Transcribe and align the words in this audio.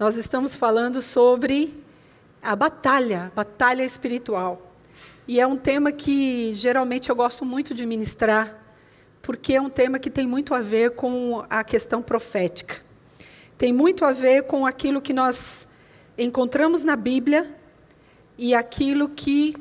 Nós 0.00 0.16
estamos 0.16 0.54
falando 0.54 1.02
sobre 1.02 1.78
a 2.40 2.56
batalha, 2.56 3.30
batalha 3.36 3.84
espiritual. 3.84 4.74
E 5.28 5.38
é 5.38 5.46
um 5.46 5.58
tema 5.58 5.92
que 5.92 6.54
geralmente 6.54 7.10
eu 7.10 7.14
gosto 7.14 7.44
muito 7.44 7.74
de 7.74 7.84
ministrar, 7.84 8.64
porque 9.20 9.52
é 9.52 9.60
um 9.60 9.68
tema 9.68 9.98
que 9.98 10.08
tem 10.08 10.26
muito 10.26 10.54
a 10.54 10.60
ver 10.60 10.92
com 10.92 11.44
a 11.50 11.62
questão 11.62 12.00
profética. 12.00 12.76
Tem 13.58 13.74
muito 13.74 14.06
a 14.06 14.10
ver 14.10 14.44
com 14.44 14.64
aquilo 14.64 15.02
que 15.02 15.12
nós 15.12 15.68
encontramos 16.16 16.82
na 16.82 16.96
Bíblia 16.96 17.54
e 18.38 18.54
aquilo 18.54 19.06
que 19.06 19.54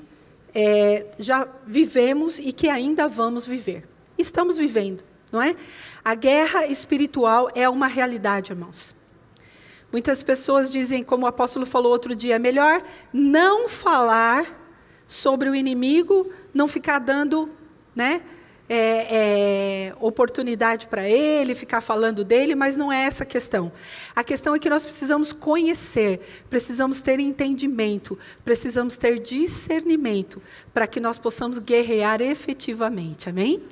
é, 0.56 1.06
já 1.20 1.50
vivemos 1.68 2.40
e 2.40 2.54
que 2.54 2.70
ainda 2.70 3.10
vamos 3.10 3.46
viver. 3.46 3.86
Estamos 4.18 4.58
vivendo, 4.58 5.04
não 5.34 5.42
é? 5.42 5.54
A 6.02 6.16
guerra 6.16 6.66
espiritual 6.66 7.50
é 7.54 7.68
uma 7.68 7.88
realidade, 7.88 8.54
irmãos. 8.54 8.98
Muitas 9.92 10.22
pessoas 10.22 10.70
dizem, 10.70 11.04
como 11.04 11.26
o 11.26 11.28
apóstolo 11.28 11.66
falou 11.66 11.92
outro 11.92 12.16
dia, 12.16 12.36
é 12.36 12.40
melhor 12.40 12.84
não 13.12 13.68
falar 13.68 14.60
sobre 15.08 15.50
o 15.50 15.56
inimigo, 15.56 16.32
não 16.54 16.68
ficar 16.68 17.00
dando 17.00 17.50
né, 17.96 18.22
é, 18.70 19.88
é, 19.90 19.96
oportunidade 20.00 20.86
para 20.86 21.10
ele, 21.10 21.56
ficar 21.56 21.82
falando 21.82 22.24
dele, 22.24 22.54
mas 22.54 22.78
não 22.78 22.92
é 22.92 23.06
essa 23.06 23.24
a 23.24 23.26
questão. 23.26 23.72
A 24.16 24.24
questão 24.24 24.54
é 24.54 24.60
que 24.60 24.70
nós 24.70 24.86
precisamos 24.86 25.34
conhecer, 25.34 26.22
precisamos 26.48 27.02
ter 27.02 27.20
entendimento, 27.20 28.18
precisamos 28.46 28.96
ter 28.96 29.20
discernimento 29.20 30.40
para 30.72 30.86
que 30.86 31.00
nós 31.00 31.18
possamos 31.18 31.58
guerrear 31.58 32.22
efetivamente. 32.22 33.28
Amém? 33.28 33.64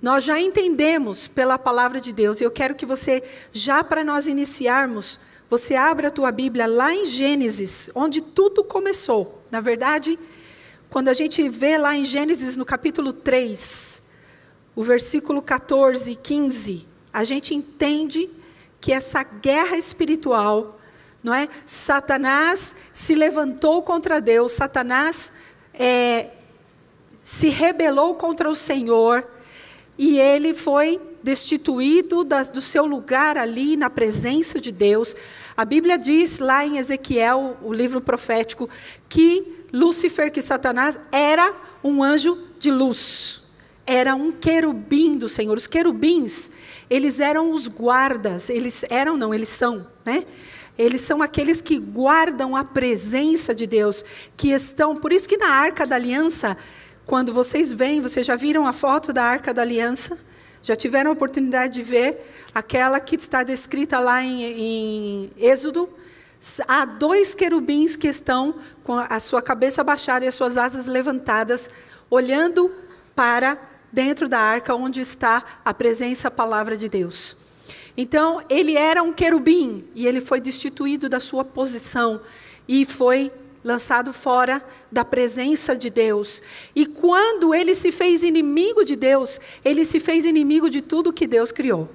Nós 0.00 0.24
já 0.24 0.40
entendemos 0.40 1.28
pela 1.28 1.58
palavra 1.58 2.00
de 2.00 2.12
Deus, 2.12 2.40
e 2.40 2.44
eu 2.44 2.50
quero 2.50 2.74
que 2.74 2.86
você, 2.86 3.22
já 3.52 3.84
para 3.84 4.02
nós 4.02 4.26
iniciarmos, 4.26 5.18
você 5.48 5.74
abra 5.74 6.08
a 6.08 6.10
tua 6.10 6.32
Bíblia 6.32 6.66
lá 6.66 6.94
em 6.94 7.06
Gênesis, 7.06 7.90
onde 7.94 8.20
tudo 8.20 8.64
começou. 8.64 9.42
Na 9.50 9.60
verdade, 9.60 10.18
quando 10.90 11.08
a 11.08 11.14
gente 11.14 11.48
vê 11.48 11.78
lá 11.78 11.96
em 11.96 12.04
Gênesis, 12.04 12.56
no 12.56 12.64
capítulo 12.64 13.12
3, 13.12 14.02
o 14.74 14.82
versículo 14.82 15.40
14 15.40 16.12
e 16.12 16.16
15, 16.16 16.86
a 17.12 17.24
gente 17.24 17.54
entende 17.54 18.28
que 18.80 18.92
essa 18.92 19.22
guerra 19.22 19.76
espiritual, 19.76 20.78
não 21.22 21.32
é? 21.32 21.48
Satanás 21.64 22.76
se 22.92 23.14
levantou 23.14 23.82
contra 23.82 24.20
Deus, 24.20 24.52
Satanás 24.52 25.32
é, 25.72 26.30
se 27.22 27.48
rebelou 27.48 28.14
contra 28.14 28.48
o 28.48 28.54
Senhor, 28.54 29.26
e 29.98 30.18
ele 30.18 30.52
foi 30.52 31.00
destituído 31.22 32.22
da, 32.22 32.42
do 32.42 32.60
seu 32.60 32.84
lugar 32.84 33.36
ali 33.36 33.76
na 33.76 33.90
presença 33.90 34.60
de 34.60 34.70
Deus. 34.70 35.14
A 35.56 35.64
Bíblia 35.64 35.96
diz 35.96 36.38
lá 36.38 36.64
em 36.64 36.78
Ezequiel, 36.78 37.56
o 37.62 37.72
livro 37.72 38.00
profético, 38.00 38.68
que 39.08 39.66
Lúcifer, 39.72 40.30
que 40.30 40.42
Satanás, 40.42 41.00
era 41.10 41.52
um 41.82 42.02
anjo 42.02 42.38
de 42.58 42.70
luz. 42.70 43.44
Era 43.86 44.14
um 44.14 44.32
querubim 44.32 45.16
do 45.16 45.28
Senhor. 45.28 45.56
Os 45.56 45.66
querubins, 45.66 46.50
eles 46.90 47.20
eram 47.20 47.52
os 47.52 47.68
guardas. 47.68 48.50
Eles 48.50 48.84
eram, 48.90 49.16
não, 49.16 49.32
eles 49.32 49.48
são, 49.48 49.86
né? 50.04 50.24
Eles 50.78 51.00
são 51.00 51.22
aqueles 51.22 51.60
que 51.60 51.78
guardam 51.78 52.54
a 52.54 52.62
presença 52.62 53.54
de 53.54 53.66
Deus, 53.66 54.04
que 54.36 54.50
estão. 54.50 54.94
Por 54.94 55.12
isso 55.12 55.28
que 55.28 55.38
na 55.38 55.48
Arca 55.48 55.86
da 55.86 55.96
Aliança 55.96 56.56
quando 57.06 57.32
vocês 57.32 57.72
veem, 57.72 58.00
vocês 58.00 58.26
já 58.26 58.34
viram 58.34 58.66
a 58.66 58.72
foto 58.72 59.12
da 59.12 59.22
Arca 59.22 59.54
da 59.54 59.62
Aliança? 59.62 60.18
Já 60.60 60.74
tiveram 60.74 61.10
a 61.10 61.12
oportunidade 61.12 61.74
de 61.74 61.82
ver 61.82 62.18
aquela 62.52 62.98
que 62.98 63.14
está 63.14 63.44
descrita 63.44 64.00
lá 64.00 64.22
em, 64.24 64.42
em 64.42 65.30
Êxodo? 65.38 65.88
Há 66.66 66.84
dois 66.84 67.32
querubins 67.32 67.94
que 67.94 68.08
estão 68.08 68.56
com 68.82 68.94
a 68.98 69.20
sua 69.20 69.40
cabeça 69.40 69.84
baixada 69.84 70.24
e 70.24 70.28
as 70.28 70.34
suas 70.34 70.56
asas 70.56 70.86
levantadas, 70.86 71.70
olhando 72.10 72.72
para 73.14 73.56
dentro 73.92 74.28
da 74.28 74.40
arca 74.40 74.74
onde 74.74 75.00
está 75.00 75.44
a 75.64 75.72
presença, 75.72 76.26
a 76.26 76.30
palavra 76.30 76.76
de 76.76 76.88
Deus. 76.88 77.36
Então, 77.96 78.44
ele 78.50 78.76
era 78.76 79.02
um 79.02 79.12
querubim 79.12 79.88
e 79.94 80.06
ele 80.08 80.20
foi 80.20 80.40
destituído 80.40 81.08
da 81.08 81.20
sua 81.20 81.44
posição 81.44 82.20
e 82.68 82.84
foi 82.84 83.30
lançado 83.66 84.12
fora 84.12 84.64
da 84.92 85.04
presença 85.04 85.74
de 85.74 85.90
Deus. 85.90 86.40
E 86.72 86.86
quando 86.86 87.52
ele 87.52 87.74
se 87.74 87.90
fez 87.90 88.22
inimigo 88.22 88.84
de 88.84 88.94
Deus, 88.94 89.40
ele 89.64 89.84
se 89.84 89.98
fez 89.98 90.24
inimigo 90.24 90.70
de 90.70 90.80
tudo 90.80 91.12
que 91.12 91.26
Deus 91.26 91.50
criou. 91.50 91.88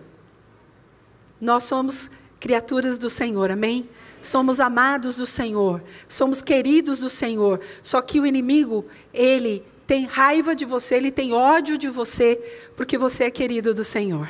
Nós 1.39 1.63
somos 1.63 2.11
criaturas 2.41 2.97
do 2.97 3.09
Senhor, 3.09 3.49
amém? 3.49 3.87
Somos 4.21 4.59
amados 4.59 5.15
do 5.15 5.25
Senhor, 5.25 5.81
somos 6.09 6.41
queridos 6.41 6.99
do 6.99 7.09
Senhor. 7.09 7.61
Só 7.81 8.01
que 8.01 8.19
o 8.19 8.25
inimigo, 8.25 8.85
ele 9.13 9.65
tem 9.87 10.03
raiva 10.03 10.53
de 10.53 10.65
você, 10.65 10.95
ele 10.95 11.09
tem 11.09 11.31
ódio 11.31 11.77
de 11.77 11.87
você, 11.87 12.35
porque 12.75 12.97
você 12.97 13.23
é 13.23 13.31
querido 13.31 13.73
do 13.73 13.85
Senhor. 13.85 14.29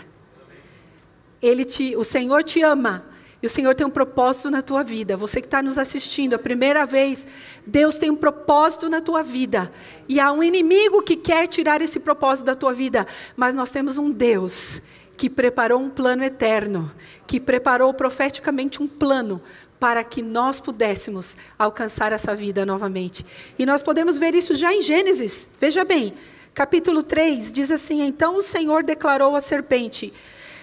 Ele 1.41 1.66
te, 1.66 1.96
o 1.96 2.03
Senhor 2.03 2.44
te 2.44 2.62
ama, 2.62 3.03
e 3.41 3.47
o 3.47 3.50
Senhor 3.50 3.74
tem 3.74 3.85
um 3.85 3.91
propósito 3.91 4.52
na 4.52 4.62
tua 4.62 4.84
vida. 4.84 5.18
Você 5.18 5.41
que 5.41 5.47
está 5.47 5.63
nos 5.63 5.78
assistindo 5.78 6.35
a 6.35 6.40
primeira 6.40 6.85
vez, 6.85 7.25
Deus 7.66 7.97
tem 7.97 8.12
um 8.12 8.16
propósito 8.16 8.88
na 8.88 9.02
tua 9.02 9.24
vida. 9.24 9.72
E 10.07 10.19
há 10.19 10.31
um 10.31 10.44
inimigo 10.44 11.02
que 11.02 11.16
quer 11.16 11.47
tirar 11.47 11.81
esse 11.81 12.00
propósito 12.00 12.46
da 12.46 12.56
tua 12.56 12.72
vida. 12.72 13.07
Mas 13.35 13.56
nós 13.56 13.72
temos 13.72 13.97
um 13.97 14.12
Deus 14.12 14.84
que 15.18 15.30
preparou 15.30 15.81
um 15.81 15.90
plano 15.90 16.24
eterno, 16.24 16.91
que 17.25 17.40
preparou 17.40 17.94
profeticamente 17.94 18.81
um 18.81 18.88
plano 18.88 19.41
para 19.80 20.03
que 20.03 20.22
nós 20.22 20.59
pudéssemos 20.59 21.35
alcançar 21.57 22.12
essa 22.12 22.35
vida 22.35 22.63
novamente. 22.63 23.25
E 23.57 23.66
nós 23.66 23.81
podemos 23.81 24.19
ver 24.19 24.35
isso 24.35 24.56
já 24.56 24.72
em 24.72 24.81
Gênesis. 24.81 25.56
Veja 25.59 25.84
bem, 25.84 26.13
capítulo 26.53 27.01
3 27.01 27.51
diz 27.51 27.72
assim: 27.72 28.03
Então 28.03 28.35
o 28.38 28.44
Senhor 28.44 28.84
declarou 28.84 29.35
à 29.35 29.41
serpente 29.41 30.13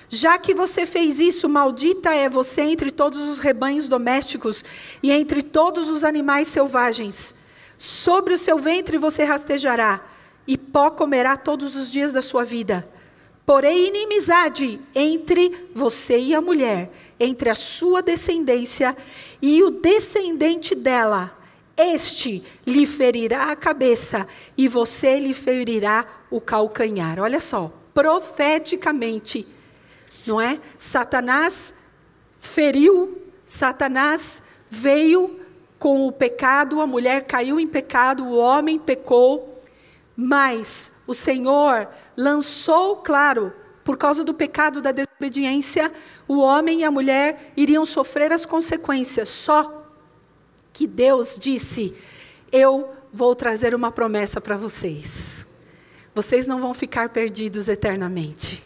já 0.09 0.39
que 0.39 0.55
você 0.55 0.87
fez 0.87 1.21
isso, 1.21 1.49
maldita 1.49 2.15
é 2.15 2.29
você 2.29 2.63
entre 2.63 2.91
todos 2.91 3.21
os 3.21 3.39
rebanhos 3.39 3.89
domésticos 3.89 4.65
e 5.03 5.13
entre 5.13 5.43
todos 5.43 5.91
os 5.91 6.03
animais 6.03 6.49
selvagens. 6.49 7.35
Sobre 7.77 8.33
o 8.33 8.39
seu 8.39 8.59
ventre 8.59 8.97
você 8.97 9.23
rastejará, 9.25 10.01
e 10.47 10.57
pó 10.57 10.91
comerá 10.91 11.37
todos 11.37 11.77
os 11.77 11.91
dias 11.91 12.13
da 12.13 12.23
sua 12.23 12.43
vida. 12.43 12.89
Porém, 13.45 13.89
inimizade 13.89 14.81
entre 14.95 15.69
você 15.75 16.19
e 16.19 16.35
a 16.35 16.41
mulher, 16.41 16.91
entre 17.21 17.51
a 17.51 17.55
sua 17.55 18.03
descendência 18.03 18.97
e 19.43 19.63
o 19.63 19.71
descendente 19.71 20.75
dela. 20.75 21.37
Este 21.77 22.43
lhe 22.67 22.87
ferirá 22.87 23.53
a 23.53 23.57
cabeça 23.57 24.27
e 24.57 24.67
você 24.69 25.19
lhe 25.19 25.33
ferirá 25.33 26.05
o 26.31 26.41
calcanhar. 26.41 27.21
Olha 27.21 27.41
só, 27.41 27.73
profeticamente 27.95 29.47
não 30.29 30.41
é? 30.41 30.61
Satanás 30.77 31.75
feriu, 32.39 33.21
Satanás 33.45 34.43
veio 34.71 35.41
com 35.79 36.07
o 36.07 36.13
pecado, 36.13 36.81
a 36.81 36.87
mulher 36.87 37.25
caiu 37.27 37.59
em 37.59 37.67
pecado, 37.67 38.25
o 38.25 38.37
homem 38.37 38.79
pecou, 38.79 39.63
mas 40.17 41.03
o 41.07 41.15
Senhor 41.15 41.89
lançou, 42.17 42.97
claro, 42.97 43.53
por 43.85 43.97
causa 43.97 44.23
do 44.23 44.35
pecado 44.35 44.83
da 44.83 44.93
desobediência, 44.93 45.91
o 46.27 46.39
homem 46.41 46.81
e 46.81 46.85
a 46.85 46.91
mulher 46.91 47.53
iriam 47.57 47.87
sofrer 47.87 48.33
as 48.33 48.45
consequências. 48.45 49.29
Só 49.31 49.87
que 50.73 50.87
Deus 50.87 51.39
disse: 51.41 51.97
Eu 52.53 52.93
vou 53.13 53.35
trazer 53.35 53.75
uma 53.75 53.91
promessa 53.91 54.41
para 54.41 54.57
vocês. 54.57 55.47
Vocês 56.15 56.47
não 56.47 56.61
vão 56.61 56.75
ficar 56.75 57.09
perdidos 57.11 57.69
eternamente. 57.69 58.63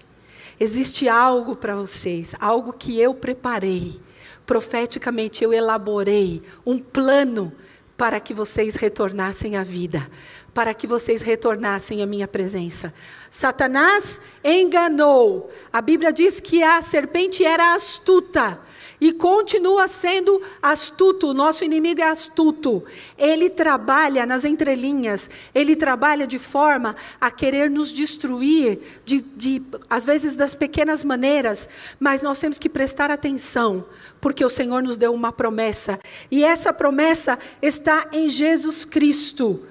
Existe 0.59 1.09
algo 1.09 1.57
para 1.57 1.75
vocês, 1.75 2.35
algo 2.41 2.73
que 2.73 3.01
eu 3.01 3.15
preparei. 3.15 4.01
Profeticamente 4.47 5.43
eu 5.45 5.53
elaborei 5.53 6.43
um 6.67 6.79
plano 6.79 7.53
para 7.97 8.19
que 8.19 8.35
vocês 8.35 8.75
retornassem 8.75 9.57
à 9.57 9.63
vida, 9.63 10.11
para 10.53 10.75
que 10.75 10.87
vocês 10.87 11.23
retornassem 11.23 12.03
à 12.03 12.07
minha 12.07 12.27
presença. 12.27 12.93
Satanás 13.31 14.21
enganou. 14.45 15.51
A 15.73 15.81
Bíblia 15.81 16.13
diz 16.13 16.41
que 16.41 16.63
a 16.63 16.83
serpente 16.83 17.45
era 17.45 17.75
astuta. 17.75 18.59
E 19.03 19.13
continua 19.13 19.89
sendo 19.89 20.41
astuto. 20.63 21.31
O 21.31 21.35
nosso 21.35 21.65
inimigo 21.65 22.01
é 22.01 22.09
astuto. 22.09 22.85
Ele 23.19 23.51
trabalha 23.51 24.25
nas 24.25 24.45
entrelinhas, 24.45 25.29
ele 25.53 25.75
trabalha 25.75 26.25
de 26.25 26.39
forma 26.39 26.95
a 27.21 27.29
querer 27.29 27.69
nos 27.69 27.93
destruir, 27.93 28.79
de, 29.05 29.21
de, 29.21 29.61
às 29.91 30.05
vezes 30.05 30.37
das 30.37 30.55
pequenas 30.55 31.03
maneiras, 31.03 31.69
mas 31.99 32.23
nós 32.23 32.39
temos 32.39 32.59
que 32.59 32.69
prestar 32.69 33.11
atenção, 33.11 33.85
porque 34.21 34.45
o 34.45 34.49
Senhor 34.49 34.81
nos 34.81 34.97
deu 34.97 35.13
uma 35.13 35.33
promessa, 35.33 35.99
e 36.31 36.45
essa 36.45 36.73
promessa 36.73 37.37
está 37.61 38.07
em 38.13 38.29
Jesus 38.29 38.85
Cristo. 38.85 39.65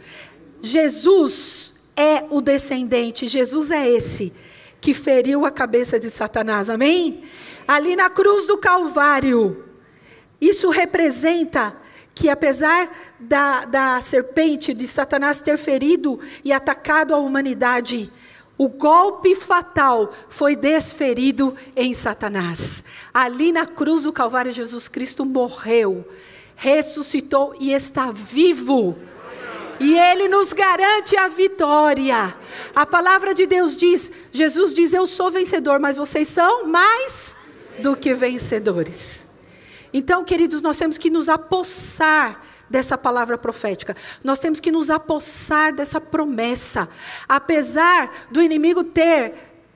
Jesus 0.62 1.76
é 1.96 2.26
o 2.30 2.42
descendente, 2.42 3.30
Jesus 3.30 3.72
é 3.72 3.90
esse 3.90 4.34
que 4.82 4.94
feriu 4.94 5.46
a 5.46 5.52
cabeça 5.52 5.98
de 5.98 6.10
Satanás, 6.10 6.70
amém? 6.70 7.24
Ali 7.72 7.96
na 7.96 8.10
cruz 8.10 8.48
do 8.48 8.58
Calvário, 8.58 9.64
isso 10.42 10.70
representa 10.70 11.74
que 12.14 12.28
apesar 12.28 12.94
da, 13.18 13.64
da 13.64 14.02
serpente 14.02 14.74
de 14.74 14.86
Satanás 14.86 15.40
ter 15.40 15.58
ferido 15.58 16.20
e 16.44 16.52
atacado 16.52 17.16
a 17.16 17.18
humanidade, 17.18 18.12
o 18.58 18.68
golpe 18.68 19.34
fatal 19.36 20.14
foi 20.28 20.54
desferido 20.54 21.56
em 21.74 21.94
Satanás. 21.94 22.84
Ali 23.14 23.54
na 23.54 23.66
cruz 23.66 24.04
do 24.04 24.12
Calvário, 24.12 24.52
Jesus 24.52 24.90
Cristo 24.90 25.24
morreu, 25.24 26.06
ressuscitou 26.58 27.56
e 27.58 27.72
está 27.72 28.12
vivo. 28.12 28.98
E 29.80 29.98
ele 29.98 30.28
nos 30.28 30.52
garante 30.52 31.16
a 31.16 31.30
vitória. 31.30 32.36
A 32.76 32.86
palavra 32.86 33.34
de 33.34 33.46
Deus 33.46 33.78
diz: 33.78 34.12
Jesus 34.30 34.74
diz, 34.74 34.94
Eu 34.94 35.08
sou 35.08 35.32
vencedor, 35.32 35.80
mas 35.80 35.96
vocês 35.96 36.28
são 36.28 36.68
mais 36.68 37.40
do 37.80 37.96
que 37.96 38.14
vencedores. 38.14 39.28
Então, 39.94 40.24
queridos, 40.24 40.62
nós 40.62 40.78
temos 40.78 40.98
que 40.98 41.10
nos 41.10 41.28
apossar 41.28 42.42
dessa 42.70 42.98
palavra 42.98 43.38
profética. 43.38 43.96
Nós 44.24 44.40
temos 44.40 44.60
que 44.60 44.72
nos 44.72 44.90
apossar 44.90 45.74
dessa 45.74 46.00
promessa. 46.00 46.88
Apesar 47.28 48.28
do 48.32 48.42
inimigo 48.42 48.84
ter 48.84 49.34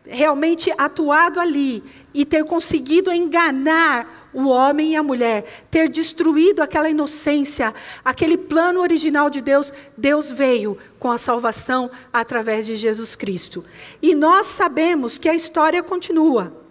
realmente 0.07 0.71
atuado 0.77 1.39
ali 1.39 1.83
e 2.13 2.24
ter 2.24 2.45
conseguido 2.45 3.12
enganar 3.12 4.30
o 4.33 4.48
homem 4.48 4.91
e 4.91 4.95
a 4.95 5.03
mulher, 5.03 5.65
ter 5.71 5.89
destruído 5.89 6.62
aquela 6.62 6.89
inocência, 6.89 7.74
aquele 8.03 8.38
plano 8.38 8.81
original 8.81 9.30
de 9.30 9.41
Deus, 9.41 9.71
Deus 9.98 10.30
veio 10.30 10.77
com 11.00 11.09
a 11.09 11.18
salvação 11.18 11.89
através 12.12 12.65
de 12.65 12.75
Jesus 12.75 13.15
Cristo. 13.15 13.65
E 14.01 14.13
nós 14.13 14.48
sabemos 14.48 15.18
que 15.18 15.30
a 15.30 15.33
história 15.33 15.81
continua. 15.81 16.64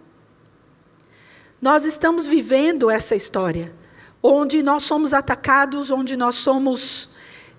Nós 1.61 1.85
estamos 1.85 2.27
vivendo 2.27 2.89
essa 2.89 3.15
história, 3.15 3.73
onde 4.21 4.61
nós 4.61 4.83
somos 4.83 5.13
atacados, 5.13 5.89
onde 5.89 6.15
nós 6.17 6.35
somos. 6.35 7.09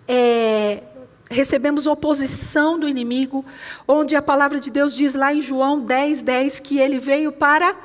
É, 0.07 0.83
recebemos 1.29 1.87
oposição 1.87 2.79
do 2.79 2.89
inimigo, 2.89 3.45
onde 3.87 4.15
a 4.15 4.23
palavra 4.23 4.61
de 4.61 4.71
Deus 4.71 4.95
diz 4.95 5.15
lá 5.15 5.35
em 5.35 5.41
João 5.41 5.81
10, 5.81 6.23
10 6.23 6.61
que 6.61 6.79
ele 6.79 6.99
veio 6.99 7.33
para 7.33 7.77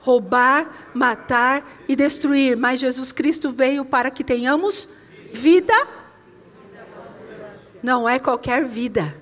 roubar, 0.00 0.90
matar 0.94 1.66
e 1.88 1.94
destruir, 1.94 2.56
mas 2.56 2.80
Jesus 2.80 3.12
Cristo 3.12 3.50
veio 3.50 3.84
para 3.84 4.10
que 4.10 4.24
tenhamos 4.24 4.88
vida. 5.32 5.74
Não 7.82 8.08
é 8.08 8.18
qualquer 8.18 8.64
vida. 8.66 9.19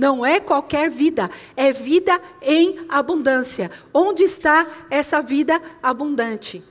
Não 0.00 0.24
é 0.24 0.40
qualquer 0.40 0.88
vida, 0.88 1.30
é 1.54 1.72
vida 1.72 2.18
em 2.40 2.86
abundância. 2.88 3.70
Onde 3.92 4.22
está 4.22 4.66
essa 4.88 5.20
vida 5.20 5.60
abundante? 5.82 6.64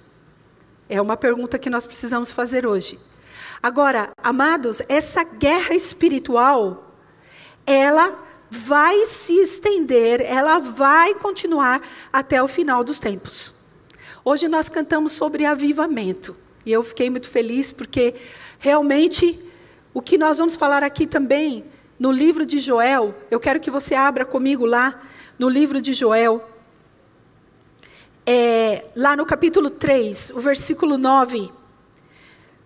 É 0.90 1.00
uma 1.00 1.16
pergunta 1.16 1.60
que 1.60 1.70
nós 1.70 1.86
precisamos 1.86 2.32
fazer 2.32 2.66
hoje. 2.66 2.98
Agora, 3.62 4.10
amados, 4.24 4.82
essa 4.90 5.24
guerra 5.24 5.76
espiritual, 5.76 6.92
ela 7.68 8.18
vai 8.50 9.06
se 9.06 9.34
estender, 9.34 10.22
ela 10.22 10.58
vai 10.58 11.14
continuar 11.14 11.84
até 12.12 12.42
o 12.42 12.48
final 12.48 12.84
dos 12.84 12.98
tempos. 12.98 13.54
Hoje 14.26 14.48
nós 14.48 14.70
cantamos 14.70 15.12
sobre 15.12 15.46
avivamento, 15.46 16.36
e 16.66 16.72
eu 16.72 16.82
fiquei 16.82 17.12
muito 17.12 17.30
feliz 17.30 17.72
porque 17.72 18.16
realmente 18.58 19.40
o 19.94 20.02
que 20.02 20.18
nós 20.18 20.40
vamos 20.40 20.56
falar 20.56 20.84
aqui 20.84 21.06
também 21.06 21.64
no 22.00 22.12
livro 22.12 22.46
de 22.46 22.60
Joel, 22.60 23.14
eu 23.30 23.40
quero 23.40 23.60
que 23.60 23.70
você 23.70 23.94
abra 23.94 24.26
comigo 24.26 24.66
lá, 24.66 25.02
no 25.38 25.50
livro 25.50 25.82
de 25.82 25.94
Joel, 25.94 26.50
é, 28.26 28.86
lá 28.96 29.18
no 29.18 29.26
capítulo 29.26 29.70
3, 29.70 30.32
o 30.32 30.40
versículo 30.40 30.98
9, 30.98 31.52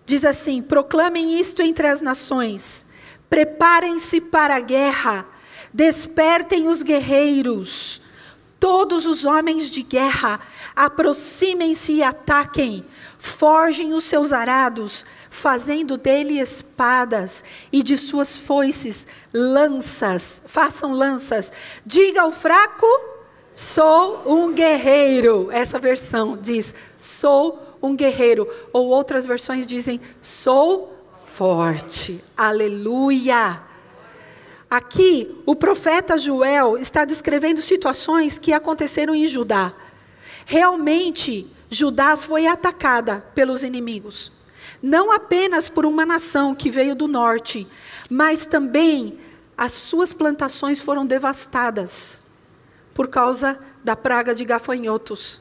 diz 0.05 0.23
assim: 0.23 0.61
Proclamem 0.61 1.39
isto 1.39 1.61
entre 1.63 1.87
as 1.87 1.99
nações, 1.99 2.91
preparem-se 3.29 4.21
para 4.21 4.57
a 4.57 4.59
guerra, 4.59 5.25
despertem 5.73 6.67
os 6.67 6.83
guerreiros, 6.83 8.01
todos 8.63 9.05
os 9.05 9.25
homens 9.25 9.69
de 9.69 9.83
guerra, 9.83 10.39
aproximem-se 10.73 11.95
e 11.95 12.01
ataquem, 12.01 12.85
forjem 13.19 13.91
os 13.91 14.05
seus 14.05 14.31
arados, 14.31 15.05
fazendo 15.29 15.97
dele 15.97 16.39
espadas 16.39 17.43
e 17.73 17.83
de 17.83 17.97
suas 17.97 18.37
foices 18.37 19.05
lanças, 19.33 20.43
façam 20.47 20.93
lanças. 20.93 21.51
Diga 21.85 22.21
ao 22.21 22.31
fraco, 22.31 22.87
sou 23.53 24.23
um 24.25 24.53
guerreiro. 24.53 25.49
Essa 25.51 25.77
versão 25.77 26.37
diz, 26.41 26.73
sou 27.01 27.77
um 27.81 27.93
guerreiro. 27.93 28.47
Ou 28.71 28.87
outras 28.87 29.25
versões 29.25 29.67
dizem, 29.67 29.99
sou 30.21 30.97
forte. 31.35 32.23
Aleluia. 32.37 33.72
Aqui, 34.73 35.41
o 35.45 35.55
profeta 35.55 36.17
Joel 36.17 36.77
está 36.77 37.05
descrevendo 37.05 37.61
situações 37.61 38.39
que 38.39 38.51
aconteceram 38.51 39.13
em 39.13 39.27
Judá. 39.27 39.73
Realmente, 40.45 41.47
Judá 41.69 42.17
foi 42.17 42.47
atacada 42.47 43.23
pelos 43.35 43.63
inimigos 43.63 44.31
não 44.83 45.13
apenas 45.13 45.69
por 45.69 45.85
uma 45.85 46.05
nação 46.05 46.53
que 46.53 46.69
veio 46.69 46.93
do 46.93 47.07
norte, 47.07 47.65
mas 48.09 48.45
também 48.45 49.17
as 49.57 49.71
suas 49.71 50.11
plantações 50.11 50.81
foram 50.81 51.05
devastadas 51.05 52.21
por 52.93 53.07
causa 53.07 53.57
da 53.81 53.95
praga 53.95 54.35
de 54.35 54.43
gafanhotos. 54.43 55.39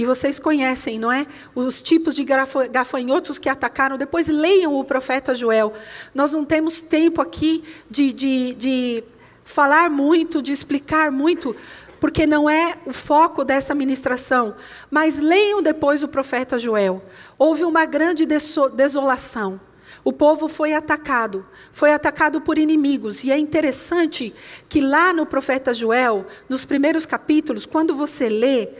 E 0.00 0.04
vocês 0.06 0.38
conhecem, 0.38 0.98
não 0.98 1.12
é? 1.12 1.26
Os 1.54 1.82
tipos 1.82 2.14
de 2.14 2.24
gafanhotos 2.24 3.38
que 3.38 3.50
atacaram. 3.50 3.98
Depois 3.98 4.28
leiam 4.28 4.74
o 4.74 4.82
profeta 4.82 5.34
Joel. 5.34 5.74
Nós 6.14 6.32
não 6.32 6.42
temos 6.42 6.80
tempo 6.80 7.20
aqui 7.20 7.62
de, 7.90 8.10
de, 8.10 8.54
de 8.54 9.04
falar 9.44 9.90
muito, 9.90 10.40
de 10.40 10.52
explicar 10.52 11.10
muito, 11.10 11.54
porque 12.00 12.26
não 12.26 12.48
é 12.48 12.76
o 12.86 12.94
foco 12.94 13.44
dessa 13.44 13.74
ministração. 13.74 14.56
Mas 14.90 15.18
leiam 15.18 15.60
depois 15.60 16.02
o 16.02 16.08
profeta 16.08 16.58
Joel. 16.58 17.04
Houve 17.36 17.64
uma 17.64 17.84
grande 17.84 18.24
desolação. 18.24 19.60
O 20.02 20.14
povo 20.14 20.48
foi 20.48 20.72
atacado, 20.72 21.44
foi 21.72 21.92
atacado 21.92 22.40
por 22.40 22.56
inimigos. 22.56 23.22
E 23.22 23.30
é 23.30 23.38
interessante 23.38 24.34
que 24.66 24.80
lá 24.80 25.12
no 25.12 25.26
profeta 25.26 25.74
Joel, 25.74 26.24
nos 26.48 26.64
primeiros 26.64 27.04
capítulos, 27.04 27.66
quando 27.66 27.94
você 27.94 28.28
lê, 28.28 28.70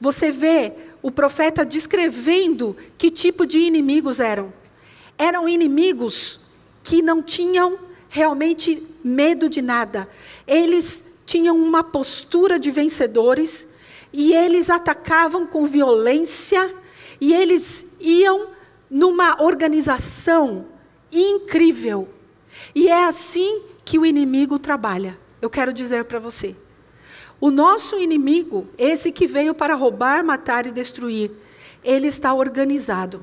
você 0.00 0.30
vê 0.30 0.72
o 1.02 1.10
profeta 1.10 1.64
descrevendo 1.64 2.76
que 2.96 3.10
tipo 3.10 3.46
de 3.46 3.58
inimigos 3.58 4.20
eram. 4.20 4.52
Eram 5.18 5.48
inimigos 5.48 6.40
que 6.82 7.02
não 7.02 7.22
tinham 7.22 7.78
realmente 8.08 8.82
medo 9.02 9.48
de 9.48 9.60
nada. 9.60 10.08
Eles 10.46 11.16
tinham 11.26 11.56
uma 11.56 11.82
postura 11.82 12.58
de 12.58 12.70
vencedores 12.70 13.68
e 14.12 14.32
eles 14.32 14.70
atacavam 14.70 15.46
com 15.46 15.66
violência 15.66 16.74
e 17.20 17.34
eles 17.34 17.96
iam 18.00 18.48
numa 18.90 19.42
organização 19.42 20.66
incrível. 21.10 22.08
E 22.74 22.88
é 22.88 23.04
assim 23.04 23.62
que 23.84 23.98
o 23.98 24.06
inimigo 24.06 24.58
trabalha. 24.58 25.18
Eu 25.40 25.50
quero 25.50 25.72
dizer 25.72 26.04
para 26.04 26.18
você. 26.18 26.54
O 27.44 27.50
nosso 27.50 27.98
inimigo, 27.98 28.66
esse 28.78 29.12
que 29.12 29.26
veio 29.26 29.52
para 29.52 29.74
roubar, 29.74 30.24
matar 30.24 30.66
e 30.66 30.72
destruir, 30.72 31.30
ele 31.84 32.06
está 32.06 32.32
organizado. 32.32 33.22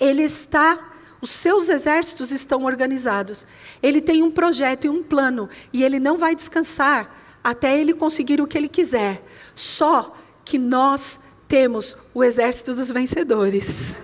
Ele 0.00 0.22
está 0.22 0.94
os 1.20 1.28
seus 1.28 1.68
exércitos 1.68 2.30
estão 2.30 2.64
organizados. 2.64 3.46
Ele 3.82 4.00
tem 4.00 4.22
um 4.22 4.30
projeto 4.30 4.86
e 4.86 4.88
um 4.88 5.02
plano. 5.02 5.46
E 5.74 5.84
ele 5.84 6.00
não 6.00 6.16
vai 6.16 6.34
descansar 6.34 7.14
até 7.44 7.78
ele 7.78 7.92
conseguir 7.92 8.40
o 8.40 8.46
que 8.46 8.56
ele 8.56 8.66
quiser. 8.66 9.22
Só 9.54 10.16
que 10.42 10.56
nós 10.56 11.20
temos 11.46 11.98
o 12.14 12.24
exército 12.24 12.74
dos 12.74 12.90
vencedores. 12.90 13.98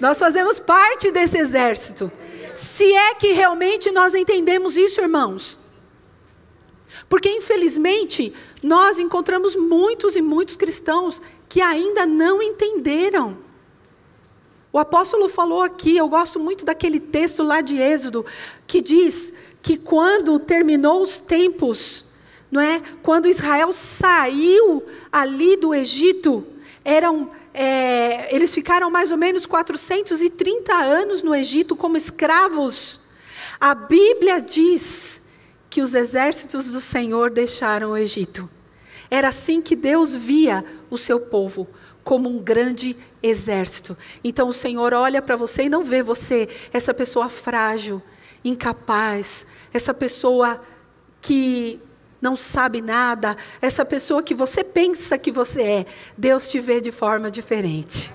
Nós 0.00 0.18
fazemos 0.18 0.58
parte 0.58 1.12
desse 1.12 1.38
exército. 1.38 2.10
Se 2.56 2.92
é 2.92 3.14
que 3.14 3.34
realmente 3.34 3.92
nós 3.92 4.16
entendemos 4.16 4.76
isso, 4.76 5.00
irmãos. 5.00 5.61
Porque, 7.12 7.28
infelizmente, 7.28 8.32
nós 8.62 8.98
encontramos 8.98 9.54
muitos 9.54 10.16
e 10.16 10.22
muitos 10.22 10.56
cristãos 10.56 11.20
que 11.46 11.60
ainda 11.60 12.06
não 12.06 12.40
entenderam. 12.40 13.36
O 14.72 14.78
apóstolo 14.78 15.28
falou 15.28 15.60
aqui, 15.60 15.94
eu 15.94 16.08
gosto 16.08 16.40
muito 16.40 16.64
daquele 16.64 16.98
texto 16.98 17.42
lá 17.42 17.60
de 17.60 17.76
Êxodo, 17.76 18.24
que 18.66 18.80
diz 18.80 19.34
que 19.60 19.76
quando 19.76 20.38
terminou 20.38 21.02
os 21.02 21.18
tempos, 21.18 22.06
não 22.50 22.62
é? 22.62 22.80
Quando 23.02 23.28
Israel 23.28 23.74
saiu 23.74 24.82
ali 25.12 25.54
do 25.58 25.74
Egito, 25.74 26.46
eram 26.82 27.30
é, 27.52 28.34
eles 28.34 28.54
ficaram 28.54 28.90
mais 28.90 29.12
ou 29.12 29.18
menos 29.18 29.44
430 29.44 30.74
anos 30.74 31.22
no 31.22 31.34
Egito 31.34 31.76
como 31.76 31.98
escravos. 31.98 33.00
A 33.60 33.74
Bíblia 33.74 34.40
diz 34.40 35.21
que 35.72 35.80
os 35.80 35.94
exércitos 35.94 36.70
do 36.70 36.82
Senhor 36.82 37.30
deixaram 37.30 37.92
o 37.92 37.96
Egito. 37.96 38.46
Era 39.10 39.28
assim 39.28 39.62
que 39.62 39.74
Deus 39.74 40.14
via 40.14 40.62
o 40.90 40.98
seu 40.98 41.18
povo, 41.18 41.66
como 42.04 42.28
um 42.28 42.38
grande 42.38 42.94
exército. 43.22 43.96
Então 44.22 44.50
o 44.50 44.52
Senhor 44.52 44.92
olha 44.92 45.22
para 45.22 45.34
você 45.34 45.62
e 45.62 45.68
não 45.70 45.82
vê 45.82 46.02
você, 46.02 46.46
essa 46.74 46.92
pessoa 46.92 47.30
frágil, 47.30 48.02
incapaz, 48.44 49.46
essa 49.72 49.94
pessoa 49.94 50.62
que 51.22 51.80
não 52.20 52.36
sabe 52.36 52.82
nada, 52.82 53.34
essa 53.62 53.82
pessoa 53.82 54.22
que 54.22 54.34
você 54.34 54.62
pensa 54.62 55.16
que 55.16 55.32
você 55.32 55.62
é, 55.62 55.86
Deus 56.18 56.50
te 56.50 56.60
vê 56.60 56.82
de 56.82 56.92
forma 56.92 57.30
diferente. 57.30 58.12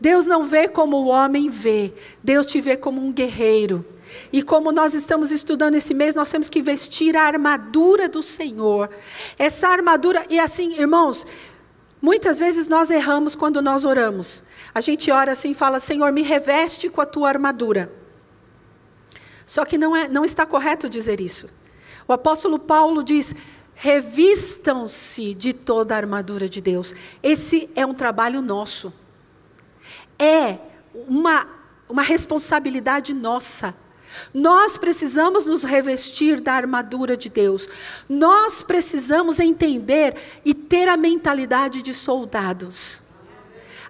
Deus 0.00 0.28
não 0.28 0.44
vê 0.44 0.68
como 0.68 0.96
o 0.98 1.08
homem 1.08 1.50
vê, 1.50 1.92
Deus 2.22 2.46
te 2.46 2.60
vê 2.60 2.76
como 2.76 3.04
um 3.04 3.12
guerreiro. 3.12 3.84
E 4.32 4.42
como 4.42 4.72
nós 4.72 4.94
estamos 4.94 5.30
estudando 5.30 5.74
esse 5.74 5.94
mês, 5.94 6.14
nós 6.14 6.30
temos 6.30 6.48
que 6.48 6.62
vestir 6.62 7.16
a 7.16 7.22
armadura 7.22 8.08
do 8.08 8.22
Senhor. 8.22 8.90
Essa 9.38 9.68
armadura, 9.68 10.24
e 10.28 10.38
assim, 10.38 10.78
irmãos, 10.78 11.26
muitas 12.00 12.38
vezes 12.38 12.68
nós 12.68 12.90
erramos 12.90 13.34
quando 13.34 13.60
nós 13.60 13.84
oramos. 13.84 14.44
A 14.74 14.80
gente 14.80 15.10
ora 15.10 15.32
assim 15.32 15.50
e 15.50 15.54
fala: 15.54 15.80
Senhor, 15.80 16.12
me 16.12 16.22
reveste 16.22 16.88
com 16.88 17.00
a 17.00 17.06
tua 17.06 17.28
armadura. 17.28 17.92
Só 19.46 19.64
que 19.64 19.76
não, 19.76 19.96
é, 19.96 20.08
não 20.08 20.24
está 20.24 20.46
correto 20.46 20.88
dizer 20.88 21.20
isso. 21.20 21.50
O 22.06 22.12
apóstolo 22.12 22.58
Paulo 22.58 23.02
diz: 23.02 23.34
revistam-se 23.74 25.34
de 25.34 25.52
toda 25.52 25.94
a 25.94 25.96
armadura 25.96 26.48
de 26.48 26.60
Deus. 26.60 26.94
Esse 27.22 27.70
é 27.74 27.84
um 27.86 27.94
trabalho 27.94 28.42
nosso. 28.42 28.92
É 30.18 30.58
uma, 31.08 31.46
uma 31.88 32.02
responsabilidade 32.02 33.14
nossa. 33.14 33.74
Nós 34.32 34.76
precisamos 34.76 35.46
nos 35.46 35.64
revestir 35.64 36.40
da 36.40 36.52
armadura 36.52 37.16
de 37.16 37.28
Deus. 37.28 37.68
Nós 38.08 38.62
precisamos 38.62 39.40
entender 39.40 40.16
e 40.44 40.54
ter 40.54 40.88
a 40.88 40.96
mentalidade 40.96 41.82
de 41.82 41.94
soldados. 41.94 43.02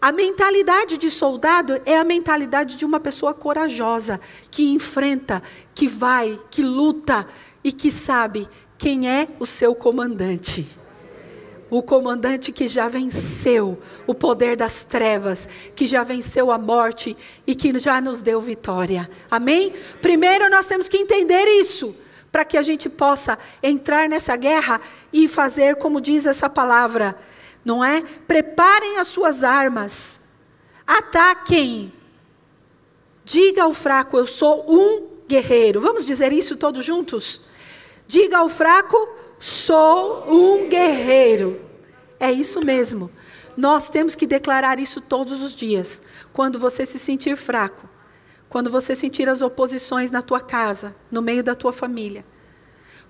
A 0.01 0.13
mentalidade 0.13 0.97
de 0.97 1.11
soldado 1.11 1.81
é 1.85 1.99
a 1.99 2.05
mentalidade 2.05 2.77
de 2.77 2.87
uma 2.87 2.99
pessoa 2.99 3.35
corajosa, 3.35 4.19
que 4.51 4.73
enfrenta, 4.73 5.43
que 5.75 5.87
vai, 5.87 6.41
que 6.51 6.63
luta, 6.63 7.29
e 7.63 7.71
que 7.73 7.91
sabe 7.91 8.49
quem 8.79 9.09
é 9.09 9.29
o 9.39 9.47
seu 9.47 9.75
comandante. 9.75 10.67
O 11.71 11.83
comandante 11.83 12.51
que 12.51 12.67
já 12.67 12.89
venceu 12.89 13.81
o 14.07 14.15
poder 14.15 14.57
das 14.57 14.83
trevas, 14.83 15.49
que 15.75 15.87
já 15.87 16.03
venceu 16.03 16.51
a 16.51 16.59
morte 16.59 17.17
e 17.47 17.55
que 17.55 17.79
já 17.79 18.01
nos 18.01 18.23
deu 18.23 18.41
vitória. 18.41 19.09
Amém? 19.31 19.73
Primeiro 20.03 20.51
nós 20.51 20.67
temos 20.67 20.89
que 20.89 20.97
entender 20.97 21.45
isso, 21.61 21.97
para 22.33 22.45
que 22.45 22.57
a 22.57 22.63
gente 22.63 22.89
possa 22.89 23.39
entrar 23.63 24.09
nessa 24.09 24.37
guerra 24.37 24.81
e 25.13 25.29
fazer 25.29 25.77
como 25.77 26.01
diz 26.01 26.27
essa 26.27 26.51
palavra, 26.51 27.17
não 27.65 27.85
é? 27.85 28.03
Preparem 28.27 28.99
as 28.99 29.09
suas 29.09 29.45
armas, 29.45 30.31
ataquem. 30.87 31.93
Diga 33.25 33.63
ao 33.63 33.73
fraco: 33.73 34.19
Eu 34.19 34.27
sou 34.27 34.65
um 34.69 35.09
guerreiro. 35.29 35.81
Vamos 35.81 36.05
dizer 36.05 36.33
isso 36.33 36.57
todos 36.57 36.85
juntos? 36.85 37.43
Diga 38.07 38.39
ao 38.39 38.49
fraco: 38.49 38.97
sou 39.41 40.25
um 40.29 40.69
guerreiro. 40.69 41.61
É 42.21 42.31
isso 42.31 42.65
mesmo. 42.65 43.11
Nós 43.57 43.89
temos 43.89 44.15
que 44.15 44.27
declarar 44.27 44.79
isso 44.79 45.01
todos 45.01 45.43
os 45.43 45.55
dias. 45.55 46.03
Quando 46.33 46.59
você 46.59 46.85
se 46.85 46.99
sentir 46.99 47.37
fraco, 47.37 47.89
quando 48.49 48.71
você 48.71 48.95
sentir 48.95 49.29
as 49.29 49.41
oposições 49.41 50.11
na 50.11 50.21
tua 50.21 50.41
casa, 50.41 50.95
no 51.11 51.23
meio 51.23 51.43
da 51.43 51.55
tua 51.55 51.73
família, 51.73 52.25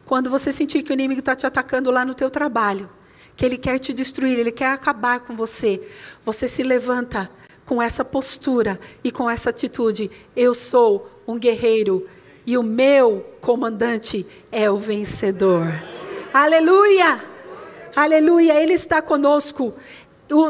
quando 0.05 0.31
você 0.31 0.53
sentir 0.53 0.83
que 0.83 0.93
o 0.93 0.95
inimigo 0.95 1.21
está 1.21 1.35
te 1.35 1.47
atacando 1.47 1.91
lá 1.91 2.05
no 2.05 2.15
teu 2.15 2.31
trabalho, 2.31 2.89
que 3.37 3.45
ele 3.45 3.57
quer 3.57 3.79
te 3.79 3.93
destruir, 3.93 4.39
ele 4.39 4.53
quer 4.53 4.69
acabar 4.69 5.21
com 5.21 5.37
você, 5.37 5.85
você 6.25 6.47
se 6.47 6.63
levanta 6.63 7.31
com 7.65 7.81
essa 7.81 8.05
postura 8.05 8.79
e 9.03 9.11
com 9.11 9.29
essa 9.29 9.51
atitude. 9.51 10.11
Eu 10.37 10.55
sou 10.55 11.11
um 11.27 11.39
guerreiro 11.39 12.09
e 12.47 12.57
o 12.59 12.63
meu 12.63 13.25
comandante 13.41 14.27
é 14.51 14.71
o 14.71 14.79
vencedor. 14.79 15.73
Aleluia! 16.33 17.21
Aleluia! 17.95 18.55
Ele 18.55 18.75
está 18.75 19.03
conosco. 19.03 19.75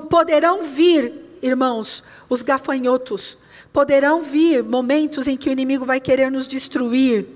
Poderão 0.08 0.62
vir, 0.62 1.12
irmãos, 1.42 2.04
os 2.28 2.42
gafanhotos. 2.42 3.38
Poderão 3.72 4.22
vir 4.22 4.62
momentos 4.62 5.26
em 5.26 5.36
que 5.36 5.48
o 5.48 5.52
inimigo 5.52 5.84
vai 5.84 6.00
querer 6.00 6.30
nos 6.30 6.46
destruir. 6.46 7.26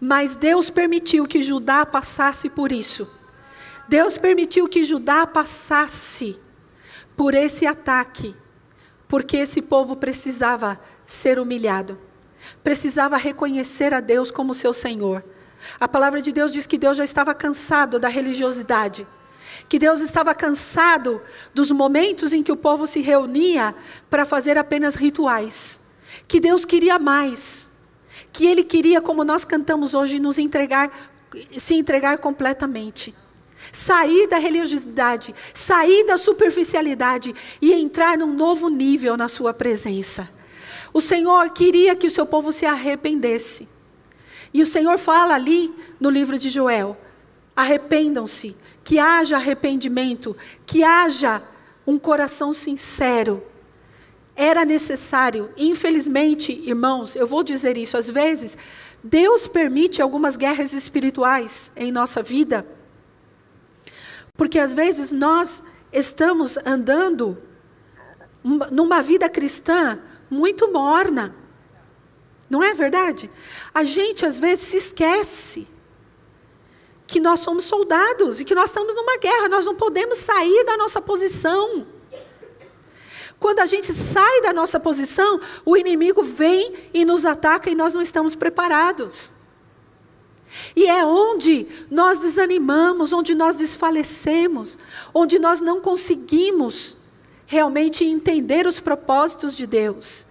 Mas 0.00 0.34
Deus 0.34 0.68
permitiu 0.68 1.26
que 1.26 1.42
Judá 1.42 1.86
passasse 1.86 2.50
por 2.50 2.72
isso. 2.72 3.08
Deus 3.88 4.16
permitiu 4.16 4.68
que 4.68 4.82
Judá 4.82 5.26
passasse 5.26 6.38
por 7.16 7.34
esse 7.34 7.66
ataque, 7.66 8.34
porque 9.06 9.36
esse 9.36 9.62
povo 9.62 9.94
precisava 9.96 10.80
ser 11.06 11.38
humilhado 11.38 11.98
precisava 12.62 13.16
reconhecer 13.16 13.92
a 13.94 14.00
Deus 14.00 14.30
como 14.30 14.54
seu 14.54 14.72
Senhor. 14.72 15.24
A 15.78 15.88
palavra 15.88 16.20
de 16.20 16.32
Deus 16.32 16.52
diz 16.52 16.66
que 16.66 16.78
Deus 16.78 16.96
já 16.96 17.04
estava 17.04 17.34
cansado 17.34 17.98
da 17.98 18.08
religiosidade, 18.08 19.06
que 19.68 19.78
Deus 19.78 20.00
estava 20.00 20.34
cansado 20.34 21.20
dos 21.54 21.70
momentos 21.70 22.32
em 22.32 22.42
que 22.42 22.52
o 22.52 22.56
povo 22.56 22.86
se 22.86 23.00
reunia 23.00 23.74
para 24.10 24.24
fazer 24.24 24.56
apenas 24.58 24.94
rituais, 24.94 25.82
que 26.26 26.40
Deus 26.40 26.64
queria 26.64 26.98
mais, 26.98 27.70
que 28.32 28.46
Ele 28.46 28.64
queria, 28.64 29.00
como 29.00 29.24
nós 29.24 29.44
cantamos 29.44 29.94
hoje, 29.94 30.18
nos 30.18 30.38
entregar, 30.38 30.90
se 31.56 31.74
entregar 31.74 32.18
completamente. 32.18 33.14
Sair 33.70 34.26
da 34.26 34.38
religiosidade, 34.38 35.32
sair 35.54 36.04
da 36.04 36.18
superficialidade 36.18 37.32
e 37.60 37.72
entrar 37.72 38.18
num 38.18 38.34
novo 38.34 38.68
nível 38.68 39.16
na 39.16 39.28
Sua 39.28 39.54
presença. 39.54 40.28
O 40.92 41.00
Senhor 41.00 41.48
queria 41.50 41.94
que 41.94 42.06
o 42.06 42.10
seu 42.10 42.26
povo 42.26 42.52
se 42.52 42.66
arrependesse. 42.66 43.68
E 44.52 44.62
o 44.62 44.66
Senhor 44.66 44.98
fala 44.98 45.34
ali 45.34 45.74
no 45.98 46.10
livro 46.10 46.38
de 46.38 46.48
Joel: 46.48 46.96
arrependam-se, 47.56 48.56
que 48.84 48.98
haja 48.98 49.36
arrependimento, 49.36 50.36
que 50.66 50.82
haja 50.84 51.42
um 51.86 51.98
coração 51.98 52.52
sincero. 52.52 53.42
Era 54.34 54.64
necessário, 54.64 55.50
infelizmente, 55.56 56.52
irmãos, 56.52 57.14
eu 57.14 57.26
vou 57.26 57.42
dizer 57.42 57.76
isso 57.76 57.98
às 57.98 58.08
vezes, 58.08 58.56
Deus 59.04 59.46
permite 59.46 60.00
algumas 60.00 60.36
guerras 60.36 60.72
espirituais 60.72 61.70
em 61.76 61.92
nossa 61.92 62.22
vida, 62.22 62.66
porque 64.34 64.58
às 64.58 64.72
vezes 64.72 65.12
nós 65.12 65.62
estamos 65.92 66.56
andando 66.64 67.36
numa 68.70 69.02
vida 69.02 69.28
cristã 69.28 69.98
muito 70.30 70.72
morna. 70.72 71.34
Não 72.52 72.62
é 72.62 72.74
verdade? 72.74 73.30
A 73.72 73.82
gente 73.82 74.26
às 74.26 74.38
vezes 74.38 74.68
se 74.68 74.76
esquece 74.76 75.66
que 77.06 77.18
nós 77.18 77.40
somos 77.40 77.64
soldados 77.64 78.40
e 78.40 78.44
que 78.44 78.54
nós 78.54 78.68
estamos 78.68 78.94
numa 78.94 79.16
guerra, 79.16 79.48
nós 79.48 79.64
não 79.64 79.74
podemos 79.74 80.18
sair 80.18 80.62
da 80.66 80.76
nossa 80.76 81.00
posição. 81.00 81.86
Quando 83.40 83.60
a 83.60 83.64
gente 83.64 83.90
sai 83.94 84.42
da 84.42 84.52
nossa 84.52 84.78
posição, 84.78 85.40
o 85.64 85.78
inimigo 85.78 86.22
vem 86.22 86.74
e 86.92 87.06
nos 87.06 87.24
ataca 87.24 87.70
e 87.70 87.74
nós 87.74 87.94
não 87.94 88.02
estamos 88.02 88.34
preparados. 88.34 89.32
E 90.76 90.86
é 90.86 91.06
onde 91.06 91.66
nós 91.90 92.20
desanimamos, 92.20 93.14
onde 93.14 93.34
nós 93.34 93.56
desfalecemos, 93.56 94.78
onde 95.14 95.38
nós 95.38 95.62
não 95.62 95.80
conseguimos 95.80 96.98
realmente 97.46 98.04
entender 98.04 98.66
os 98.66 98.78
propósitos 98.78 99.56
de 99.56 99.66
Deus. 99.66 100.26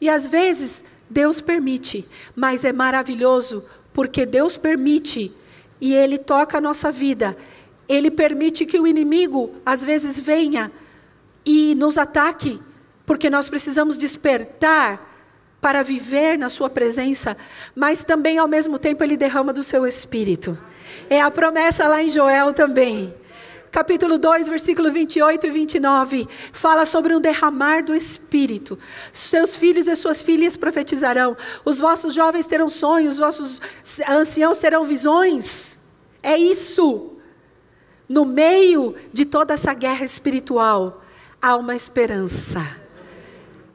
E 0.00 0.08
às 0.08 0.26
vezes 0.26 0.95
Deus 1.08 1.40
permite, 1.40 2.06
mas 2.34 2.64
é 2.64 2.72
maravilhoso 2.72 3.64
porque 3.92 4.26
Deus 4.26 4.56
permite 4.56 5.32
e 5.80 5.94
Ele 5.94 6.18
toca 6.18 6.58
a 6.58 6.60
nossa 6.60 6.92
vida. 6.92 7.36
Ele 7.88 8.10
permite 8.10 8.66
que 8.66 8.78
o 8.78 8.86
inimigo 8.86 9.54
às 9.64 9.82
vezes 9.82 10.18
venha 10.18 10.70
e 11.44 11.74
nos 11.76 11.96
ataque, 11.96 12.60
porque 13.04 13.30
nós 13.30 13.48
precisamos 13.48 13.96
despertar 13.96 15.14
para 15.60 15.82
viver 15.82 16.36
na 16.36 16.48
Sua 16.48 16.68
presença, 16.68 17.36
mas 17.74 18.04
também 18.04 18.38
ao 18.38 18.48
mesmo 18.48 18.78
tempo 18.78 19.02
Ele 19.02 19.16
derrama 19.16 19.52
do 19.52 19.64
Seu 19.64 19.86
Espírito. 19.86 20.58
É 21.08 21.20
a 21.20 21.30
promessa 21.30 21.86
lá 21.86 22.02
em 22.02 22.08
Joel 22.08 22.52
também. 22.52 23.14
Capítulo 23.76 24.16
2, 24.16 24.48
versículo 24.48 24.90
28 24.90 25.48
e 25.48 25.50
29, 25.50 26.26
fala 26.50 26.86
sobre 26.86 27.14
um 27.14 27.20
derramar 27.20 27.84
do 27.84 27.94
Espírito. 27.94 28.78
Seus 29.12 29.54
filhos 29.54 29.86
e 29.86 29.94
suas 29.94 30.22
filhas 30.22 30.56
profetizarão, 30.56 31.36
os 31.62 31.78
vossos 31.78 32.14
jovens 32.14 32.46
terão 32.46 32.70
sonhos, 32.70 33.16
os 33.16 33.20
vossos 33.20 33.60
anciãos 34.08 34.58
terão 34.60 34.86
visões. 34.86 35.78
É 36.22 36.38
isso. 36.38 37.18
No 38.08 38.24
meio 38.24 38.94
de 39.12 39.26
toda 39.26 39.52
essa 39.52 39.74
guerra 39.74 40.06
espiritual, 40.06 41.04
há 41.42 41.54
uma 41.54 41.76
esperança 41.76 42.85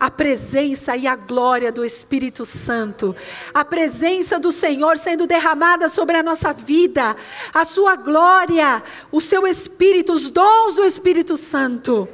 a 0.01 0.09
presença 0.09 0.97
e 0.97 1.05
a 1.05 1.15
glória 1.15 1.71
do 1.71 1.85
Espírito 1.85 2.43
Santo, 2.43 3.15
a 3.53 3.63
presença 3.63 4.39
do 4.39 4.51
Senhor 4.51 4.97
sendo 4.97 5.27
derramada 5.27 5.87
sobre 5.87 6.17
a 6.17 6.23
nossa 6.23 6.51
vida, 6.51 7.15
a 7.53 7.63
sua 7.63 7.95
glória, 7.95 8.81
o 9.11 9.21
seu 9.21 9.45
Espírito, 9.45 10.11
os 10.11 10.31
dons 10.31 10.73
do 10.73 10.83
Espírito 10.83 11.37
Santo. 11.37 12.09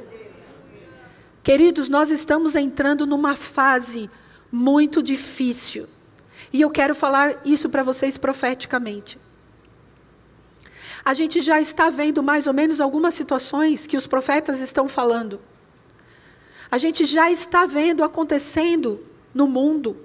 Queridos, 1.42 1.88
nós 1.88 2.10
estamos 2.10 2.54
entrando 2.54 3.06
numa 3.06 3.34
fase 3.34 4.10
muito 4.52 5.02
difícil. 5.02 5.88
E 6.52 6.60
eu 6.60 6.68
quero 6.68 6.94
falar 6.94 7.40
isso 7.42 7.70
para 7.70 7.82
vocês 7.82 8.18
profeticamente. 8.18 9.18
A 11.02 11.14
gente 11.14 11.40
já 11.40 11.58
está 11.58 11.88
vendo 11.88 12.22
mais 12.22 12.46
ou 12.46 12.52
menos 12.52 12.82
algumas 12.82 13.14
situações 13.14 13.86
que 13.86 13.96
os 13.96 14.06
profetas 14.06 14.60
estão 14.60 14.86
falando. 14.86 15.40
A 16.70 16.78
gente 16.78 17.06
já 17.06 17.30
está 17.30 17.64
vendo 17.64 18.04
acontecendo 18.04 19.00
no 19.32 19.46
mundo. 19.46 19.96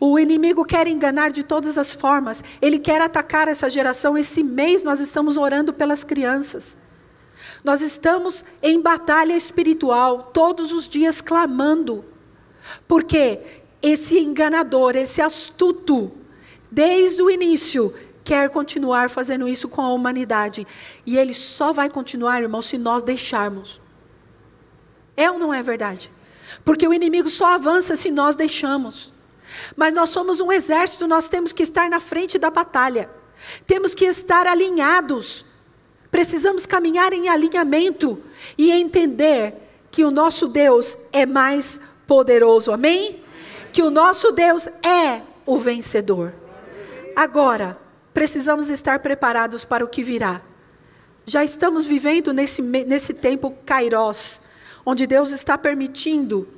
O 0.00 0.18
inimigo 0.18 0.64
quer 0.64 0.86
enganar 0.86 1.30
de 1.30 1.42
todas 1.42 1.76
as 1.76 1.92
formas, 1.92 2.44
ele 2.62 2.78
quer 2.78 3.00
atacar 3.00 3.48
essa 3.48 3.68
geração. 3.68 4.16
Esse 4.16 4.42
mês 4.42 4.82
nós 4.82 5.00
estamos 5.00 5.36
orando 5.36 5.72
pelas 5.72 6.04
crianças. 6.04 6.78
Nós 7.62 7.80
estamos 7.80 8.44
em 8.62 8.80
batalha 8.80 9.36
espiritual, 9.36 10.30
todos 10.32 10.72
os 10.72 10.88
dias 10.88 11.20
clamando. 11.20 12.04
Porque 12.86 13.40
esse 13.82 14.18
enganador, 14.18 14.96
esse 14.96 15.20
astuto, 15.20 16.12
desde 16.70 17.22
o 17.22 17.30
início, 17.30 17.94
quer 18.22 18.50
continuar 18.50 19.10
fazendo 19.10 19.48
isso 19.48 19.68
com 19.68 19.82
a 19.82 19.92
humanidade. 19.92 20.66
E 21.04 21.16
ele 21.16 21.34
só 21.34 21.72
vai 21.72 21.88
continuar, 21.88 22.42
irmão, 22.42 22.62
se 22.62 22.78
nós 22.78 23.02
deixarmos. 23.02 23.80
É 25.18 25.28
ou 25.28 25.36
não 25.36 25.52
é 25.52 25.60
verdade? 25.64 26.12
Porque 26.64 26.86
o 26.86 26.94
inimigo 26.94 27.28
só 27.28 27.54
avança 27.54 27.96
se 27.96 28.08
nós 28.08 28.36
deixamos. 28.36 29.12
Mas 29.74 29.92
nós 29.92 30.10
somos 30.10 30.40
um 30.40 30.52
exército, 30.52 31.08
nós 31.08 31.28
temos 31.28 31.52
que 31.52 31.64
estar 31.64 31.90
na 31.90 31.98
frente 31.98 32.38
da 32.38 32.50
batalha. 32.50 33.10
Temos 33.66 33.96
que 33.96 34.04
estar 34.04 34.46
alinhados. 34.46 35.44
Precisamos 36.08 36.66
caminhar 36.66 37.12
em 37.12 37.28
alinhamento 37.28 38.22
e 38.56 38.70
entender 38.70 39.54
que 39.90 40.04
o 40.04 40.10
nosso 40.12 40.46
Deus 40.46 40.96
é 41.12 41.26
mais 41.26 41.80
poderoso. 42.06 42.70
Amém? 42.70 43.20
Que 43.72 43.82
o 43.82 43.90
nosso 43.90 44.30
Deus 44.30 44.68
é 44.68 45.22
o 45.44 45.58
vencedor. 45.58 46.32
Agora, 47.16 47.76
precisamos 48.14 48.70
estar 48.70 49.00
preparados 49.00 49.64
para 49.64 49.84
o 49.84 49.88
que 49.88 50.04
virá. 50.04 50.42
Já 51.26 51.42
estamos 51.42 51.84
vivendo 51.84 52.32
nesse, 52.32 52.62
nesse 52.62 53.14
tempo 53.14 53.52
kairós 53.66 54.46
onde 54.90 55.06
Deus 55.06 55.32
está 55.32 55.58
permitindo 55.58 56.48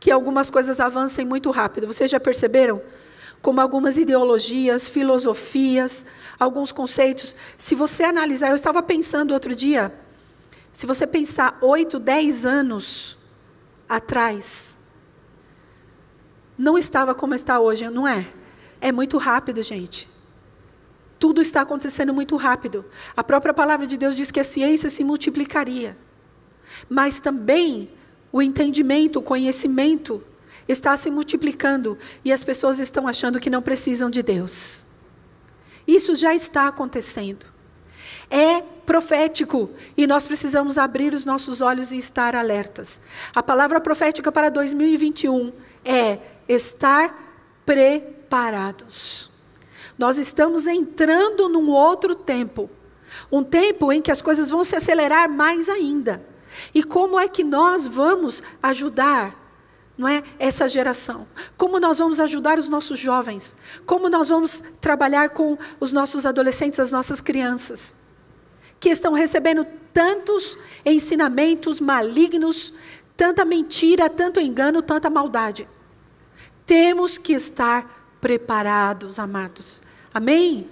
que 0.00 0.10
algumas 0.10 0.50
coisas 0.50 0.80
avancem 0.80 1.24
muito 1.24 1.52
rápido. 1.52 1.86
Vocês 1.86 2.10
já 2.10 2.18
perceberam? 2.18 2.82
Como 3.40 3.60
algumas 3.60 3.96
ideologias, 3.96 4.88
filosofias, 4.88 6.04
alguns 6.36 6.72
conceitos. 6.72 7.36
Se 7.56 7.76
você 7.76 8.02
analisar, 8.02 8.48
eu 8.48 8.56
estava 8.56 8.82
pensando 8.82 9.34
outro 9.34 9.54
dia, 9.54 9.96
se 10.72 10.84
você 10.84 11.06
pensar 11.06 11.56
oito, 11.60 12.00
dez 12.00 12.44
anos 12.44 13.16
atrás, 13.88 14.76
não 16.58 16.76
estava 16.76 17.14
como 17.14 17.36
está 17.36 17.60
hoje, 17.60 17.88
não 17.88 18.08
é? 18.08 18.26
É 18.80 18.90
muito 18.90 19.16
rápido, 19.16 19.62
gente. 19.62 20.10
Tudo 21.20 21.40
está 21.40 21.60
acontecendo 21.60 22.12
muito 22.12 22.34
rápido. 22.34 22.84
A 23.16 23.22
própria 23.22 23.54
palavra 23.54 23.86
de 23.86 23.96
Deus 23.96 24.16
diz 24.16 24.32
que 24.32 24.40
a 24.40 24.44
ciência 24.44 24.90
se 24.90 25.04
multiplicaria 25.04 25.96
mas 26.88 27.20
também 27.20 27.90
o 28.30 28.42
entendimento, 28.42 29.18
o 29.18 29.22
conhecimento 29.22 30.22
está 30.68 30.96
se 30.96 31.10
multiplicando 31.10 31.98
e 32.24 32.32
as 32.32 32.44
pessoas 32.44 32.78
estão 32.78 33.08
achando 33.08 33.40
que 33.40 33.50
não 33.50 33.62
precisam 33.62 34.10
de 34.10 34.22
Deus. 34.22 34.84
Isso 35.86 36.14
já 36.14 36.34
está 36.34 36.68
acontecendo. 36.68 37.46
É 38.30 38.60
profético 38.60 39.70
e 39.96 40.06
nós 40.06 40.26
precisamos 40.26 40.76
abrir 40.76 41.14
os 41.14 41.24
nossos 41.24 41.62
olhos 41.62 41.92
e 41.92 41.96
estar 41.96 42.36
alertas. 42.36 43.00
A 43.34 43.42
palavra 43.42 43.80
profética 43.80 44.30
para 44.30 44.50
2021 44.50 45.50
é 45.82 46.18
estar 46.46 47.28
preparados. 47.64 49.30
Nós 49.96 50.18
estamos 50.18 50.66
entrando 50.66 51.48
num 51.48 51.70
outro 51.70 52.14
tempo, 52.14 52.68
um 53.32 53.42
tempo 53.42 53.90
em 53.90 54.02
que 54.02 54.12
as 54.12 54.20
coisas 54.20 54.50
vão 54.50 54.62
se 54.62 54.76
acelerar 54.76 55.30
mais 55.30 55.70
ainda. 55.70 56.22
E 56.74 56.82
como 56.82 57.18
é 57.18 57.28
que 57.28 57.44
nós 57.44 57.86
vamos 57.86 58.42
ajudar, 58.62 59.34
não 59.96 60.08
é, 60.08 60.22
essa 60.38 60.68
geração? 60.68 61.26
Como 61.56 61.80
nós 61.80 61.98
vamos 61.98 62.20
ajudar 62.20 62.58
os 62.58 62.68
nossos 62.68 62.98
jovens? 62.98 63.54
Como 63.84 64.08
nós 64.08 64.28
vamos 64.28 64.62
trabalhar 64.80 65.30
com 65.30 65.58
os 65.80 65.92
nossos 65.92 66.24
adolescentes, 66.24 66.78
as 66.78 66.92
nossas 66.92 67.20
crianças? 67.20 67.94
Que 68.80 68.90
estão 68.90 69.12
recebendo 69.12 69.66
tantos 69.92 70.56
ensinamentos 70.84 71.80
malignos, 71.80 72.72
tanta 73.16 73.44
mentira, 73.44 74.08
tanto 74.08 74.40
engano, 74.40 74.80
tanta 74.80 75.10
maldade. 75.10 75.68
Temos 76.64 77.18
que 77.18 77.32
estar 77.32 78.16
preparados, 78.20 79.18
amados. 79.18 79.80
Amém? 80.12 80.68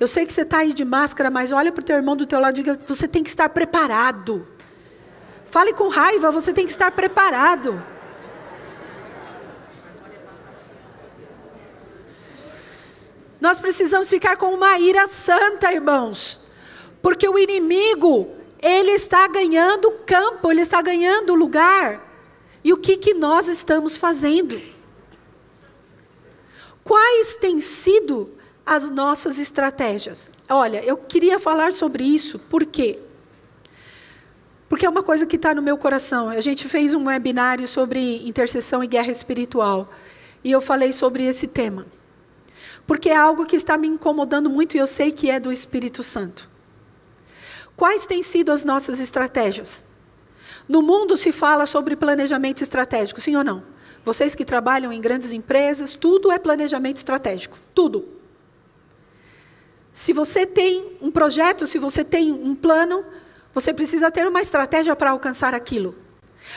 Eu 0.00 0.06
sei 0.06 0.24
que 0.24 0.32
você 0.32 0.42
está 0.42 0.58
aí 0.58 0.72
de 0.72 0.84
máscara, 0.84 1.30
mas 1.30 1.50
olha 1.50 1.72
para 1.72 1.80
o 1.80 1.84
teu 1.84 1.96
irmão 1.96 2.16
do 2.16 2.26
teu 2.26 2.38
lado 2.40 2.54
e 2.54 2.62
diga: 2.62 2.78
você 2.86 3.08
tem 3.08 3.22
que 3.22 3.28
estar 3.28 3.48
preparado. 3.48 4.46
Fale 5.50 5.72
com 5.72 5.88
raiva, 5.88 6.30
você 6.30 6.52
tem 6.52 6.64
que 6.64 6.70
estar 6.70 6.90
preparado. 6.90 7.82
Nós 13.40 13.58
precisamos 13.58 14.10
ficar 14.10 14.36
com 14.36 14.52
uma 14.52 14.78
ira 14.78 15.06
santa, 15.06 15.72
irmãos. 15.72 16.40
Porque 17.00 17.28
o 17.28 17.38
inimigo, 17.38 18.28
ele 18.60 18.90
está 18.90 19.26
ganhando 19.28 19.90
campo, 20.04 20.50
ele 20.50 20.60
está 20.60 20.82
ganhando 20.82 21.34
lugar. 21.34 22.04
E 22.62 22.72
o 22.72 22.76
que, 22.76 22.96
que 22.96 23.14
nós 23.14 23.48
estamos 23.48 23.96
fazendo? 23.96 24.60
Quais 26.82 27.36
têm 27.36 27.60
sido 27.60 28.30
as 28.66 28.90
nossas 28.90 29.38
estratégias? 29.38 30.30
Olha, 30.48 30.84
eu 30.84 30.96
queria 30.96 31.38
falar 31.38 31.72
sobre 31.72 32.04
isso, 32.04 32.38
por 32.38 32.66
quê? 32.66 32.98
Porque 34.68 34.84
é 34.84 34.88
uma 34.88 35.02
coisa 35.02 35.24
que 35.24 35.36
está 35.36 35.54
no 35.54 35.62
meu 35.62 35.78
coração. 35.78 36.28
A 36.28 36.40
gente 36.40 36.68
fez 36.68 36.94
um 36.94 37.06
webinário 37.06 37.66
sobre 37.66 38.26
intercessão 38.28 38.84
e 38.84 38.86
guerra 38.86 39.10
espiritual. 39.10 39.90
E 40.44 40.50
eu 40.50 40.60
falei 40.60 40.92
sobre 40.92 41.24
esse 41.24 41.46
tema. 41.46 41.86
Porque 42.86 43.08
é 43.08 43.16
algo 43.16 43.46
que 43.46 43.56
está 43.56 43.78
me 43.78 43.88
incomodando 43.88 44.50
muito 44.50 44.76
e 44.76 44.78
eu 44.78 44.86
sei 44.86 45.10
que 45.10 45.30
é 45.30 45.40
do 45.40 45.52
Espírito 45.52 46.02
Santo. 46.02 46.48
Quais 47.76 48.06
têm 48.06 48.22
sido 48.22 48.50
as 48.50 48.64
nossas 48.64 48.98
estratégias? 48.98 49.84
No 50.68 50.82
mundo 50.82 51.16
se 51.16 51.32
fala 51.32 51.66
sobre 51.66 51.96
planejamento 51.96 52.62
estratégico, 52.62 53.20
sim 53.20 53.36
ou 53.36 53.44
não? 53.44 53.62
Vocês 54.04 54.34
que 54.34 54.44
trabalham 54.44 54.92
em 54.92 55.00
grandes 55.00 55.32
empresas, 55.32 55.94
tudo 55.94 56.30
é 56.30 56.38
planejamento 56.38 56.96
estratégico. 56.96 57.58
Tudo. 57.74 58.08
Se 59.92 60.12
você 60.12 60.46
tem 60.46 60.96
um 61.00 61.10
projeto, 61.10 61.66
se 61.66 61.78
você 61.78 62.04
tem 62.04 62.32
um 62.32 62.54
plano, 62.54 63.04
você 63.60 63.74
precisa 63.74 64.08
ter 64.08 64.26
uma 64.26 64.40
estratégia 64.40 64.94
para 64.94 65.10
alcançar 65.10 65.52
aquilo. 65.52 65.96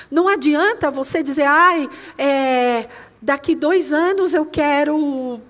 Não 0.10 0.28
adianta 0.28 0.92
você 0.92 1.24
dizer, 1.24 1.46
ai, 1.46 1.90
é, 2.16 2.88
daqui 3.20 3.56
dois 3.56 3.92
anos 3.92 4.36
eu 4.36 4.46
quero 4.46 5.42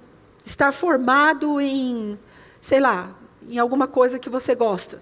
estar 0.45 0.71
formado 0.71 1.59
em, 1.59 2.17
sei 2.61 2.79
lá, 2.79 3.13
em 3.49 3.59
alguma 3.59 3.85
coisa 3.85 4.17
que 4.17 4.29
você 4.29 4.55
gosta. 4.55 5.01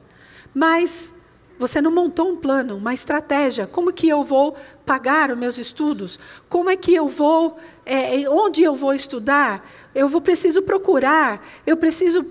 Mas 0.52 1.14
você 1.60 1.80
não 1.82 1.92
montou 1.92 2.30
um 2.30 2.36
plano, 2.36 2.78
uma 2.78 2.96
estratégia. 2.96 3.68
Como 3.68 3.94
que 3.94 4.10
eu 4.10 4.24
vou 4.24 4.56
pagar 4.86 5.30
os 5.30 5.38
meus 5.38 5.60
estudos? 5.60 6.20
Como 6.50 6.70
é 6.70 6.76
que 6.76 6.96
eu 6.96 7.08
vou, 7.08 7.58
é, 7.86 8.28
onde 8.28 8.64
eu 8.64 8.74
vou 8.74 8.94
estudar? 8.94 9.64
Eu 9.94 10.08
vou 10.08 10.22
preciso 10.22 10.62
procurar, 10.62 11.44
eu 11.66 11.76
preciso 11.76 12.24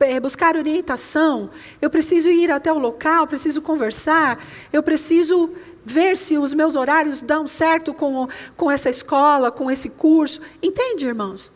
é, 0.00 0.20
buscar 0.20 0.56
orientação, 0.56 1.50
eu 1.80 1.88
preciso 1.88 2.28
ir 2.28 2.50
até 2.50 2.70
o 2.70 2.78
local, 2.78 3.26
preciso 3.26 3.62
conversar, 3.62 4.44
eu 4.70 4.82
preciso 4.82 5.50
ver 5.84 6.18
se 6.18 6.36
os 6.36 6.52
meus 6.52 6.76
horários 6.76 7.22
dão 7.22 7.48
certo 7.48 7.94
com, 7.94 8.28
com 8.56 8.70
essa 8.70 8.90
escola, 8.90 9.50
com 9.50 9.70
esse 9.70 9.90
curso. 9.90 10.42
Entende, 10.62 11.06
irmãos? 11.06 11.50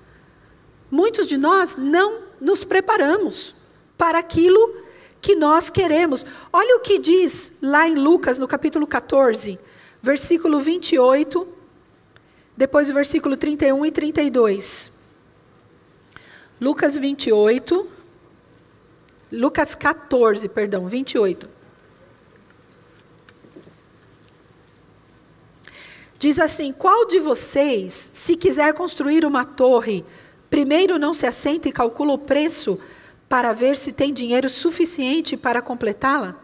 Muitos 0.90 1.28
de 1.28 1.36
nós 1.36 1.76
não 1.76 2.20
nos 2.40 2.64
preparamos 2.64 3.54
para 3.98 4.18
aquilo 4.18 4.76
que 5.20 5.34
nós 5.34 5.68
queremos. 5.68 6.24
Olha 6.50 6.76
o 6.76 6.80
que 6.80 6.98
diz 6.98 7.58
lá 7.62 7.86
em 7.86 7.94
Lucas, 7.94 8.38
no 8.38 8.48
capítulo 8.48 8.86
14, 8.86 9.58
versículo 10.02 10.60
28, 10.60 11.46
depois 12.56 12.90
o 12.90 12.94
versículo 12.94 13.36
31 13.36 13.84
e 13.86 13.90
32. 13.90 15.01
Lucas 16.62 16.96
28, 16.96 17.88
Lucas 19.32 19.74
14, 19.74 20.48
perdão, 20.48 20.86
28. 20.86 21.48
Diz 26.20 26.38
assim: 26.38 26.72
Qual 26.72 27.04
de 27.06 27.18
vocês, 27.18 28.12
se 28.14 28.36
quiser 28.36 28.74
construir 28.74 29.24
uma 29.24 29.44
torre, 29.44 30.04
primeiro 30.48 31.00
não 31.00 31.12
se 31.12 31.26
assenta 31.26 31.68
e 31.68 31.72
calcula 31.72 32.12
o 32.12 32.18
preço 32.18 32.80
para 33.28 33.52
ver 33.52 33.76
se 33.76 33.92
tem 33.92 34.12
dinheiro 34.12 34.48
suficiente 34.48 35.36
para 35.36 35.60
completá-la? 35.60 36.36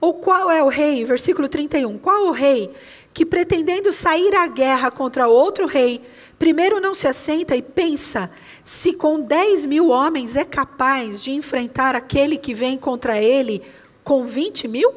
Ou 0.00 0.14
qual 0.14 0.52
é 0.52 0.62
o 0.62 0.68
rei, 0.68 1.04
versículo 1.04 1.48
31, 1.48 1.98
qual 1.98 2.28
o 2.28 2.30
rei 2.30 2.72
que 3.12 3.26
pretendendo 3.26 3.92
sair 3.92 4.36
à 4.36 4.46
guerra 4.46 4.88
contra 4.88 5.26
outro 5.26 5.66
rei, 5.66 6.00
primeiro 6.38 6.78
não 6.78 6.94
se 6.94 7.08
assenta 7.08 7.56
e 7.56 7.62
pensa 7.62 8.30
se 8.66 8.94
com 8.94 9.20
10 9.20 9.64
mil 9.66 9.90
homens 9.90 10.34
é 10.34 10.44
capaz 10.44 11.22
de 11.22 11.30
enfrentar 11.30 11.94
aquele 11.94 12.36
que 12.36 12.52
vem 12.52 12.76
contra 12.76 13.16
ele 13.16 13.62
com 14.02 14.26
20 14.26 14.66
mil? 14.66 14.92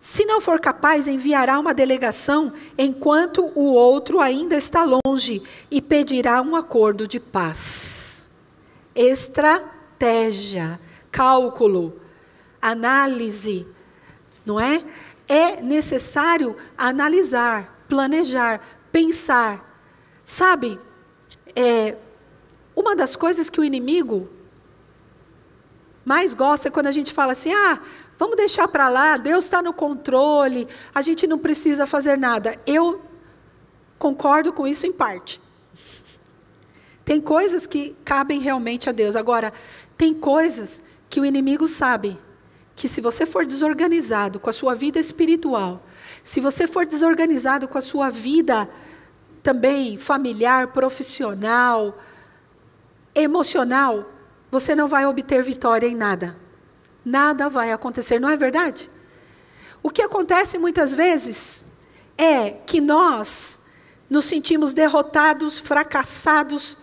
Se 0.00 0.24
não 0.24 0.40
for 0.40 0.60
capaz, 0.60 1.08
enviará 1.08 1.58
uma 1.58 1.74
delegação 1.74 2.52
enquanto 2.78 3.50
o 3.56 3.72
outro 3.72 4.20
ainda 4.20 4.56
está 4.56 4.84
longe 4.84 5.42
e 5.68 5.82
pedirá 5.82 6.40
um 6.40 6.54
acordo 6.54 7.08
de 7.08 7.18
paz 7.18 8.30
estratégia, 8.94 10.78
cálculo, 11.10 12.00
análise, 12.60 13.66
não 14.46 14.60
é? 14.60 14.84
É 15.26 15.60
necessário 15.60 16.56
analisar, 16.76 17.84
planejar, 17.88 18.60
pensar. 18.92 19.68
Sabe, 20.24 20.78
é, 21.56 21.96
uma 22.74 22.96
das 22.96 23.16
coisas 23.16 23.50
que 23.50 23.60
o 23.60 23.64
inimigo 23.64 24.28
mais 26.04 26.34
gosta 26.34 26.68
é 26.68 26.70
quando 26.70 26.86
a 26.88 26.92
gente 26.92 27.12
fala 27.12 27.32
assim: 27.32 27.52
ah, 27.52 27.80
vamos 28.18 28.36
deixar 28.36 28.68
para 28.68 28.88
lá, 28.88 29.16
Deus 29.16 29.44
está 29.44 29.62
no 29.62 29.72
controle, 29.72 30.66
a 30.94 31.02
gente 31.02 31.26
não 31.26 31.38
precisa 31.38 31.86
fazer 31.86 32.18
nada. 32.18 32.58
Eu 32.66 33.02
concordo 33.98 34.52
com 34.52 34.66
isso 34.66 34.86
em 34.86 34.92
parte. 34.92 35.40
Tem 37.04 37.20
coisas 37.20 37.66
que 37.66 37.96
cabem 38.04 38.40
realmente 38.40 38.88
a 38.88 38.92
Deus. 38.92 39.16
Agora, 39.16 39.52
tem 39.96 40.14
coisas 40.14 40.82
que 41.08 41.20
o 41.20 41.24
inimigo 41.24 41.68
sabe 41.68 42.18
que 42.74 42.88
se 42.88 43.00
você 43.00 43.26
for 43.26 43.46
desorganizado 43.46 44.40
com 44.40 44.48
a 44.48 44.52
sua 44.52 44.74
vida 44.74 44.98
espiritual, 44.98 45.84
se 46.24 46.40
você 46.40 46.66
for 46.66 46.86
desorganizado 46.86 47.68
com 47.68 47.76
a 47.76 47.82
sua 47.82 48.08
vida 48.08 48.68
também 49.42 49.96
familiar, 49.96 50.68
profissional, 50.68 51.98
emocional, 53.14 54.10
você 54.50 54.74
não 54.74 54.88
vai 54.88 55.06
obter 55.06 55.42
vitória 55.42 55.86
em 55.86 55.94
nada. 55.94 56.36
Nada 57.04 57.48
vai 57.48 57.72
acontecer, 57.72 58.18
não 58.20 58.28
é 58.28 58.36
verdade? 58.36 58.90
O 59.82 59.90
que 59.90 60.02
acontece 60.02 60.58
muitas 60.58 60.94
vezes 60.94 61.72
é 62.16 62.50
que 62.50 62.80
nós 62.80 63.62
nos 64.08 64.26
sentimos 64.26 64.72
derrotados, 64.72 65.58
fracassados, 65.58 66.76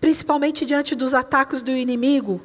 principalmente 0.00 0.64
diante 0.64 0.94
dos 0.94 1.14
ataques 1.14 1.62
do 1.62 1.72
inimigo. 1.72 2.40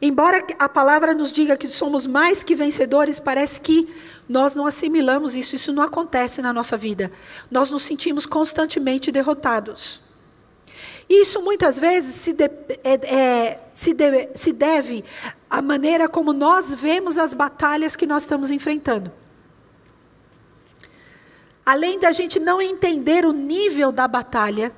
Embora 0.00 0.46
a 0.58 0.68
palavra 0.68 1.14
nos 1.14 1.32
diga 1.32 1.56
que 1.56 1.66
somos 1.66 2.06
mais 2.06 2.42
que 2.42 2.54
vencedores, 2.54 3.18
parece 3.18 3.60
que 3.60 3.92
nós 4.28 4.54
não 4.54 4.66
assimilamos 4.66 5.34
isso, 5.34 5.56
isso 5.56 5.72
não 5.72 5.82
acontece 5.82 6.42
na 6.42 6.52
nossa 6.52 6.76
vida. 6.76 7.10
Nós 7.50 7.70
nos 7.70 7.82
sentimos 7.82 8.26
constantemente 8.26 9.10
derrotados. 9.10 10.05
Isso 11.08 11.40
muitas 11.42 11.78
vezes 11.78 12.14
se, 12.16 12.32
de, 12.32 12.44
é, 12.44 13.14
é, 13.14 13.60
se, 13.72 13.94
de, 13.94 14.28
se 14.34 14.52
deve 14.52 15.04
à 15.48 15.62
maneira 15.62 16.08
como 16.08 16.32
nós 16.32 16.74
vemos 16.74 17.16
as 17.16 17.32
batalhas 17.32 17.94
que 17.94 18.06
nós 18.06 18.24
estamos 18.24 18.50
enfrentando. 18.50 19.12
Além 21.64 21.98
da 21.98 22.12
gente 22.12 22.38
não 22.38 22.60
entender 22.60 23.24
o 23.24 23.32
nível 23.32 23.90
da 23.90 24.06
batalha, 24.06 24.72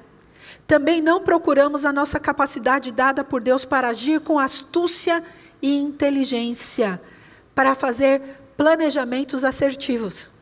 também 0.67 1.01
não 1.01 1.23
procuramos 1.23 1.87
a 1.87 1.93
nossa 1.93 2.21
capacidade 2.21 2.93
dada 2.93 3.25
por 3.25 3.43
Deus 3.43 3.64
para 3.64 3.88
agir 3.88 4.21
com 4.21 4.38
astúcia 4.38 5.25
e 5.62 5.77
inteligência, 5.77 7.01
para 7.55 7.75
fazer 7.75 8.21
planejamentos 8.57 9.45
assertivos. 9.45 10.38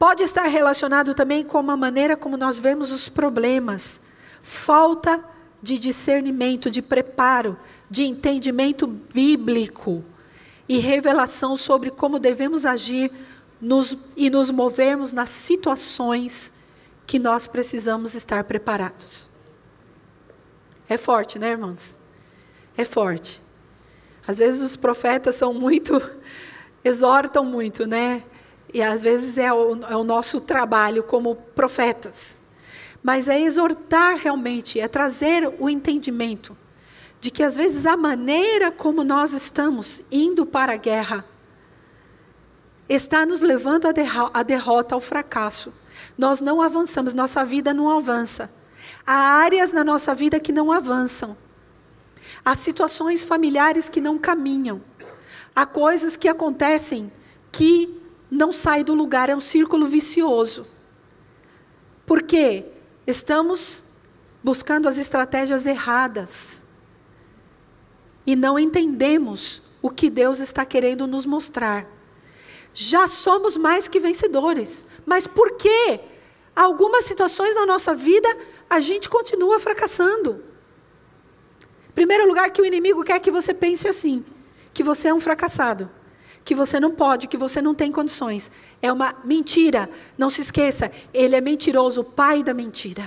Pode 0.00 0.22
estar 0.22 0.46
relacionado 0.46 1.12
também 1.12 1.44
com 1.44 1.58
a 1.58 1.76
maneira 1.76 2.16
como 2.16 2.34
nós 2.34 2.58
vemos 2.58 2.90
os 2.90 3.06
problemas, 3.06 4.00
falta 4.40 5.22
de 5.60 5.78
discernimento, 5.78 6.70
de 6.70 6.80
preparo, 6.80 7.54
de 7.90 8.04
entendimento 8.04 8.86
bíblico 8.86 10.02
e 10.66 10.78
revelação 10.78 11.54
sobre 11.54 11.90
como 11.90 12.18
devemos 12.18 12.64
agir 12.64 13.12
nos, 13.60 13.94
e 14.16 14.30
nos 14.30 14.50
movermos 14.50 15.12
nas 15.12 15.28
situações 15.28 16.54
que 17.06 17.18
nós 17.18 17.46
precisamos 17.46 18.14
estar 18.14 18.44
preparados. 18.44 19.28
É 20.88 20.96
forte, 20.96 21.38
né, 21.38 21.50
irmãos? 21.50 21.98
É 22.74 22.86
forte. 22.86 23.42
Às 24.26 24.38
vezes 24.38 24.62
os 24.62 24.76
profetas 24.76 25.34
são 25.34 25.52
muito, 25.52 26.00
exortam 26.82 27.44
muito, 27.44 27.86
né? 27.86 28.24
E 28.72 28.82
às 28.82 29.02
vezes 29.02 29.38
é 29.38 29.52
o, 29.52 29.78
é 29.88 29.96
o 29.96 30.04
nosso 30.04 30.40
trabalho 30.40 31.02
como 31.02 31.34
profetas. 31.34 32.38
Mas 33.02 33.28
é 33.28 33.40
exortar 33.40 34.16
realmente, 34.16 34.78
é 34.78 34.86
trazer 34.86 35.52
o 35.58 35.68
entendimento 35.68 36.56
de 37.20 37.30
que 37.30 37.42
às 37.42 37.56
vezes 37.56 37.86
a 37.86 37.96
maneira 37.96 38.70
como 38.70 39.04
nós 39.04 39.32
estamos 39.32 40.02
indo 40.10 40.46
para 40.46 40.72
a 40.72 40.76
guerra 40.76 41.24
está 42.88 43.24
nos 43.26 43.40
levando 43.40 43.86
à 43.86 44.42
derrota, 44.42 44.94
ao 44.94 45.00
fracasso 45.00 45.72
nós 46.16 46.40
não 46.40 46.60
avançamos, 46.60 47.14
nossa 47.14 47.44
vida 47.44 47.72
não 47.72 47.88
avança. 47.88 48.52
Há 49.06 49.14
áreas 49.14 49.72
na 49.72 49.82
nossa 49.82 50.14
vida 50.14 50.38
que 50.38 50.52
não 50.52 50.70
avançam. 50.70 51.36
Há 52.44 52.54
situações 52.54 53.22
familiares 53.24 53.88
que 53.88 54.00
não 54.00 54.18
caminham. 54.18 54.80
Há 55.54 55.66
coisas 55.66 56.16
que 56.16 56.28
acontecem 56.28 57.12
que 57.50 57.99
não 58.30 58.52
saem 58.52 58.84
do 58.84 58.94
lugar, 58.94 59.28
é 59.28 59.36
um 59.36 59.40
círculo 59.40 59.86
vicioso. 59.86 60.66
Por 62.06 62.22
quê? 62.22 62.66
Estamos 63.06 63.84
buscando 64.42 64.88
as 64.88 64.98
estratégias 64.98 65.66
erradas. 65.66 66.64
E 68.26 68.36
não 68.36 68.58
entendemos 68.58 69.62
o 69.82 69.90
que 69.90 70.08
Deus 70.08 70.38
está 70.40 70.64
querendo 70.64 71.06
nos 71.06 71.26
mostrar 71.26 71.86
já 72.72 73.06
somos 73.06 73.56
mais 73.56 73.88
que 73.88 73.98
vencedores. 73.98 74.84
Mas 75.04 75.26
por 75.26 75.56
quê? 75.56 76.00
Algumas 76.54 77.04
situações 77.04 77.54
na 77.54 77.66
nossa 77.66 77.94
vida 77.94 78.28
a 78.68 78.80
gente 78.80 79.08
continua 79.08 79.58
fracassando. 79.58 80.44
Primeiro 81.94 82.26
lugar, 82.26 82.50
que 82.50 82.62
o 82.62 82.66
inimigo 82.66 83.02
quer 83.02 83.18
que 83.20 83.30
você 83.30 83.52
pense 83.52 83.88
assim: 83.88 84.24
que 84.72 84.82
você 84.82 85.08
é 85.08 85.14
um 85.14 85.20
fracassado, 85.20 85.90
que 86.44 86.54
você 86.54 86.80
não 86.80 86.92
pode, 86.92 87.28
que 87.28 87.36
você 87.36 87.60
não 87.60 87.74
tem 87.74 87.92
condições. 87.92 88.50
É 88.80 88.92
uma 88.92 89.14
mentira. 89.24 89.88
Não 90.16 90.30
se 90.30 90.40
esqueça, 90.40 90.90
ele 91.12 91.36
é 91.36 91.40
mentiroso, 91.40 92.00
o 92.00 92.04
pai 92.04 92.42
da 92.42 92.54
mentira. 92.54 93.04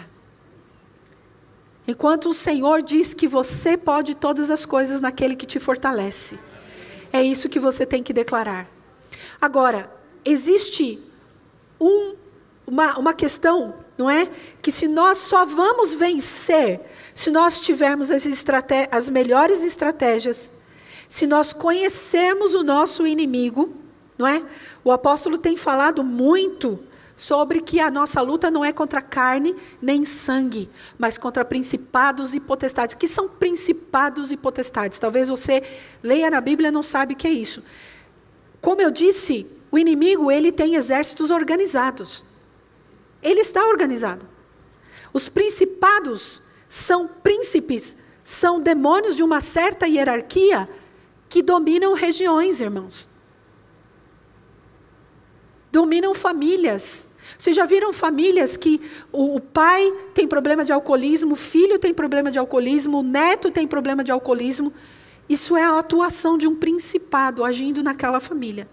Enquanto 1.88 2.30
o 2.30 2.34
Senhor 2.34 2.82
diz 2.82 3.14
que 3.14 3.28
você 3.28 3.76
pode 3.76 4.16
todas 4.16 4.50
as 4.50 4.66
coisas 4.66 5.02
naquele 5.02 5.36
que 5.36 5.46
te 5.46 5.60
fortalece. 5.60 6.40
É 7.12 7.22
isso 7.22 7.50
que 7.50 7.60
você 7.60 7.86
tem 7.86 8.02
que 8.02 8.14
declarar. 8.14 8.68
Agora, 9.42 9.92
existe 10.24 11.00
um, 11.80 12.16
uma, 12.66 12.98
uma 12.98 13.14
questão, 13.14 13.76
não 13.98 14.10
é? 14.10 14.30
Que 14.62 14.72
se 14.72 14.88
nós 14.88 15.18
só 15.18 15.46
vamos 15.46 15.94
vencer 15.94 16.80
se 17.14 17.30
nós 17.30 17.62
tivermos 17.62 18.12
as, 18.12 18.26
as 18.92 19.10
melhores 19.10 19.64
estratégias, 19.64 20.52
se 21.14 21.28
nós 21.28 21.54
conhecermos 21.54 22.56
o 22.56 22.64
nosso 22.64 23.06
inimigo, 23.06 23.72
não 24.18 24.26
é? 24.26 24.44
O 24.84 24.92
apóstolo 24.92 25.38
tem 25.38 25.56
falado 25.56 26.04
muito 26.04 26.80
sobre 27.16 27.62
que 27.62 27.80
a 27.80 27.92
nossa 27.92 28.20
luta 28.20 28.50
não 28.50 28.66
é 28.66 28.74
contra 28.74 29.00
carne 29.00 29.56
nem 29.80 30.04
sangue, 30.04 30.68
mas 30.98 31.16
contra 31.16 31.46
principados 31.46 32.34
e 32.34 32.40
potestades. 32.40 32.96
que 32.96 33.08
são 33.08 33.30
principados 33.30 34.32
e 34.32 34.36
potestades? 34.36 34.98
Talvez 34.98 35.30
você 35.30 35.62
leia 36.02 36.32
na 36.32 36.42
Bíblia 36.42 36.70
e 36.70 36.72
não 36.72 36.82
sabe 36.82 37.14
o 37.14 37.16
que 37.16 37.28
é 37.28 37.32
isso. 37.32 37.64
Como 38.60 38.82
eu 38.82 38.90
disse, 38.90 39.46
o 39.72 39.78
inimigo 39.78 40.32
ele 40.32 40.52
tem 40.52 40.74
exércitos 40.74 41.30
organizados. 41.30 42.24
Ele 43.22 43.42
está 43.42 43.64
organizado. 43.68 44.28
Os 45.14 45.30
principados 45.30 46.42
são 46.68 47.08
príncipes, 47.08 47.98
são 48.24 48.60
demônios 48.60 49.16
de 49.16 49.22
uma 49.22 49.42
certa 49.42 49.86
hierarquia 49.86 50.68
que 51.34 51.42
dominam 51.42 51.96
regiões, 51.96 52.62
irmãos. 52.62 53.10
Dominam 55.72 56.14
famílias. 56.14 57.08
Vocês 57.40 57.56
já 57.56 57.66
viram 57.66 57.92
famílias 57.92 58.56
que 58.56 58.80
o 59.12 59.40
pai 59.40 59.92
tem 60.14 60.28
problema 60.28 60.64
de 60.64 60.72
alcoolismo, 60.72 61.34
o 61.34 61.36
filho 61.36 61.80
tem 61.80 61.92
problema 61.92 62.30
de 62.30 62.38
alcoolismo, 62.38 63.00
o 63.00 63.02
neto 63.02 63.50
tem 63.50 63.68
problema 63.68 64.04
de 64.04 64.12
alcoolismo? 64.12 64.72
Isso 65.28 65.58
é 65.58 65.64
a 65.64 65.80
atuação 65.80 66.38
de 66.38 66.48
um 66.48 66.54
principado 66.54 67.44
agindo 67.44 67.82
naquela 67.82 68.20
família. 68.20 68.70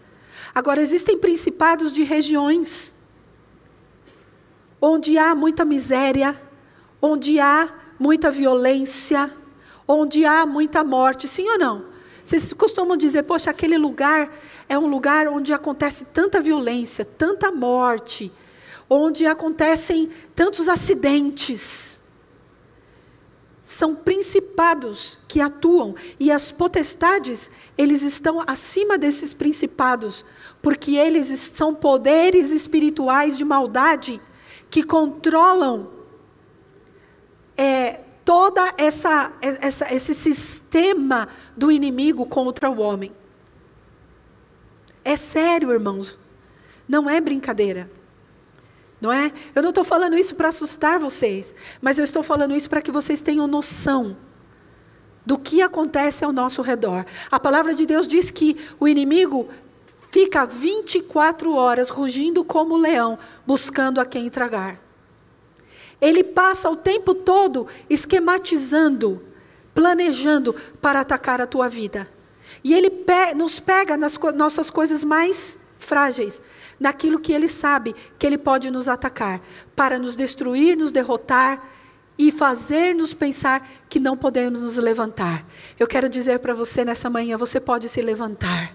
Agora, 0.55 0.83
existem 0.83 1.17
principados 1.17 1.91
de 1.91 2.03
regiões 2.03 2.95
onde 4.83 5.17
há 5.17 5.35
muita 5.35 5.65
miséria, 5.65 6.39
onde 7.01 7.41
há 7.41 7.73
muita 7.99 8.31
violência, 8.31 9.31
onde 9.89 10.27
há 10.27 10.45
muita 10.45 10.85
morte, 10.85 11.27
sim 11.27 11.49
ou 11.49 11.59
não? 11.59 11.90
Vocês 12.31 12.53
costumam 12.53 12.97
dizer, 12.97 13.25
poxa, 13.25 13.51
aquele 13.51 13.77
lugar 13.77 14.33
é 14.69 14.79
um 14.79 14.87
lugar 14.87 15.27
onde 15.27 15.53
acontece 15.53 16.05
tanta 16.05 16.41
violência, 16.41 17.05
tanta 17.05 17.51
morte, 17.51 18.31
onde 18.89 19.27
acontecem 19.27 20.09
tantos 20.33 20.69
acidentes. 20.69 22.01
São 23.65 23.97
principados 23.97 25.19
que 25.27 25.41
atuam 25.41 25.97
e 26.21 26.31
as 26.31 26.53
potestades, 26.53 27.51
eles 27.77 28.03
estão 28.03 28.45
acima 28.47 28.97
desses 28.97 29.35
principados, 29.35 30.25
porque 30.63 30.95
eles 30.95 31.27
são 31.27 31.75
poderes 31.75 32.53
espirituais 32.53 33.37
de 33.37 33.45
maldade 33.45 34.21
que 34.71 34.85
controlam 34.85 35.91
é, 37.57 38.05
toda 38.25 38.75
essa, 38.77 39.33
essa, 39.41 39.93
esse 39.93 40.15
sistema 40.15 41.29
do 41.57 41.71
inimigo 41.71 42.27
contra 42.27 42.71
o 42.71 42.81
homem. 42.81 43.13
É 45.05 45.17
sério, 45.17 45.73
irmãos. 45.73 46.19
Não 46.89 47.09
é 47.09 47.21
brincadeira. 47.21 47.91
Não 49.01 49.13
é? 49.13 49.33
Eu 49.55 49.63
não 49.63 49.71
estou 49.71 49.85
falando 49.85 50.17
isso 50.17 50.35
para 50.35 50.49
assustar 50.49 50.99
vocês, 50.99 51.55
mas 51.81 51.99
eu 51.99 52.05
estou 52.05 52.23
falando 52.23 52.55
isso 52.55 52.69
para 52.69 52.83
que 52.83 52.91
vocês 52.91 53.21
tenham 53.21 53.47
noção 53.47 54.17
do 55.25 55.39
que 55.39 55.63
acontece 55.63 56.25
ao 56.25 56.33
nosso 56.33 56.61
redor. 56.61 57.07
A 57.31 57.41
palavra 57.41 57.75
de 57.75 57.87
Deus 57.87 58.07
diz 58.07 58.31
que 58.31 58.57
o 58.79 58.87
inimigo 58.87 59.49
fica 60.11 60.45
24 60.45 61.55
horas 61.55 61.89
rugindo 61.89 62.45
como 62.45 62.77
leão, 62.77 63.19
buscando 63.47 64.01
a 64.01 64.05
quem 64.05 64.29
tragar. 64.29 64.90
Ele 66.01 66.25
passa 66.25 66.71
o 66.71 66.77
tempo 66.77 67.15
todo 67.15 67.67
esquematizando, 67.89 69.23
planejando 69.75 70.55
para 70.81 71.01
atacar 71.01 71.41
a 71.41 71.47
tua 71.47 71.69
vida. 71.69 72.09
E 72.65 72.75
ele 72.75 72.91
pe 72.91 73.35
nos 73.35 73.61
pega 73.61 73.97
nas 73.97 74.17
co 74.17 74.33
nossas 74.33 74.71
coisas 74.71 75.05
mais 75.05 75.61
frágeis, 75.79 76.41
naquilo 76.79 77.19
que 77.19 77.33
ele 77.33 77.49
sabe 77.49 77.95
que 78.19 78.27
ele 78.27 78.39
pode 78.39 78.71
nos 78.71 78.89
atacar, 78.89 79.41
para 79.77 79.99
nos 79.99 80.17
destruir, 80.17 80.77
nos 80.77 80.91
derrotar 80.91 81.63
e 82.19 82.31
fazer-nos 82.31 83.15
pensar 83.15 83.67
que 83.89 83.99
não 83.99 84.17
podemos 84.17 84.63
nos 84.63 84.77
levantar. 84.77 85.45
Eu 85.79 85.87
quero 85.87 86.09
dizer 86.09 86.39
para 86.39 86.55
você 86.55 86.85
nessa 86.85 87.09
manhã: 87.09 87.37
você 87.37 87.61
pode 87.61 87.89
se 87.89 88.01
levantar. 88.03 88.75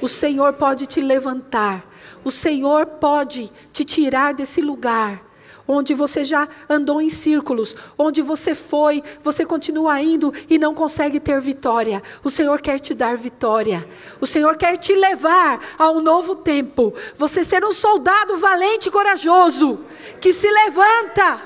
O 0.00 0.08
Senhor 0.08 0.54
pode 0.54 0.86
te 0.86 1.00
levantar. 1.00 1.84
O 2.24 2.30
Senhor 2.30 2.86
pode 2.86 3.50
te 3.72 3.84
tirar 3.84 4.32
desse 4.32 4.62
lugar 4.62 5.29
onde 5.70 5.94
você 5.94 6.24
já 6.24 6.48
andou 6.68 7.00
em 7.00 7.08
círculos, 7.08 7.76
onde 7.96 8.20
você 8.20 8.56
foi, 8.56 9.04
você 9.22 9.46
continua 9.46 10.02
indo 10.02 10.34
e 10.48 10.58
não 10.58 10.74
consegue 10.74 11.20
ter 11.20 11.40
vitória. 11.40 12.02
O 12.24 12.30
Senhor 12.30 12.60
quer 12.60 12.80
te 12.80 12.92
dar 12.92 13.16
vitória. 13.16 13.88
O 14.20 14.26
Senhor 14.26 14.56
quer 14.56 14.76
te 14.76 14.92
levar 14.92 15.60
a 15.78 15.88
um 15.88 16.00
novo 16.00 16.34
tempo. 16.34 16.92
Você 17.16 17.44
ser 17.44 17.64
um 17.64 17.70
soldado 17.70 18.36
valente 18.36 18.88
e 18.88 18.90
corajoso, 18.90 19.84
que 20.20 20.34
se 20.34 20.50
levanta, 20.50 21.40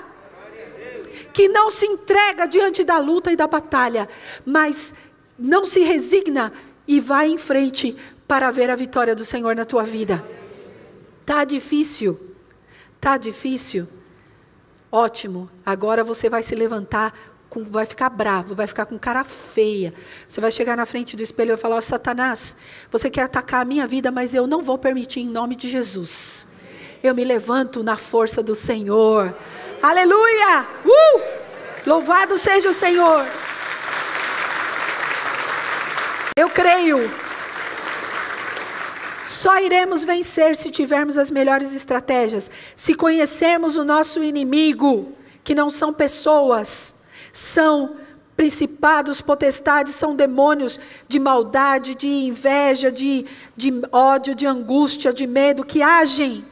que 1.34 1.46
não 1.46 1.70
se 1.70 1.84
entrega 1.84 2.46
diante 2.46 2.82
da 2.82 2.96
luta 2.96 3.30
e 3.30 3.36
da 3.36 3.46
batalha, 3.46 4.08
mas 4.46 4.94
não 5.38 5.66
se 5.66 5.80
resigna 5.80 6.50
e 6.88 6.98
vai 6.98 7.28
em 7.28 7.36
frente 7.36 7.94
para 8.26 8.50
ver 8.50 8.70
a 8.70 8.76
vitória 8.76 9.14
do 9.14 9.24
Senhor 9.24 9.54
na 9.54 9.66
tua 9.66 9.82
vida. 9.82 10.24
Tá 11.26 11.44
difícil. 11.44 12.18
Tá 12.98 13.18
difícil. 13.18 13.86
Ótimo. 14.94 15.50
Agora 15.66 16.04
você 16.04 16.30
vai 16.30 16.40
se 16.40 16.54
levantar 16.54 17.12
com, 17.50 17.64
vai 17.64 17.84
ficar 17.84 18.08
bravo, 18.08 18.54
vai 18.54 18.64
ficar 18.64 18.86
com 18.86 18.96
cara 18.96 19.24
feia. 19.24 19.92
Você 20.28 20.40
vai 20.40 20.52
chegar 20.52 20.76
na 20.76 20.86
frente 20.86 21.16
do 21.16 21.22
espelho 21.24 21.48
e 21.48 21.54
vai 21.54 21.56
falar: 21.56 21.80
Satanás, 21.80 22.56
você 22.92 23.10
quer 23.10 23.22
atacar 23.22 23.62
a 23.62 23.64
minha 23.64 23.88
vida, 23.88 24.12
mas 24.12 24.36
eu 24.36 24.46
não 24.46 24.62
vou 24.62 24.78
permitir 24.78 25.18
em 25.18 25.28
nome 25.28 25.56
de 25.56 25.68
Jesus. 25.68 26.46
Eu 27.02 27.12
me 27.12 27.24
levanto 27.24 27.82
na 27.82 27.96
força 27.96 28.40
do 28.40 28.54
Senhor. 28.54 29.34
Aleluia! 29.82 30.64
Uh! 30.86 31.20
Louvado 31.84 32.38
seja 32.38 32.70
o 32.70 32.72
Senhor. 32.72 33.26
Eu 36.36 36.48
creio 36.50 37.10
só 39.44 39.60
iremos 39.60 40.04
vencer 40.04 40.56
se 40.56 40.70
tivermos 40.70 41.18
as 41.18 41.30
melhores 41.30 41.74
estratégias, 41.74 42.50
se 42.74 42.94
conhecermos 42.94 43.76
o 43.76 43.84
nosso 43.84 44.24
inimigo, 44.24 45.12
que 45.44 45.54
não 45.54 45.68
são 45.68 45.92
pessoas, 45.92 47.02
são 47.30 47.94
principados, 48.34 49.20
potestades, 49.20 49.96
são 49.96 50.16
demônios 50.16 50.80
de 51.06 51.20
maldade, 51.20 51.94
de 51.94 52.08
inveja, 52.08 52.90
de, 52.90 53.26
de 53.54 53.82
ódio, 53.92 54.34
de 54.34 54.46
angústia, 54.46 55.12
de 55.12 55.26
medo 55.26 55.62
que 55.62 55.82
agem. 55.82 56.42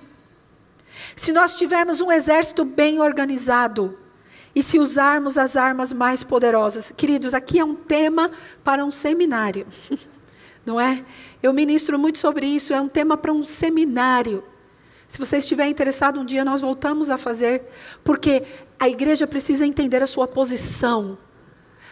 Se 1.16 1.33
nós 1.33 1.55
tivermos 1.55 2.02
um 2.02 2.12
exército 2.12 2.62
bem 2.62 3.00
organizado, 3.00 3.98
e 4.55 4.62
se 4.62 4.78
usarmos 4.78 5.38
as 5.38 5.57
armas 5.57 5.94
mais 5.94 6.22
poderosas. 6.22 6.92
Queridos, 6.94 7.33
aqui 7.33 7.59
é 7.59 7.64
um 7.64 7.74
tema 7.74 8.31
para 8.62 8.85
um 8.85 8.90
seminário, 8.90 9.66
não 10.66 10.78
é? 10.78 11.02
Eu 11.42 11.52
ministro 11.52 11.98
muito 11.98 12.18
sobre 12.18 12.46
isso, 12.46 12.72
é 12.72 12.81
um 12.81 12.88
tema 12.88 13.16
para 13.16 13.33
um 13.33 13.42
seminário. 13.42 14.44
Se 15.09 15.18
você 15.18 15.38
estiver 15.38 15.66
interessado, 15.66 16.20
um 16.20 16.24
dia 16.24 16.44
nós 16.44 16.61
voltamos 16.61 17.11
a 17.11 17.18
fazer, 17.18 17.64
porque 18.02 18.44
a 18.78 18.88
igreja 18.88 19.26
precisa 19.26 19.66
entender 19.66 20.02
a 20.02 20.07
sua 20.07 20.26
posição. 20.26 21.18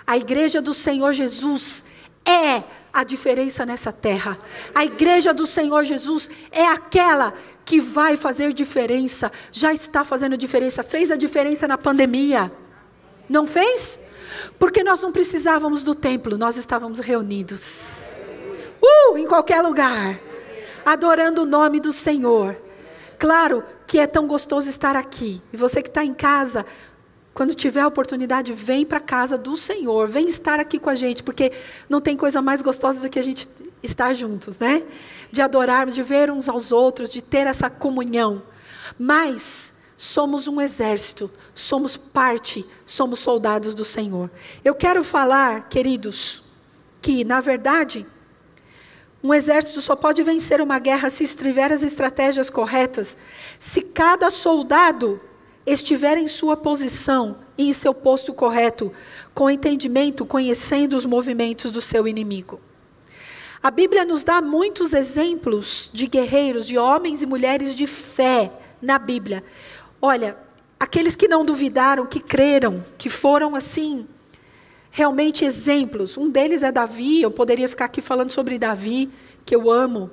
A 0.07 0.17
igreja 0.17 0.63
do 0.63 0.73
Senhor 0.73 1.13
Jesus 1.13 1.85
é 2.25 2.63
a 2.93 3.05
diferença 3.05 3.67
nessa 3.67 3.93
terra. 3.93 4.39
A 4.75 4.85
igreja 4.85 5.35
do 5.35 5.47
Senhor 5.47 5.85
Jesus 5.85 6.31
é 6.51 6.67
aquela 6.67 7.35
que 7.65 7.81
vai 7.81 8.17
fazer 8.17 8.53
diferença, 8.53 9.31
já 9.53 9.73
está 9.73 10.05
fazendo 10.05 10.37
diferença, 10.37 10.83
fez 10.83 11.11
a 11.11 11.17
diferença 11.17 11.69
na 11.69 11.79
pandemia. 11.79 12.51
Não 13.29 13.47
fez? 13.47 14.07
Porque 14.59 14.83
nós 14.83 15.01
não 15.03 15.13
precisávamos 15.13 15.83
do 15.83 15.95
templo, 15.95 16.39
nós 16.39 16.57
estávamos 16.57 16.99
reunidos. 17.01 18.21
Uh, 18.83 19.19
em 19.19 19.27
qualquer 19.27 19.61
lugar. 19.63 20.19
Adorando 20.85 21.43
o 21.43 21.47
nome 21.47 21.81
do 21.81 21.93
Senhor. 21.93 22.57
Claro 23.19 23.63
que 23.87 23.99
é 23.99 24.07
tão 24.07 24.27
gostoso 24.27 24.69
estar 24.69 24.97
aqui. 24.97 25.43
E 25.53 25.57
você 25.57 25.83
que 25.83 25.89
está 25.89 26.05
em 26.05 26.15
casa, 26.15 26.65
quando 27.35 27.55
tiver 27.55 27.81
a 27.81 27.87
oportunidade, 27.87 28.53
vem 28.53 28.85
para 28.85 28.99
a 28.99 29.03
casa 29.03 29.37
do 29.37 29.57
Senhor, 29.57 30.09
vem 30.09 30.27
estar 30.27 30.59
aqui 30.59 30.79
com 30.79 30.91
a 30.91 30.95
gente, 30.95 31.23
porque 31.23 31.53
não 31.89 32.01
tem 32.01 32.17
coisa 32.17 32.43
mais 32.43 32.63
gostosa 32.63 33.01
do 33.01 33.09
que 33.09 33.19
a 33.19 33.23
gente 33.23 33.49
estar 33.83 34.13
juntos, 34.15 34.59
né? 34.59 34.83
De 35.31 35.41
adorarmos, 35.41 35.95
de 35.95 36.03
ver 36.03 36.31
uns 36.31 36.49
aos 36.49 36.73
outros, 36.73 37.09
de 37.09 37.23
ter 37.23 37.47
essa 37.47 37.71
comunhão. 37.71 38.43
Mas 38.99 39.77
somos 39.97 40.49
um 40.49 40.61
exército, 40.61 41.31
somos 41.55 41.97
parte, 41.97 42.65
somos 42.87 43.21
soldados 43.21 43.75
do 43.75 43.85
Senhor. 43.85 44.31
Eu 44.65 44.75
quero 44.75 45.05
falar, 45.05 45.69
queridos, 45.69 46.43
que 47.03 47.23
na 47.23 47.41
verdade 47.41 48.07
um 49.23 49.35
exército 49.35 49.81
só 49.81 49.95
pode 49.95 50.23
vencer 50.23 50.61
uma 50.61 50.79
guerra 50.79 51.11
se 51.11 51.25
estiver 51.25 51.71
as 51.71 51.83
estratégias 51.83 52.49
corretas, 52.49 53.19
se 53.59 53.83
cada 53.83 54.31
soldado 54.31 55.21
estiver 55.67 56.17
em 56.17 56.27
sua 56.27 56.57
posição 56.57 57.37
e 57.57 57.69
em 57.69 57.73
seu 57.73 57.93
posto 57.93 58.33
correto, 58.33 58.91
com 59.35 59.51
entendimento, 59.51 60.25
conhecendo 60.25 60.97
os 60.97 61.05
movimentos 61.05 61.71
do 61.71 61.83
seu 61.83 62.09
inimigo. 62.09 62.61
A 63.63 63.71
Bíblia 63.71 64.07
nos 64.07 64.25
dá 64.25 64.41
muitos 64.41 64.95
exemplos 64.95 65.91
de 65.93 66.07
guerreiros, 66.07 66.67
de 66.67 66.79
homens 66.79 67.21
e 67.21 67.27
mulheres 67.27 67.75
de 67.75 67.87
fé 67.87 68.51
na 68.81 68.99
Bíblia. 68.99 69.45
Olha, 70.01 70.35
aqueles 70.79 71.15
que 71.15 71.29
não 71.29 71.45
duvidaram, 71.45 72.07
que 72.07 72.21
creram, 72.21 72.83
que 72.97 73.11
foram 73.11 73.55
assim 73.55 74.07
realmente 74.91 75.45
exemplos. 75.45 76.17
Um 76.17 76.29
deles 76.29 76.63
é 76.63 76.73
Davi, 76.73 77.23
eu 77.23 77.31
poderia 77.31 77.69
ficar 77.69 77.87
aqui 77.87 78.01
falando 78.01 78.31
sobre 78.31 78.59
Davi, 78.59 79.11
que 79.45 79.55
eu 79.55 79.71
amo. 79.71 80.11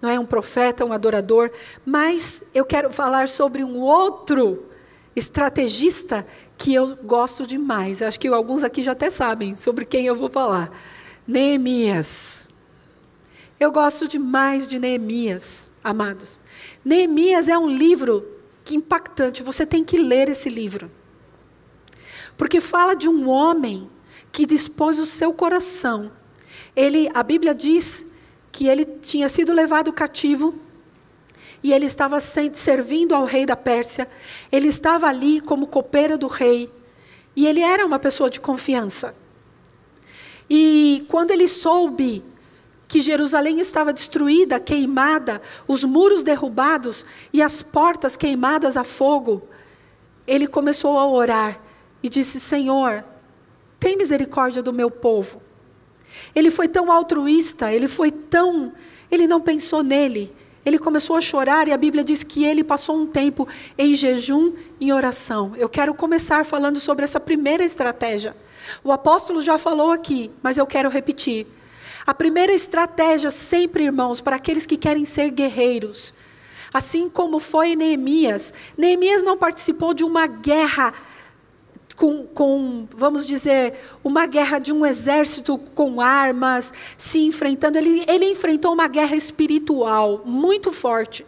Não 0.00 0.08
é 0.08 0.18
um 0.18 0.26
profeta, 0.26 0.84
um 0.84 0.92
adorador, 0.92 1.50
mas 1.84 2.50
eu 2.54 2.64
quero 2.64 2.92
falar 2.92 3.28
sobre 3.28 3.64
um 3.64 3.78
outro 3.80 4.66
estrategista 5.16 6.26
que 6.58 6.74
eu 6.74 6.96
gosto 6.96 7.46
demais. 7.46 8.02
Acho 8.02 8.20
que 8.20 8.28
alguns 8.28 8.62
aqui 8.62 8.82
já 8.82 8.92
até 8.92 9.10
sabem 9.10 9.54
sobre 9.54 9.84
quem 9.84 10.06
eu 10.06 10.16
vou 10.16 10.28
falar. 10.28 10.70
Neemias. 11.26 12.50
Eu 13.58 13.72
gosto 13.72 14.06
demais 14.06 14.68
de 14.68 14.78
Neemias, 14.78 15.70
amados. 15.82 16.38
Neemias 16.84 17.48
é 17.48 17.56
um 17.56 17.68
livro 17.68 18.28
que 18.62 18.74
impactante, 18.74 19.42
você 19.42 19.64
tem 19.64 19.84
que 19.84 19.96
ler 19.96 20.28
esse 20.28 20.48
livro. 20.48 20.90
Porque 22.36 22.60
fala 22.60 22.94
de 22.94 23.08
um 23.08 23.28
homem 23.28 23.88
que 24.34 24.44
dispôs 24.44 24.98
o 24.98 25.06
seu 25.06 25.32
coração. 25.32 26.10
Ele, 26.74 27.08
a 27.14 27.22
Bíblia 27.22 27.54
diz 27.54 28.06
que 28.50 28.66
ele 28.66 28.84
tinha 28.84 29.28
sido 29.28 29.52
levado 29.52 29.92
cativo 29.92 30.56
e 31.62 31.72
ele 31.72 31.86
estava 31.86 32.18
servindo 32.18 33.14
ao 33.14 33.24
rei 33.24 33.46
da 33.46 33.54
Pérsia. 33.54 34.10
Ele 34.50 34.66
estava 34.66 35.06
ali 35.06 35.40
como 35.40 35.68
copeiro 35.68 36.18
do 36.18 36.26
rei 36.26 36.68
e 37.36 37.46
ele 37.46 37.60
era 37.60 37.86
uma 37.86 38.00
pessoa 38.00 38.28
de 38.28 38.40
confiança. 38.40 39.16
E 40.50 41.06
quando 41.08 41.30
ele 41.30 41.46
soube 41.46 42.24
que 42.88 43.00
Jerusalém 43.00 43.60
estava 43.60 43.92
destruída, 43.92 44.58
queimada, 44.58 45.40
os 45.68 45.84
muros 45.84 46.24
derrubados 46.24 47.06
e 47.32 47.40
as 47.40 47.62
portas 47.62 48.16
queimadas 48.16 48.76
a 48.76 48.82
fogo, 48.82 49.48
ele 50.26 50.48
começou 50.48 50.98
a 50.98 51.06
orar 51.06 51.60
e 52.02 52.08
disse: 52.08 52.40
Senhor, 52.40 53.13
tem 53.84 53.98
misericórdia 53.98 54.62
do 54.62 54.72
meu 54.72 54.90
povo. 54.90 55.42
Ele 56.34 56.50
foi 56.50 56.66
tão 56.66 56.90
altruísta, 56.90 57.70
ele 57.70 57.86
foi 57.86 58.10
tão. 58.10 58.72
Ele 59.10 59.26
não 59.26 59.42
pensou 59.42 59.82
nele. 59.82 60.34
Ele 60.64 60.78
começou 60.78 61.16
a 61.16 61.20
chorar 61.20 61.68
e 61.68 61.72
a 61.72 61.76
Bíblia 61.76 62.02
diz 62.02 62.22
que 62.24 62.46
ele 62.46 62.64
passou 62.64 62.96
um 62.96 63.06
tempo 63.06 63.46
em 63.76 63.94
jejum 63.94 64.54
e 64.80 64.90
oração. 64.90 65.52
Eu 65.58 65.68
quero 65.68 65.92
começar 65.92 66.46
falando 66.46 66.80
sobre 66.80 67.04
essa 67.04 67.20
primeira 67.20 67.62
estratégia. 67.62 68.34
O 68.82 68.90
apóstolo 68.90 69.42
já 69.42 69.58
falou 69.58 69.90
aqui, 69.90 70.30
mas 70.42 70.56
eu 70.56 70.66
quero 70.66 70.88
repetir. 70.88 71.46
A 72.06 72.14
primeira 72.14 72.54
estratégia, 72.54 73.30
sempre, 73.30 73.84
irmãos, 73.84 74.18
para 74.18 74.36
aqueles 74.36 74.64
que 74.64 74.78
querem 74.78 75.04
ser 75.04 75.30
guerreiros, 75.30 76.14
assim 76.72 77.10
como 77.10 77.38
foi 77.38 77.76
Neemias. 77.76 78.54
Neemias 78.78 79.22
não 79.22 79.36
participou 79.36 79.92
de 79.92 80.04
uma 80.04 80.26
guerra 80.26 80.94
com, 81.96 82.26
com, 82.26 82.88
vamos 82.96 83.26
dizer, 83.26 83.74
uma 84.02 84.26
guerra 84.26 84.58
de 84.58 84.72
um 84.72 84.84
exército 84.84 85.58
com 85.58 86.00
armas, 86.00 86.72
se 86.96 87.20
enfrentando. 87.20 87.78
Ele, 87.78 88.04
ele 88.08 88.26
enfrentou 88.26 88.72
uma 88.72 88.88
guerra 88.88 89.16
espiritual 89.16 90.22
muito 90.24 90.72
forte. 90.72 91.24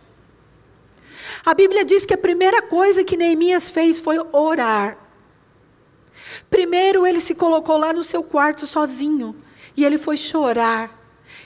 A 1.45 1.55
Bíblia 1.55 1.85
diz 1.85 2.05
que 2.05 2.15
a 2.15 2.19
primeira 2.19 2.63
coisa 2.63 3.05
que 3.05 3.17
Neemias 3.17 3.69
fez 3.69 3.99
foi 3.99 4.19
orar. 4.33 4.99
Primeiro 6.51 7.07
ele 7.07 7.21
se 7.21 7.35
colocou 7.35 7.77
lá 7.77 7.93
no 7.93 8.03
seu 8.03 8.23
quarto 8.23 8.67
sozinho. 8.67 9.37
E 9.77 9.85
ele 9.85 9.99
foi 9.99 10.17
chorar, 10.17 10.99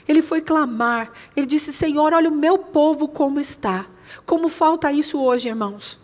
ele 0.07 0.21
foi 0.21 0.41
clamar, 0.41 1.11
ele 1.35 1.45
disse: 1.45 1.73
Senhor, 1.73 2.13
olha 2.13 2.29
o 2.29 2.35
meu 2.35 2.57
povo 2.57 3.07
como 3.07 3.39
está. 3.39 3.85
Como 4.25 4.47
falta 4.47 4.91
isso 4.91 5.21
hoje, 5.21 5.49
irmãos? 5.49 5.99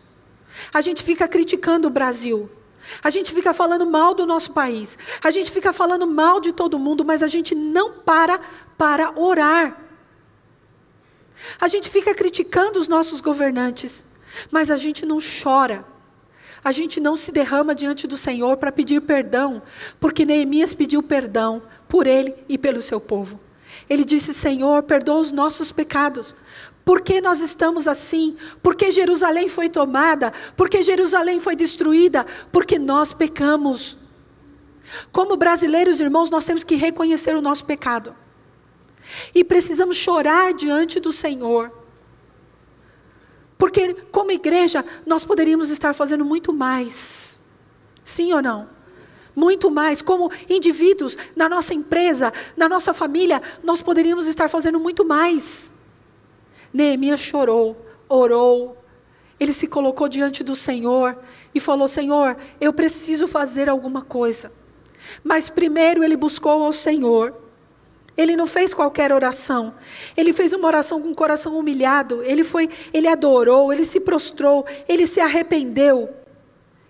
A 0.74 0.82
gente 0.82 1.04
fica 1.04 1.28
criticando 1.28 1.88
o 1.88 1.92
Brasil, 1.92 2.50
a 3.04 3.10
gente 3.10 3.32
fica 3.34 3.54
falando 3.54 3.86
mal 3.86 4.14
do 4.14 4.26
nosso 4.26 4.52
país, 4.52 4.98
a 5.24 5.32
gente 5.32 5.52
fica 5.52 5.74
falando 5.74 6.08
mal 6.08 6.40
de 6.40 6.52
todo 6.52 6.80
mundo, 6.80 7.04
mas 7.06 7.24
a 7.24 7.28
gente 7.28 7.54
não 7.56 7.94
para 7.94 8.40
para 8.78 9.20
orar. 9.20 9.82
A 11.60 11.68
gente 11.68 11.90
fica 11.90 12.16
criticando 12.16 12.80
os 12.80 12.88
nossos 12.88 13.22
governantes, 13.22 14.06
mas 14.52 14.72
a 14.72 14.78
gente 14.78 15.06
não 15.06 15.20
chora 15.20 15.86
a 16.68 16.72
gente 16.74 17.00
não 17.00 17.16
se 17.16 17.32
derrama 17.32 17.74
diante 17.74 18.06
do 18.06 18.18
Senhor 18.18 18.58
para 18.58 18.74
pedir 18.74 19.02
perdão, 19.02 19.62
porque 20.02 20.26
Neemias 20.26 20.74
pediu 20.74 21.02
perdão 21.02 21.62
por 21.88 22.06
ele 22.06 22.36
e 22.50 22.58
pelo 22.58 22.82
seu 22.82 23.00
povo. 23.00 23.40
Ele 23.90 24.04
disse: 24.04 24.34
Senhor, 24.34 24.84
perdoa 24.84 25.20
os 25.20 25.32
nossos 25.32 25.72
pecados. 25.72 26.36
Por 26.88 27.02
que 27.02 27.20
nós 27.20 27.42
estamos 27.42 27.86
assim? 27.86 28.38
Porque 28.64 28.92
Jerusalém 28.92 29.50
foi 29.50 29.68
tomada? 29.68 30.32
Porque 30.56 30.82
Jerusalém 30.82 31.38
foi 31.38 31.54
destruída? 31.54 32.26
Porque 32.50 32.80
nós 32.80 33.12
pecamos. 33.12 33.98
Como 35.12 35.36
brasileiros, 35.36 36.00
irmãos, 36.00 36.30
nós 36.30 36.46
temos 36.46 36.64
que 36.64 36.76
reconhecer 36.76 37.36
o 37.36 37.42
nosso 37.42 37.66
pecado. 37.66 38.16
E 39.36 39.44
precisamos 39.44 39.98
chorar 39.98 40.54
diante 40.54 40.98
do 40.98 41.12
Senhor. 41.12 41.78
Porque, 43.58 43.94
como 44.10 44.32
igreja, 44.32 44.86
nós 45.06 45.26
poderíamos 45.26 45.70
estar 45.70 45.94
fazendo 45.94 46.24
muito 46.24 46.54
mais. 46.54 47.42
Sim 48.02 48.32
ou 48.32 48.42
não? 48.42 48.66
Muito 49.36 49.70
mais. 49.70 50.02
Como 50.02 50.32
indivíduos, 50.50 51.18
na 51.36 51.50
nossa 51.50 51.74
empresa, 51.74 52.32
na 52.56 52.70
nossa 52.70 52.94
família, 52.94 53.42
nós 53.62 53.82
poderíamos 53.82 54.26
estar 54.26 54.50
fazendo 54.50 54.80
muito 54.80 55.04
mais. 55.04 55.76
Neemias 56.78 57.20
chorou, 57.20 57.76
orou, 58.08 58.78
ele 59.40 59.52
se 59.52 59.68
colocou 59.68 60.08
diante 60.08 60.44
do 60.44 60.56
Senhor 60.56 61.18
e 61.54 61.60
falou: 61.60 61.88
Senhor, 61.88 62.38
eu 62.62 62.72
preciso 62.72 63.28
fazer 63.28 63.68
alguma 63.68 64.04
coisa. 64.04 64.52
Mas 65.24 65.50
primeiro 65.50 66.04
ele 66.04 66.16
buscou 66.16 66.64
ao 66.64 66.72
Senhor. 66.72 67.36
Ele 68.16 68.36
não 68.36 68.48
fez 68.48 68.74
qualquer 68.74 69.12
oração. 69.12 69.74
Ele 70.16 70.34
fez 70.34 70.54
uma 70.54 70.68
oração 70.68 71.02
com 71.02 71.10
o 71.10 71.16
coração 71.16 71.58
humilhado. 71.58 72.24
Ele 72.24 72.44
foi, 72.44 72.70
ele 72.94 73.08
adorou, 73.08 73.74
ele 73.74 73.86
se 73.86 74.00
prostrou, 74.00 74.66
ele 74.88 75.06
se 75.08 75.20
arrependeu 75.20 76.10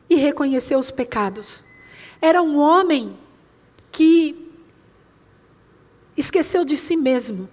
e 0.09 0.15
reconheceu 0.15 0.79
os 0.79 0.91
pecados. 0.91 1.65
Era 2.21 2.41
um 2.41 2.57
homem 2.57 3.17
que 3.91 4.51
esqueceu 6.15 6.65
de 6.65 6.75
si 6.75 6.97
mesmo. 6.97 7.49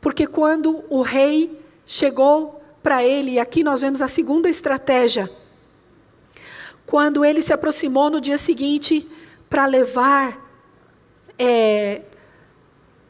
Porque 0.00 0.26
quando 0.26 0.82
o 0.88 1.02
rei 1.02 1.61
chegou 1.84 2.62
para 2.82 3.04
ele, 3.04 3.32
e 3.32 3.38
aqui 3.38 3.62
nós 3.62 3.80
vemos 3.80 4.02
a 4.02 4.08
segunda 4.08 4.48
estratégia. 4.48 5.30
Quando 6.84 7.24
ele 7.24 7.40
se 7.40 7.52
aproximou 7.52 8.10
no 8.10 8.20
dia 8.20 8.36
seguinte 8.36 9.08
para 9.48 9.66
levar 9.66 10.42
é, 11.38 12.02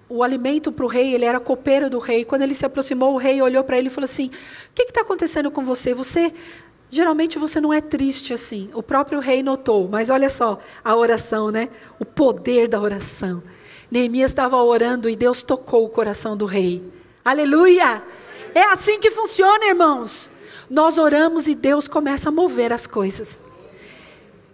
o 0.09 0.23
alimento 0.23 0.71
para 0.71 0.85
o 0.85 0.89
rei, 0.89 1.15
ele 1.15 1.25
era 1.25 1.41
copeiro 1.41 1.89
do 1.89 1.99
rei. 1.99 2.25
Quando 2.25 2.43
ele 2.43 2.55
se 2.55 2.67
aproximou, 2.67 3.15
o 3.15 3.17
rei 3.17 3.41
olhou 3.41 3.65
para 3.65 3.79
ele 3.79 3.87
e 3.87 3.91
falou 3.91 4.05
assim: 4.05 4.27
O 4.27 4.75
que 4.75 4.83
está 4.83 5.01
acontecendo 5.01 5.51
com 5.51 5.65
você? 5.65 5.95
Você. 5.95 6.33
Geralmente 6.91 7.39
você 7.39 7.59
não 7.59 7.73
é 7.73 7.81
triste 7.81 8.35
assim. 8.35 8.69
O 8.75 8.83
próprio 8.83 9.19
rei 9.19 9.43
notou, 9.43 9.89
mas 9.89 10.11
olha 10.11 10.29
só 10.29 10.61
a 10.85 10.95
oração, 10.95 11.51
né? 11.51 11.71
O 11.99 12.05
poder 12.05 12.69
da 12.69 12.79
oração. 12.79 13.43
Neemias 13.91 14.31
estava 14.31 14.63
orando 14.63 15.09
e 15.09 15.17
Deus 15.17 15.43
tocou 15.43 15.87
o 15.87 15.89
coração 15.89 16.37
do 16.37 16.45
rei. 16.45 16.83
Aleluia! 17.25 18.03
É 18.55 18.65
assim 18.65 19.01
que 19.01 19.11
funciona, 19.11 19.67
irmãos. 19.67 20.31
Nós 20.69 20.99
oramos 20.99 21.47
e 21.47 21.55
Deus 21.55 21.87
começa 21.87 22.29
a 22.29 22.33
mover 22.33 22.73
as 22.73 22.87
coisas. 22.87 23.41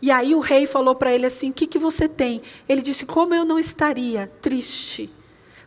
E 0.01 0.11
aí 0.11 0.35
o 0.35 0.41
rei 0.41 0.67
falou 0.67 0.95
para 0.95 1.13
ele 1.13 1.27
assim: 1.27 1.51
O 1.51 1.53
que, 1.53 1.67
que 1.67 1.79
você 1.79 2.09
tem? 2.09 2.43
Ele 2.69 2.83
disse: 2.83 3.05
Como 3.05 3.35
eu 3.35 3.45
não 3.45 3.59
estaria 3.59 4.31
triste 4.41 5.11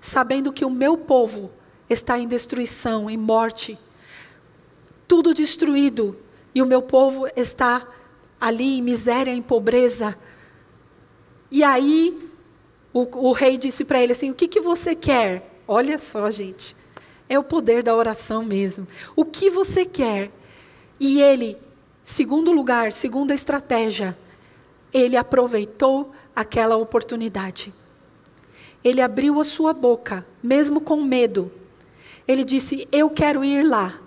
sabendo 0.01 0.51
que 0.51 0.65
o 0.65 0.69
meu 0.69 0.97
povo 0.97 1.51
está 1.87 2.17
em 2.17 2.27
destruição, 2.27 3.07
em 3.07 3.17
morte, 3.17 3.77
tudo 5.07 5.33
destruído, 5.33 6.17
e 6.55 6.61
o 6.61 6.65
meu 6.65 6.81
povo 6.81 7.27
está 7.35 7.87
ali 8.39 8.79
em 8.79 8.81
miséria, 8.81 9.31
em 9.31 9.41
pobreza. 9.41 10.17
E 11.51 11.63
aí 11.63 12.29
o, 12.91 13.29
o 13.29 13.31
rei 13.31 13.57
disse 13.57 13.85
para 13.85 14.01
ele 14.01 14.13
assim: 14.13 14.31
O 14.31 14.35
que, 14.35 14.47
que 14.47 14.59
você 14.59 14.95
quer? 14.95 15.61
Olha 15.67 15.97
só, 15.97 16.29
gente, 16.31 16.75
é 17.31 17.39
o 17.39 17.43
poder 17.43 17.81
da 17.81 17.95
oração 17.95 18.43
mesmo. 18.43 18.85
O 19.15 19.23
que 19.23 19.49
você 19.49 19.85
quer? 19.85 20.29
E 20.99 21.21
ele, 21.21 21.57
segundo 22.03 22.51
lugar, 22.51 22.91
segunda 22.91 23.33
estratégia, 23.33 24.17
ele 24.93 25.15
aproveitou 25.15 26.11
aquela 26.35 26.75
oportunidade. 26.75 27.73
Ele 28.83 28.99
abriu 28.99 29.39
a 29.39 29.45
sua 29.45 29.71
boca, 29.71 30.25
mesmo 30.43 30.81
com 30.81 30.99
medo. 31.01 31.49
Ele 32.27 32.43
disse: 32.43 32.85
Eu 32.91 33.09
quero 33.09 33.45
ir 33.45 33.63
lá. 33.63 33.97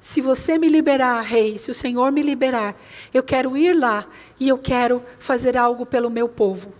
Se 0.00 0.20
você 0.20 0.58
me 0.58 0.68
liberar, 0.68 1.20
rei, 1.20 1.56
se 1.56 1.70
o 1.70 1.74
Senhor 1.74 2.10
me 2.10 2.20
liberar, 2.20 2.74
eu 3.12 3.22
quero 3.22 3.56
ir 3.56 3.74
lá 3.74 4.08
e 4.40 4.48
eu 4.48 4.58
quero 4.58 5.04
fazer 5.20 5.56
algo 5.56 5.86
pelo 5.86 6.10
meu 6.10 6.28
povo. 6.28 6.72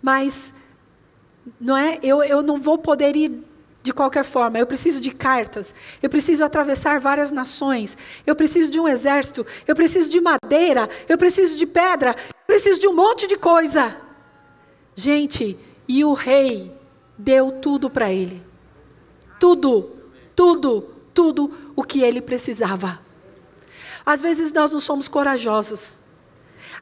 Mas 0.00 0.54
não 1.60 1.76
é, 1.76 1.98
eu, 2.02 2.22
eu 2.22 2.40
não 2.40 2.58
vou 2.58 2.78
poder 2.78 3.14
ir 3.14 3.49
de 3.82 3.92
qualquer 3.92 4.24
forma. 4.24 4.58
Eu 4.58 4.66
preciso 4.66 5.00
de 5.00 5.10
cartas. 5.10 5.74
Eu 6.02 6.10
preciso 6.10 6.44
atravessar 6.44 7.00
várias 7.00 7.30
nações. 7.30 7.96
Eu 8.26 8.36
preciso 8.36 8.70
de 8.70 8.78
um 8.78 8.88
exército. 8.88 9.46
Eu 9.66 9.74
preciso 9.74 10.10
de 10.10 10.20
madeira. 10.20 10.88
Eu 11.08 11.16
preciso 11.16 11.56
de 11.56 11.66
pedra. 11.66 12.14
Eu 12.28 12.46
preciso 12.46 12.80
de 12.80 12.86
um 12.86 12.94
monte 12.94 13.26
de 13.26 13.36
coisa. 13.36 13.96
Gente, 14.94 15.58
e 15.88 16.04
o 16.04 16.12
rei 16.12 16.76
deu 17.16 17.52
tudo 17.52 17.88
para 17.88 18.12
ele. 18.12 18.42
Tudo, 19.38 19.90
tudo, 20.36 20.94
tudo 21.14 21.72
o 21.74 21.82
que 21.82 22.02
ele 22.02 22.20
precisava. 22.20 23.00
Às 24.04 24.20
vezes 24.20 24.52
nós 24.52 24.70
não 24.70 24.80
somos 24.80 25.08
corajosos. 25.08 25.98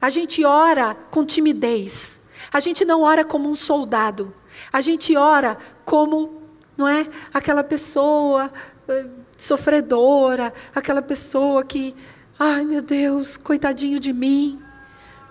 A 0.01 0.11
gente 0.11 0.45
ora 0.45 0.97
com 1.11 1.25
timidez. 1.25 2.23
A 2.53 2.61
gente 2.61 2.85
não 2.85 3.03
ora 3.03 3.25
como 3.25 3.49
um 3.49 3.55
soldado. 3.55 4.35
A 4.73 4.81
gente 4.81 5.17
ora 5.17 5.59
como, 5.85 6.38
não 6.79 6.87
é, 6.87 7.09
aquela 7.35 7.65
pessoa 7.65 8.53
eh, 8.87 9.07
sofredora, 9.37 10.55
aquela 10.73 11.03
pessoa 11.03 11.65
que, 11.65 11.93
ai 12.39 12.65
meu 12.65 12.81
Deus, 12.81 13.37
coitadinho 13.37 13.99
de 13.99 14.13
mim, 14.13 14.63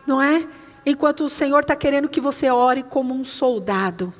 não 0.05 0.21
é? 0.21 0.45
Enquanto 0.85 1.23
o 1.23 1.29
Senhor 1.29 1.61
está 1.61 1.73
querendo 1.73 2.09
que 2.09 2.19
você 2.19 2.49
ore 2.49 2.83
como 2.83 3.13
um 3.13 3.23
soldado. 3.23 4.13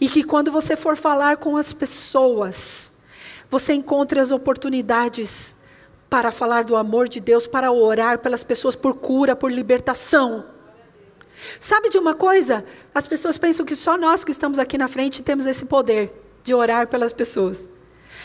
E 0.00 0.08
que 0.08 0.22
quando 0.22 0.52
você 0.52 0.76
for 0.76 0.96
falar 0.96 1.38
com 1.38 1.56
as 1.56 1.72
pessoas, 1.72 3.00
você 3.50 3.72
encontre 3.72 4.20
as 4.20 4.30
oportunidades 4.30 5.56
para 6.08 6.30
falar 6.30 6.62
do 6.62 6.76
amor 6.76 7.08
de 7.08 7.18
Deus, 7.18 7.44
para 7.44 7.72
orar 7.72 8.20
pelas 8.20 8.44
pessoas 8.44 8.76
por 8.76 8.94
cura, 8.94 9.34
por 9.34 9.50
libertação. 9.50 10.44
Sabe 11.58 11.88
de 11.88 11.98
uma 11.98 12.14
coisa? 12.14 12.64
As 12.94 13.08
pessoas 13.08 13.36
pensam 13.36 13.66
que 13.66 13.74
só 13.74 13.96
nós 13.96 14.22
que 14.22 14.30
estamos 14.30 14.60
aqui 14.60 14.78
na 14.78 14.86
frente 14.86 15.24
temos 15.24 15.44
esse 15.44 15.64
poder 15.64 16.27
de 16.48 16.54
orar 16.54 16.88
pelas 16.88 17.12
pessoas. 17.12 17.68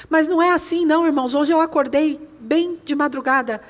Mas 0.09 0.29
não 0.29 0.41
é 0.41 0.51
assim, 0.51 0.85
não, 0.85 1.05
irmãos. 1.05 1.35
Hoje 1.35 1.51
eu 1.51 1.59
acordei 1.59 2.25
bem 2.39 2.79
de 2.81 2.95
madrugada 2.95 3.61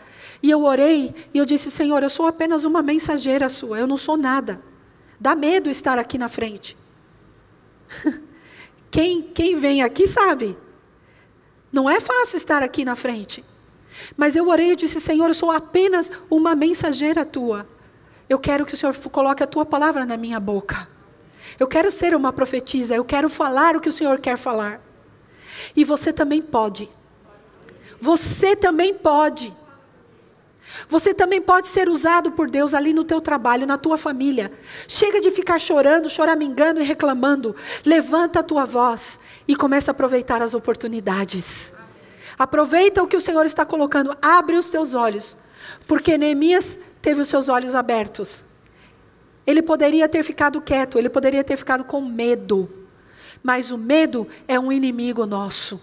e 0.44 0.52
eu 0.52 0.64
orei 0.64 1.14
e 1.34 1.38
eu 1.40 1.46
disse: 1.46 1.72
Senhor, 1.72 2.04
eu 2.04 2.10
sou 2.10 2.28
apenas 2.28 2.64
uma 2.64 2.84
mensageira 2.84 3.50
sua, 3.50 3.80
eu 3.80 3.88
não 3.88 3.98
sou 3.98 4.16
nada. 4.16 4.62
Dá 5.20 5.36
medo 5.36 5.72
estar 5.72 5.98
aqui 5.98 6.20
na 6.20 6.30
frente. 6.30 6.78
quem, 8.92 9.24
quem 9.24 9.56
vem 9.56 9.82
aqui 9.82 10.06
sabe. 10.06 10.56
Não 11.72 11.90
é 11.90 12.00
fácil 12.00 12.38
estar 12.38 12.62
aqui 12.62 12.86
na 12.86 12.96
frente. 12.96 13.44
Mas 14.16 14.36
eu 14.36 14.48
orei 14.48 14.74
e 14.74 14.76
disse: 14.76 15.02
Senhor, 15.02 15.30
eu 15.30 15.34
sou 15.34 15.50
apenas 15.50 16.12
uma 16.30 16.56
mensageira 16.56 17.26
tua. 17.26 17.68
Eu 18.30 18.38
quero 18.38 18.68
que 18.68 18.76
o 18.76 18.78
Senhor 18.78 18.96
coloque 19.10 19.42
a 19.42 19.48
tua 19.48 19.66
palavra 19.66 20.06
na 20.06 20.16
minha 20.16 20.40
boca. 20.40 20.93
Eu 21.60 21.68
quero 21.68 21.92
ser 21.92 22.16
uma 22.16 22.34
profetisa, 22.34 22.96
eu 22.96 23.06
quero 23.06 23.30
falar 23.30 23.76
o 23.76 23.82
que 23.82 23.90
o 23.90 23.92
Senhor 23.92 24.20
quer 24.20 24.38
falar. 24.38 24.82
E 25.76 25.84
você 25.84 26.12
também 26.12 26.42
pode. 26.42 26.90
Você 28.00 28.56
também 28.56 28.94
pode. 28.94 29.54
Você 30.88 31.14
também 31.14 31.42
pode 31.42 31.68
ser 31.68 31.88
usado 31.88 32.32
por 32.32 32.50
Deus 32.50 32.74
ali 32.74 32.94
no 32.94 33.04
teu 33.04 33.22
trabalho, 33.22 33.68
na 33.68 33.78
tua 33.78 33.98
família. 33.98 34.52
Chega 34.88 35.22
de 35.22 35.32
ficar 35.32 35.60
chorando, 35.60 36.10
choramingando 36.10 36.80
e 36.80 36.84
reclamando. 36.84 37.56
Levanta 37.86 38.40
a 38.40 38.44
tua 38.44 38.66
voz 38.66 39.20
e 39.48 39.56
começa 39.56 39.92
a 39.92 39.94
aproveitar 39.94 40.42
as 40.42 40.54
oportunidades. 40.54 41.76
Aproveita 42.38 43.04
o 43.04 43.08
que 43.08 43.18
o 43.18 43.22
Senhor 43.22 43.46
está 43.46 43.66
colocando, 43.66 44.18
abre 44.22 44.56
os 44.56 44.70
teus 44.70 44.96
olhos, 44.96 45.38
porque 45.88 46.18
Neemias 46.18 46.80
teve 47.02 47.22
os 47.22 47.28
seus 47.28 47.48
olhos 47.48 47.76
abertos. 47.76 48.46
Ele 49.46 49.62
poderia 49.62 50.08
ter 50.08 50.24
ficado 50.24 50.62
quieto, 50.62 50.98
ele 50.98 51.10
poderia 51.10 51.44
ter 51.44 51.58
ficado 51.58 51.84
com 51.84 52.02
medo, 52.02 52.70
mas 53.42 53.72
o 53.72 53.78
medo 53.78 54.28
é 54.48 54.60
um 54.60 54.72
inimigo 54.72 55.26
nosso. 55.26 55.82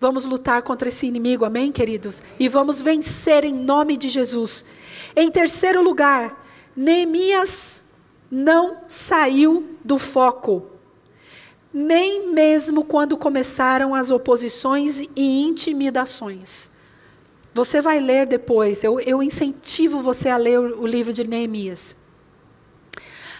Vamos 0.00 0.24
lutar 0.24 0.62
contra 0.62 0.88
esse 0.88 1.06
inimigo, 1.06 1.44
amém, 1.44 1.70
queridos? 1.70 2.22
E 2.38 2.48
vamos 2.48 2.80
vencer 2.80 3.44
em 3.44 3.52
nome 3.52 3.96
de 3.96 4.08
Jesus. 4.08 4.64
Em 5.14 5.30
terceiro 5.30 5.82
lugar, 5.82 6.44
Neemias 6.74 7.92
não 8.30 8.78
saiu 8.88 9.76
do 9.84 9.98
foco 9.98 10.72
nem 11.72 12.30
mesmo 12.32 12.84
quando 12.84 13.16
começaram 13.16 13.94
as 13.94 14.10
oposições 14.10 15.00
e 15.16 15.42
intimidações. 15.42 16.70
Você 17.54 17.80
vai 17.80 17.98
ler 17.98 18.26
depois, 18.26 18.84
eu, 18.84 19.00
eu 19.00 19.22
incentivo 19.22 20.00
você 20.00 20.28
a 20.28 20.36
ler 20.36 20.58
o, 20.58 20.82
o 20.82 20.86
livro 20.86 21.12
de 21.12 21.26
Neemias. 21.26 21.96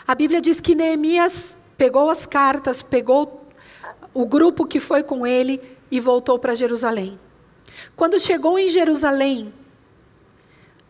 A 0.06 0.14
Bíblia 0.14 0.40
diz 0.40 0.60
que 0.60 0.74
Neemias 0.74 1.58
pegou 1.76 2.10
as 2.10 2.26
cartas, 2.26 2.82
pegou 2.82 3.46
o 4.12 4.26
grupo 4.26 4.66
que 4.66 4.80
foi 4.80 5.02
com 5.02 5.26
ele 5.26 5.60
e 5.90 6.00
voltou 6.00 6.38
para 6.38 6.54
Jerusalém. 6.54 7.18
Quando 7.96 8.18
chegou 8.18 8.58
em 8.58 8.68
Jerusalém, 8.68 9.52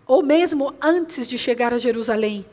ou 0.06 0.22
mesmo 0.22 0.74
antes 0.80 1.28
de 1.28 1.38
chegar 1.38 1.72
a 1.72 1.78
Jerusalém, 1.78 2.44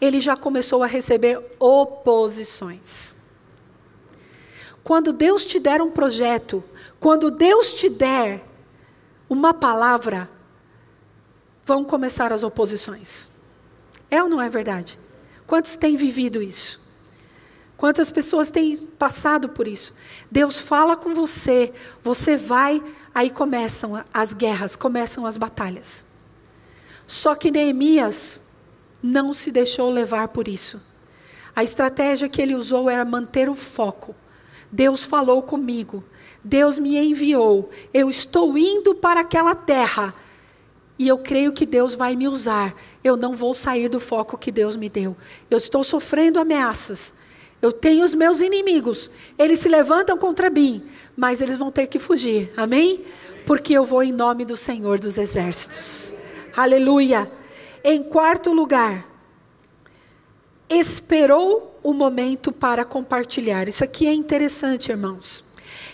ele 0.00 0.20
já 0.20 0.36
começou 0.36 0.82
a 0.82 0.86
receber 0.86 1.40
oposições. 1.58 3.16
Quando 4.82 5.12
Deus 5.12 5.44
te 5.44 5.60
der 5.60 5.80
um 5.80 5.90
projeto, 5.90 6.62
quando 6.98 7.30
Deus 7.30 7.72
te 7.72 7.88
der 7.88 8.44
uma 9.28 9.54
palavra, 9.54 10.28
vão 11.64 11.84
começar 11.84 12.32
as 12.32 12.42
oposições. 12.42 13.30
É 14.10 14.22
ou 14.22 14.28
não 14.28 14.40
é 14.40 14.48
verdade? 14.48 14.98
Quantos 15.52 15.76
têm 15.76 15.96
vivido 15.96 16.42
isso? 16.42 16.80
Quantas 17.76 18.10
pessoas 18.10 18.50
têm 18.50 18.74
passado 18.98 19.50
por 19.50 19.68
isso? 19.68 19.92
Deus 20.30 20.58
fala 20.58 20.96
com 20.96 21.14
você, 21.14 21.74
você 22.02 22.38
vai, 22.38 22.82
aí 23.14 23.28
começam 23.28 24.02
as 24.14 24.32
guerras, 24.32 24.76
começam 24.76 25.26
as 25.26 25.36
batalhas. 25.36 26.06
Só 27.06 27.34
que 27.34 27.50
Neemias 27.50 28.44
não 29.02 29.34
se 29.34 29.50
deixou 29.50 29.90
levar 29.90 30.28
por 30.28 30.48
isso. 30.48 30.80
A 31.54 31.62
estratégia 31.62 32.30
que 32.30 32.40
ele 32.40 32.54
usou 32.54 32.88
era 32.88 33.04
manter 33.04 33.50
o 33.50 33.54
foco. 33.54 34.14
Deus 34.70 35.04
falou 35.04 35.42
comigo, 35.42 36.02
Deus 36.42 36.78
me 36.78 36.96
enviou, 36.96 37.68
eu 37.92 38.08
estou 38.08 38.56
indo 38.56 38.94
para 38.94 39.20
aquela 39.20 39.54
terra. 39.54 40.14
E 41.02 41.08
eu 41.08 41.18
creio 41.18 41.52
que 41.52 41.66
Deus 41.66 41.96
vai 41.96 42.14
me 42.14 42.28
usar. 42.28 42.76
Eu 43.02 43.16
não 43.16 43.34
vou 43.34 43.52
sair 43.54 43.88
do 43.88 43.98
foco 43.98 44.38
que 44.38 44.52
Deus 44.52 44.76
me 44.76 44.88
deu. 44.88 45.16
Eu 45.50 45.58
estou 45.58 45.82
sofrendo 45.82 46.38
ameaças. 46.38 47.16
Eu 47.60 47.72
tenho 47.72 48.04
os 48.04 48.14
meus 48.14 48.40
inimigos. 48.40 49.10
Eles 49.36 49.58
se 49.58 49.68
levantam 49.68 50.16
contra 50.16 50.48
mim, 50.48 50.80
mas 51.16 51.40
eles 51.40 51.58
vão 51.58 51.72
ter 51.72 51.88
que 51.88 51.98
fugir. 51.98 52.52
Amém? 52.56 53.04
Porque 53.44 53.72
eu 53.72 53.84
vou 53.84 54.04
em 54.04 54.12
nome 54.12 54.44
do 54.44 54.56
Senhor 54.56 55.00
dos 55.00 55.18
Exércitos. 55.18 56.14
Aleluia. 56.56 57.28
Em 57.82 58.00
quarto 58.04 58.52
lugar, 58.52 59.04
esperou 60.70 61.80
o 61.82 61.92
momento 61.92 62.52
para 62.52 62.84
compartilhar. 62.84 63.66
Isso 63.66 63.82
aqui 63.82 64.06
é 64.06 64.14
interessante, 64.14 64.92
irmãos. 64.92 65.42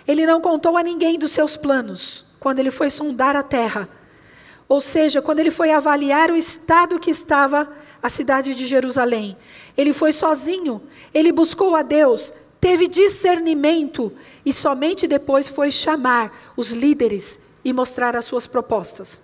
Ele 0.06 0.26
não 0.26 0.38
contou 0.38 0.76
a 0.76 0.82
ninguém 0.82 1.18
dos 1.18 1.30
seus 1.30 1.56
planos 1.56 2.26
quando 2.38 2.58
ele 2.58 2.70
foi 2.70 2.90
sondar 2.90 3.34
a 3.36 3.42
terra. 3.42 3.88
Ou 4.68 4.80
seja, 4.80 5.22
quando 5.22 5.40
ele 5.40 5.50
foi 5.50 5.70
avaliar 5.70 6.30
o 6.30 6.36
estado 6.36 7.00
que 7.00 7.10
estava 7.10 7.68
a 8.02 8.08
cidade 8.08 8.54
de 8.54 8.66
Jerusalém. 8.66 9.36
Ele 9.76 9.92
foi 9.92 10.12
sozinho, 10.12 10.80
ele 11.12 11.32
buscou 11.32 11.74
a 11.74 11.82
Deus, 11.82 12.32
teve 12.60 12.88
discernimento 12.88 14.12
e 14.44 14.52
somente 14.52 15.06
depois 15.06 15.48
foi 15.48 15.70
chamar 15.70 16.52
os 16.56 16.70
líderes 16.70 17.40
e 17.64 17.72
mostrar 17.72 18.16
as 18.16 18.24
suas 18.24 18.46
propostas. 18.46 19.22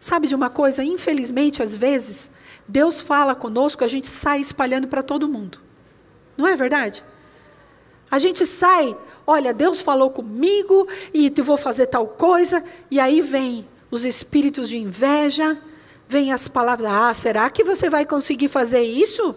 Sabe 0.00 0.26
de 0.28 0.34
uma 0.34 0.48
coisa? 0.48 0.84
Infelizmente, 0.84 1.62
às 1.62 1.74
vezes, 1.74 2.32
Deus 2.66 3.00
fala 3.00 3.34
conosco, 3.34 3.84
a 3.84 3.88
gente 3.88 4.06
sai 4.06 4.40
espalhando 4.40 4.88
para 4.88 5.02
todo 5.02 5.28
mundo. 5.28 5.60
Não 6.36 6.46
é 6.46 6.54
verdade? 6.54 7.04
A 8.10 8.18
gente 8.18 8.46
sai, 8.46 8.96
olha, 9.26 9.52
Deus 9.52 9.80
falou 9.80 10.10
comigo 10.10 10.88
e 11.12 11.32
eu 11.36 11.44
vou 11.44 11.56
fazer 11.56 11.86
tal 11.86 12.06
coisa, 12.06 12.64
e 12.90 12.98
aí 13.00 13.20
vem 13.20 13.68
os 13.90 14.04
espíritos 14.04 14.68
de 14.68 14.78
inveja, 14.78 15.60
vem 16.06 16.32
as 16.32 16.48
palavras: 16.48 16.90
ah, 16.90 17.14
será 17.14 17.50
que 17.50 17.64
você 17.64 17.88
vai 17.88 18.04
conseguir 18.04 18.48
fazer 18.48 18.82
isso? 18.82 19.34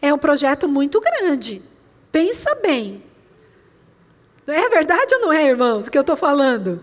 É 0.00 0.12
um 0.12 0.18
projeto 0.18 0.68
muito 0.68 1.00
grande. 1.00 1.62
Pensa 2.10 2.54
bem. 2.56 3.02
É 4.46 4.68
verdade 4.68 5.14
ou 5.14 5.20
não 5.20 5.32
é, 5.32 5.44
irmãos, 5.44 5.86
o 5.86 5.90
que 5.90 5.96
eu 5.96 6.02
estou 6.02 6.16
falando? 6.16 6.82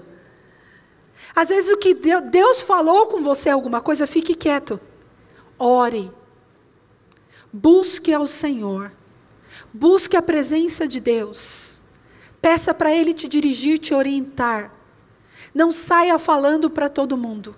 Às 1.35 1.49
vezes 1.49 1.69
o 1.69 1.77
que 1.77 1.93
Deus 1.93 2.61
falou 2.61 3.07
com 3.07 3.21
você 3.21 3.49
alguma 3.49 3.81
coisa, 3.81 4.07
fique 4.07 4.33
quieto. 4.33 4.79
Ore. 5.57 6.11
Busque 7.51 8.13
ao 8.13 8.25
Senhor. 8.25 8.91
Busque 9.73 10.15
a 10.15 10.21
presença 10.21 10.87
de 10.87 10.99
Deus. 10.99 11.81
Peça 12.41 12.73
para 12.73 12.93
Ele 12.93 13.13
te 13.13 13.27
dirigir, 13.27 13.77
te 13.77 13.93
orientar. 13.93 14.73
Não 15.53 15.71
saia 15.71 16.17
falando 16.19 16.69
para 16.69 16.89
todo 16.89 17.17
mundo. 17.17 17.55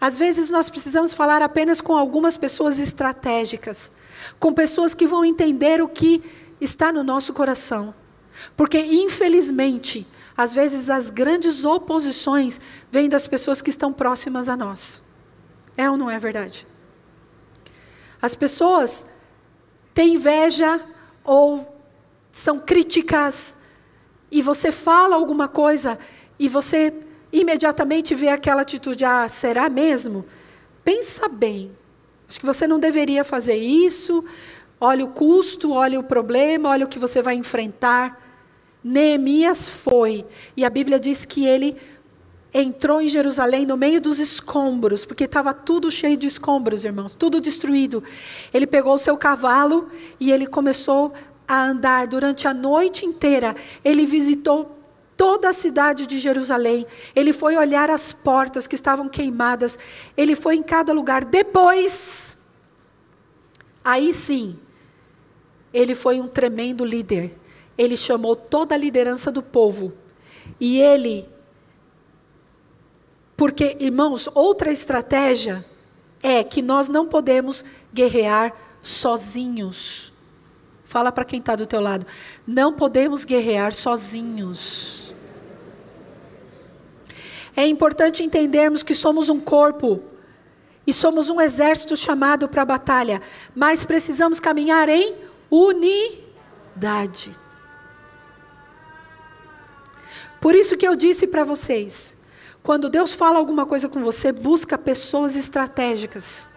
Às 0.00 0.18
vezes 0.18 0.50
nós 0.50 0.68
precisamos 0.68 1.12
falar 1.12 1.42
apenas 1.42 1.80
com 1.80 1.96
algumas 1.96 2.36
pessoas 2.36 2.78
estratégicas, 2.78 3.92
com 4.38 4.52
pessoas 4.52 4.94
que 4.94 5.06
vão 5.06 5.24
entender 5.24 5.80
o 5.80 5.88
que 5.88 6.22
está 6.60 6.92
no 6.92 7.04
nosso 7.04 7.32
coração. 7.32 7.94
Porque, 8.56 8.78
infelizmente, 8.78 10.06
às 10.36 10.52
vezes 10.52 10.90
as 10.90 11.10
grandes 11.10 11.64
oposições 11.64 12.60
vêm 12.90 13.08
das 13.08 13.26
pessoas 13.26 13.62
que 13.62 13.70
estão 13.70 13.92
próximas 13.92 14.48
a 14.48 14.56
nós. 14.56 15.02
É 15.76 15.88
ou 15.90 15.96
não 15.96 16.10
é 16.10 16.18
verdade? 16.18 16.66
As 18.20 18.34
pessoas 18.34 19.06
têm 19.94 20.14
inveja 20.14 20.80
ou 21.24 21.80
são 22.32 22.58
críticas, 22.58 23.56
e 24.32 24.40
você 24.40 24.72
fala 24.72 25.14
alguma 25.14 25.46
coisa 25.46 25.98
e 26.42 26.48
você 26.48 26.92
imediatamente 27.32 28.16
vê 28.16 28.28
aquela 28.28 28.62
atitude: 28.62 29.04
ah, 29.04 29.28
será 29.28 29.70
mesmo? 29.70 30.26
Pensa 30.84 31.28
bem. 31.28 31.70
Acho 32.28 32.40
que 32.40 32.46
você 32.46 32.66
não 32.66 32.80
deveria 32.80 33.22
fazer 33.22 33.54
isso. 33.54 34.24
Olha 34.80 35.04
o 35.04 35.08
custo, 35.08 35.70
olha 35.70 36.00
o 36.00 36.02
problema, 36.02 36.70
olha 36.70 36.84
o 36.84 36.88
que 36.88 36.98
você 36.98 37.22
vai 37.22 37.36
enfrentar. 37.36 38.20
Neemias 38.82 39.68
foi, 39.68 40.26
e 40.56 40.64
a 40.64 40.70
Bíblia 40.70 40.98
diz 40.98 41.24
que 41.24 41.46
ele 41.46 41.76
entrou 42.52 43.00
em 43.00 43.06
Jerusalém 43.06 43.64
no 43.64 43.76
meio 43.76 44.00
dos 44.00 44.18
escombros, 44.18 45.04
porque 45.04 45.22
estava 45.22 45.54
tudo 45.54 45.92
cheio 45.92 46.16
de 46.16 46.26
escombros, 46.26 46.84
irmãos, 46.84 47.14
tudo 47.14 47.40
destruído. 47.40 48.02
Ele 48.52 48.66
pegou 48.66 48.94
o 48.94 48.98
seu 48.98 49.16
cavalo 49.16 49.88
e 50.18 50.32
ele 50.32 50.48
começou 50.48 51.12
a 51.46 51.66
andar 51.66 52.08
durante 52.08 52.48
a 52.48 52.52
noite 52.52 53.06
inteira. 53.06 53.54
Ele 53.84 54.04
visitou 54.04 54.81
toda 55.16 55.48
a 55.48 55.52
cidade 55.52 56.06
de 56.06 56.18
Jerusalém. 56.18 56.86
Ele 57.14 57.32
foi 57.32 57.56
olhar 57.56 57.90
as 57.90 58.12
portas 58.12 58.66
que 58.66 58.74
estavam 58.74 59.08
queimadas. 59.08 59.78
Ele 60.16 60.34
foi 60.34 60.56
em 60.56 60.62
cada 60.62 60.92
lugar. 60.92 61.24
Depois, 61.24 62.38
aí 63.84 64.12
sim, 64.12 64.58
ele 65.72 65.94
foi 65.94 66.20
um 66.20 66.28
tremendo 66.28 66.84
líder. 66.84 67.38
Ele 67.76 67.96
chamou 67.96 68.36
toda 68.36 68.74
a 68.74 68.78
liderança 68.78 69.30
do 69.30 69.42
povo. 69.42 69.92
E 70.60 70.80
ele 70.80 71.28
porque, 73.42 73.76
irmãos, 73.80 74.28
outra 74.34 74.70
estratégia 74.70 75.64
é 76.22 76.44
que 76.44 76.62
nós 76.62 76.88
não 76.88 77.08
podemos 77.08 77.64
guerrear 77.92 78.54
sozinhos. 78.80 80.12
Fala 80.84 81.10
para 81.10 81.24
quem 81.24 81.40
está 81.40 81.56
do 81.56 81.66
teu 81.66 81.80
lado. 81.80 82.06
Não 82.46 82.72
podemos 82.72 83.24
guerrear 83.24 83.72
sozinhos. 83.72 85.01
É 87.56 87.66
importante 87.66 88.22
entendermos 88.22 88.82
que 88.82 88.94
somos 88.94 89.28
um 89.28 89.38
corpo 89.38 90.02
e 90.86 90.92
somos 90.92 91.30
um 91.30 91.40
exército 91.40 91.96
chamado 91.96 92.48
para 92.48 92.62
a 92.62 92.66
batalha, 92.66 93.20
mas 93.54 93.84
precisamos 93.84 94.40
caminhar 94.40 94.88
em 94.88 95.14
unidade. 95.50 97.30
Por 100.40 100.54
isso 100.54 100.76
que 100.76 100.86
eu 100.86 100.96
disse 100.96 101.26
para 101.26 101.44
vocês, 101.44 102.22
quando 102.62 102.90
Deus 102.90 103.14
fala 103.14 103.38
alguma 103.38 103.66
coisa 103.66 103.88
com 103.88 104.02
você, 104.02 104.32
busca 104.32 104.76
pessoas 104.76 105.36
estratégicas 105.36 106.48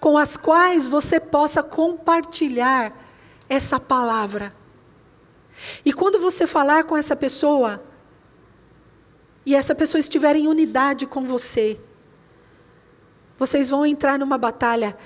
com 0.00 0.18
as 0.18 0.36
quais 0.36 0.86
você 0.86 1.18
possa 1.18 1.62
compartilhar 1.62 2.92
essa 3.48 3.80
palavra. 3.80 4.54
E 5.84 5.92
quando 5.92 6.20
você 6.20 6.46
falar 6.46 6.84
com 6.84 6.96
essa 6.96 7.16
pessoa, 7.16 7.82
e 9.46 9.54
essa 9.54 9.76
pessoa 9.76 10.00
estiver 10.00 10.34
em 10.34 10.48
unidade 10.48 11.06
com 11.06 11.24
você, 11.24 11.78
vocês 13.38 13.68
vão 13.70 13.86
entrar 13.86 14.18
numa 14.18 14.36
batalha. 14.36 14.98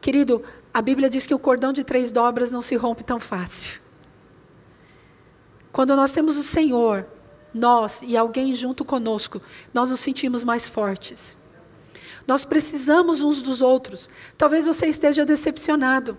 Querido, 0.00 0.42
a 0.74 0.82
Bíblia 0.82 1.08
diz 1.08 1.24
que 1.24 1.34
o 1.34 1.38
cordão 1.38 1.72
de 1.72 1.84
três 1.84 2.10
dobras 2.10 2.50
não 2.50 2.60
se 2.60 2.74
rompe 2.74 3.04
tão 3.04 3.20
fácil. 3.20 3.80
Quando 5.70 5.94
nós 5.94 6.10
temos 6.10 6.36
o 6.36 6.42
Senhor, 6.42 7.06
nós 7.54 8.02
e 8.02 8.16
alguém 8.16 8.54
junto 8.54 8.84
conosco, 8.84 9.40
nós 9.72 9.90
nos 9.90 10.00
sentimos 10.00 10.42
mais 10.42 10.66
fortes. 10.66 11.38
Nós 12.26 12.44
precisamos 12.44 13.22
uns 13.22 13.40
dos 13.40 13.62
outros. 13.62 14.10
Talvez 14.36 14.66
você 14.66 14.86
esteja 14.86 15.24
decepcionado. 15.24 16.18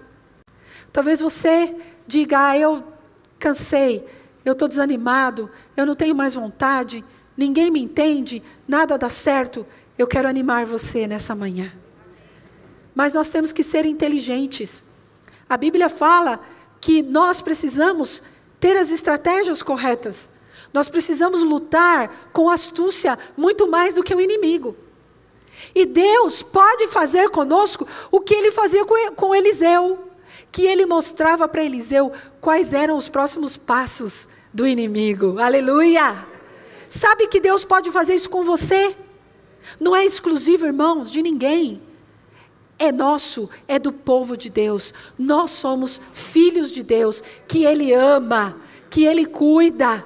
Talvez 0.93 1.19
você 1.19 1.75
diga: 2.07 2.49
ah, 2.49 2.57
eu 2.57 2.93
cansei, 3.37 4.07
eu 4.45 4.53
estou 4.53 4.69
desanimado, 4.69 5.51
eu 5.75 5.85
não 5.85 5.95
tenho 5.95 6.15
mais 6.15 6.33
vontade, 6.33 7.03
ninguém 7.37 7.69
me 7.69 7.81
entende, 7.81 8.41
nada 8.67 8.97
dá 8.97 9.09
certo. 9.09 9.65
Eu 9.97 10.07
quero 10.07 10.27
animar 10.27 10.65
você 10.65 11.07
nessa 11.07 11.35
manhã. 11.35 11.71
Mas 12.93 13.13
nós 13.13 13.29
temos 13.29 13.51
que 13.51 13.63
ser 13.63 13.85
inteligentes. 13.85 14.83
A 15.47 15.55
Bíblia 15.55 15.87
fala 15.87 16.39
que 16.81 17.01
nós 17.01 17.41
precisamos 17.41 18.23
ter 18.59 18.75
as 18.75 18.89
estratégias 18.89 19.61
corretas. 19.61 20.29
Nós 20.73 20.89
precisamos 20.89 21.43
lutar 21.43 22.29
com 22.33 22.49
astúcia 22.49 23.17
muito 23.35 23.67
mais 23.67 23.95
do 23.95 24.03
que 24.03 24.13
o 24.13 24.21
inimigo. 24.21 24.75
E 25.73 25.85
Deus 25.85 26.43
pode 26.43 26.87
fazer 26.87 27.29
conosco 27.29 27.87
o 28.11 28.19
que 28.19 28.33
ele 28.33 28.51
fazia 28.51 28.85
com 29.15 29.33
Eliseu, 29.33 30.09
que 30.51 30.65
ele 30.65 30.85
mostrava 30.85 31.47
para 31.47 31.63
Eliseu 31.63 32.11
quais 32.39 32.73
eram 32.73 32.95
os 32.95 33.09
próximos 33.09 33.57
passos 33.57 34.27
do 34.53 34.67
inimigo. 34.67 35.39
Aleluia! 35.39 36.36
Sabe 36.89 37.27
que 37.27 37.39
Deus 37.39 37.63
pode 37.63 37.91
fazer 37.91 38.15
isso 38.15 38.29
com 38.29 38.43
você? 38.43 38.95
Não 39.79 39.95
é 39.95 40.05
exclusivo, 40.05 40.65
irmãos, 40.65 41.11
de 41.11 41.21
ninguém. 41.21 41.81
É 42.79 42.91
nosso, 42.91 43.49
é 43.67 43.79
do 43.79 43.91
povo 43.91 44.37
de 44.37 44.49
Deus. 44.49 44.93
Nós 45.17 45.51
somos 45.51 45.99
filhos 46.13 46.71
de 46.71 46.83
Deus, 46.83 47.23
que 47.47 47.65
Ele 47.65 47.91
ama, 47.93 48.57
que 48.89 49.03
Ele 49.03 49.25
cuida 49.25 50.05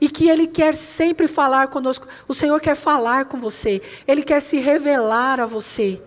e 0.00 0.08
que 0.08 0.28
Ele 0.28 0.46
quer 0.46 0.74
sempre 0.76 1.26
falar 1.26 1.68
conosco. 1.68 2.06
O 2.28 2.34
Senhor 2.34 2.60
quer 2.60 2.76
falar 2.76 3.26
com 3.26 3.38
você, 3.38 3.82
Ele 4.06 4.22
quer 4.22 4.40
se 4.40 4.58
revelar 4.58 5.40
a 5.40 5.46
você, 5.46 6.00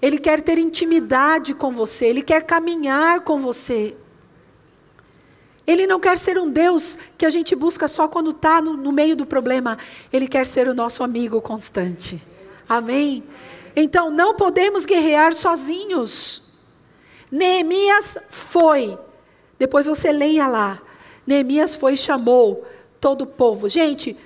Ele 0.00 0.18
quer 0.18 0.42
ter 0.42 0.58
intimidade 0.58 1.54
com 1.54 1.72
você, 1.72 2.06
Ele 2.06 2.22
quer 2.22 2.42
caminhar 2.42 3.20
com 3.20 3.40
você. 3.40 3.96
Ele 5.66 5.86
não 5.86 5.98
quer 5.98 6.18
ser 6.18 6.38
um 6.38 6.50
Deus 6.50 6.98
que 7.16 7.24
a 7.24 7.30
gente 7.30 7.54
busca 7.56 7.88
só 7.88 8.06
quando 8.06 8.30
está 8.30 8.60
no, 8.60 8.76
no 8.76 8.92
meio 8.92 9.16
do 9.16 9.24
problema, 9.24 9.78
Ele 10.12 10.28
quer 10.28 10.46
ser 10.46 10.68
o 10.68 10.74
nosso 10.74 11.02
amigo 11.02 11.40
constante. 11.40 12.20
Amém? 12.68 13.24
Então, 13.74 14.10
não 14.10 14.34
podemos 14.34 14.84
guerrear 14.84 15.34
sozinhos. 15.34 16.42
Neemias 17.30 18.18
foi. 18.30 18.98
Depois 19.58 19.86
você 19.86 20.12
leia 20.12 20.46
lá. 20.46 20.80
Neemias 21.26 21.74
foi 21.74 21.94
e 21.94 21.96
chamou 21.96 22.64
todo 23.00 23.22
o 23.22 23.26
povo. 23.26 23.68
Gente, 23.68 24.16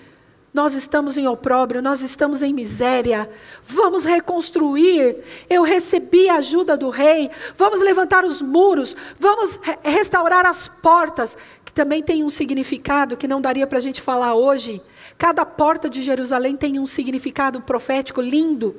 nós 0.52 0.74
estamos 0.74 1.18
em 1.18 1.28
opróbrio, 1.28 1.82
nós 1.82 2.00
estamos 2.00 2.42
em 2.42 2.52
miséria. 2.52 3.30
Vamos 3.62 4.04
reconstruir. 4.04 5.22
Eu 5.48 5.62
recebi 5.62 6.28
a 6.28 6.36
ajuda 6.36 6.76
do 6.76 6.88
rei. 6.88 7.30
Vamos 7.56 7.80
levantar 7.80 8.24
os 8.24 8.40
muros. 8.40 8.96
Vamos 9.20 9.56
re 9.56 9.78
restaurar 9.84 10.46
as 10.46 10.66
portas, 10.66 11.36
que 11.64 11.72
também 11.72 12.02
tem 12.02 12.24
um 12.24 12.30
significado 12.30 13.16
que 13.16 13.28
não 13.28 13.40
daria 13.40 13.66
para 13.66 13.78
a 13.78 13.82
gente 13.82 14.00
falar 14.00 14.34
hoje. 14.34 14.80
Cada 15.18 15.44
porta 15.44 15.88
de 15.88 16.02
Jerusalém 16.02 16.56
tem 16.56 16.78
um 16.78 16.86
significado 16.86 17.60
profético 17.60 18.20
lindo. 18.20 18.74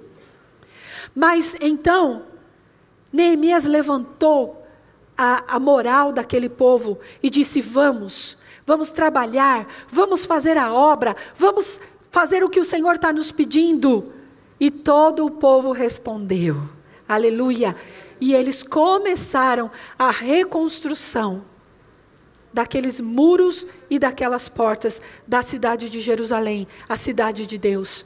Mas 1.14 1.56
então, 1.62 2.24
Neemias 3.14 3.66
levantou 3.66 4.66
a, 5.16 5.56
a 5.56 5.60
moral 5.60 6.12
daquele 6.12 6.50
povo 6.50 6.98
e 7.22 7.30
disse: 7.30 7.62
Vamos, 7.62 8.39
vamos 8.70 8.92
trabalhar, 8.92 9.68
vamos 9.90 10.26
fazer 10.26 10.56
a 10.56 10.72
obra, 10.72 11.16
vamos 11.36 11.82
fazer 12.12 12.44
o 12.44 12.50
que 12.50 12.60
o 12.60 12.64
Senhor 12.64 12.96
está 12.96 13.12
nos 13.12 13.32
pedindo. 13.32 14.14
E 14.60 14.70
todo 14.70 15.26
o 15.26 15.32
povo 15.32 15.72
respondeu: 15.72 16.70
Aleluia. 17.08 17.76
E 18.22 18.34
eles 18.34 18.62
começaram 18.62 19.72
a 19.98 20.12
reconstrução 20.12 21.44
daqueles 22.54 23.00
muros 23.00 23.66
e 23.90 23.98
daquelas 23.98 24.48
portas 24.48 25.02
da 25.26 25.42
cidade 25.42 25.90
de 25.90 26.02
Jerusalém, 26.02 26.68
a 26.88 26.96
cidade 26.96 27.48
de 27.48 27.58
Deus. 27.58 28.06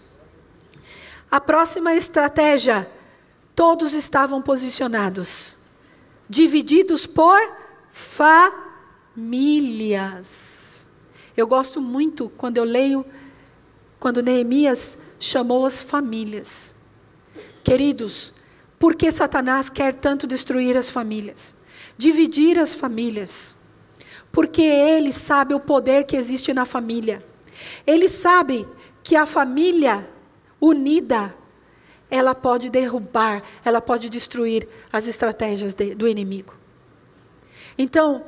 A 1.31 1.41
próxima 1.41 1.95
estratégia, 1.95 2.87
todos 3.55 3.93
estavam 3.93 4.41
posicionados, 4.41 5.57
divididos 6.29 7.05
por 7.07 7.39
fa 7.89 8.62
famílias. 9.15 10.89
Eu 11.35 11.47
gosto 11.47 11.81
muito 11.81 12.29
quando 12.29 12.57
eu 12.57 12.63
leio, 12.63 13.05
quando 13.99 14.21
Neemias 14.21 14.99
chamou 15.19 15.65
as 15.65 15.81
famílias. 15.81 16.75
Queridos, 17.63 18.33
por 18.77 18.95
que 18.95 19.11
Satanás 19.11 19.69
quer 19.69 19.95
tanto 19.95 20.27
destruir 20.27 20.75
as 20.75 20.89
famílias? 20.89 21.55
Dividir 21.97 22.59
as 22.59 22.73
famílias. 22.73 23.55
Porque 24.31 24.61
ele 24.61 25.13
sabe 25.13 25.53
o 25.53 25.59
poder 25.59 26.05
que 26.05 26.17
existe 26.17 26.53
na 26.53 26.65
família. 26.65 27.23
Ele 27.85 28.09
sabe 28.09 28.67
que 29.03 29.15
a 29.15 29.25
família 29.25 30.07
unida, 30.59 31.35
ela 32.09 32.33
pode 32.33 32.69
derrubar, 32.69 33.43
ela 33.63 33.79
pode 33.79 34.09
destruir 34.09 34.67
as 34.91 35.07
estratégias 35.07 35.73
de, 35.73 35.93
do 35.93 36.07
inimigo. 36.07 36.55
Então, 37.77 38.23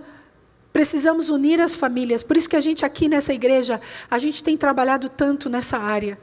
Precisamos 0.75 1.29
unir 1.29 1.61
as 1.61 1.73
famílias. 1.73 2.21
Por 2.21 2.35
isso 2.35 2.49
que 2.49 2.55
a 2.57 2.59
gente 2.59 2.83
aqui 2.83 3.07
nessa 3.07 3.33
igreja, 3.33 3.79
a 4.11 4.19
gente 4.19 4.43
tem 4.43 4.57
trabalhado 4.57 5.07
tanto 5.07 5.49
nessa 5.49 5.77
área. 5.77 6.19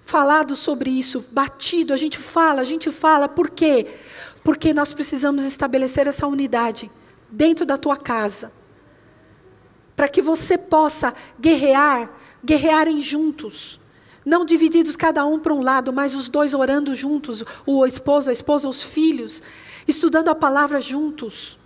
Falado 0.00 0.54
sobre 0.54 0.90
isso, 0.90 1.26
batido, 1.32 1.92
a 1.92 1.96
gente 1.96 2.16
fala, 2.16 2.60
a 2.60 2.64
gente 2.64 2.92
fala. 2.92 3.28
Por 3.28 3.50
quê? 3.50 3.88
Porque 4.44 4.72
nós 4.72 4.94
precisamos 4.94 5.42
estabelecer 5.42 6.06
essa 6.06 6.24
unidade 6.24 6.88
dentro 7.28 7.66
da 7.66 7.76
tua 7.76 7.96
casa. 7.96 8.52
Para 9.96 10.06
que 10.06 10.22
você 10.22 10.56
possa 10.56 11.12
guerrear, 11.40 12.08
guerrearem 12.44 13.00
juntos. 13.00 13.80
Não 14.24 14.44
divididos 14.44 14.94
cada 14.94 15.26
um 15.26 15.40
para 15.40 15.52
um 15.52 15.60
lado, 15.60 15.92
mas 15.92 16.14
os 16.14 16.28
dois 16.28 16.54
orando 16.54 16.94
juntos, 16.94 17.42
o 17.66 17.84
esposo, 17.84 18.30
a 18.30 18.32
esposa, 18.32 18.68
os 18.68 18.84
filhos, 18.84 19.42
estudando 19.88 20.28
a 20.28 20.34
palavra 20.36 20.80
juntos. 20.80 21.58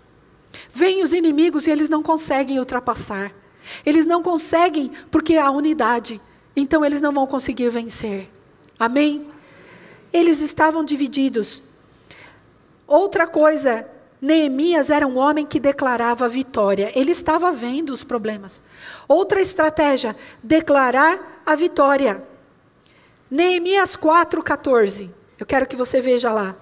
Vêm 0.73 1.03
os 1.03 1.13
inimigos 1.13 1.67
e 1.67 1.71
eles 1.71 1.89
não 1.89 2.03
conseguem 2.03 2.59
ultrapassar. 2.59 3.33
Eles 3.85 4.07
não 4.07 4.23
conseguem 4.23 4.91
porque 5.11 5.37
há 5.37 5.51
unidade. 5.51 6.21
Então 6.55 6.85
eles 6.85 7.01
não 7.01 7.13
vão 7.13 7.27
conseguir 7.27 7.69
vencer. 7.71 8.31
Amém? 8.79 9.31
Eles 10.13 10.41
estavam 10.41 10.83
divididos. 10.83 11.63
Outra 12.87 13.27
coisa, 13.27 13.89
Neemias 14.21 14.91
era 14.91 15.07
um 15.07 15.17
homem 15.17 15.47
que 15.47 15.61
declarava 15.61 16.29
vitória. 16.29 16.93
Ele 16.95 17.13
estava 17.13 17.53
vendo 17.53 17.91
os 17.91 18.03
problemas. 18.03 18.61
Outra 19.07 19.41
estratégia, 19.41 20.17
declarar 20.43 21.43
a 21.47 21.55
vitória. 21.55 22.23
Neemias 23.31 23.97
4,14. 23.97 25.09
Eu 25.39 25.47
quero 25.47 25.67
que 25.67 25.77
você 25.77 26.01
veja 26.01 26.33
lá. 26.33 26.57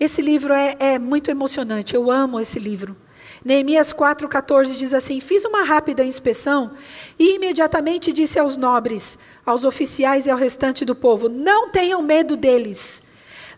Esse 0.00 0.22
livro 0.22 0.54
é, 0.54 0.74
é 0.80 0.98
muito 0.98 1.30
emocionante, 1.30 1.94
eu 1.94 2.10
amo 2.10 2.40
esse 2.40 2.58
livro. 2.58 2.96
Neemias 3.44 3.92
4,14 3.92 4.76
diz 4.76 4.94
assim: 4.94 5.20
Fiz 5.20 5.44
uma 5.44 5.62
rápida 5.62 6.02
inspeção 6.02 6.72
e 7.18 7.36
imediatamente 7.36 8.10
disse 8.12 8.38
aos 8.38 8.56
nobres, 8.56 9.18
aos 9.44 9.62
oficiais 9.64 10.24
e 10.24 10.30
ao 10.30 10.38
restante 10.38 10.86
do 10.86 10.94
povo: 10.94 11.28
Não 11.28 11.68
tenham 11.68 12.00
medo 12.02 12.34
deles. 12.34 13.02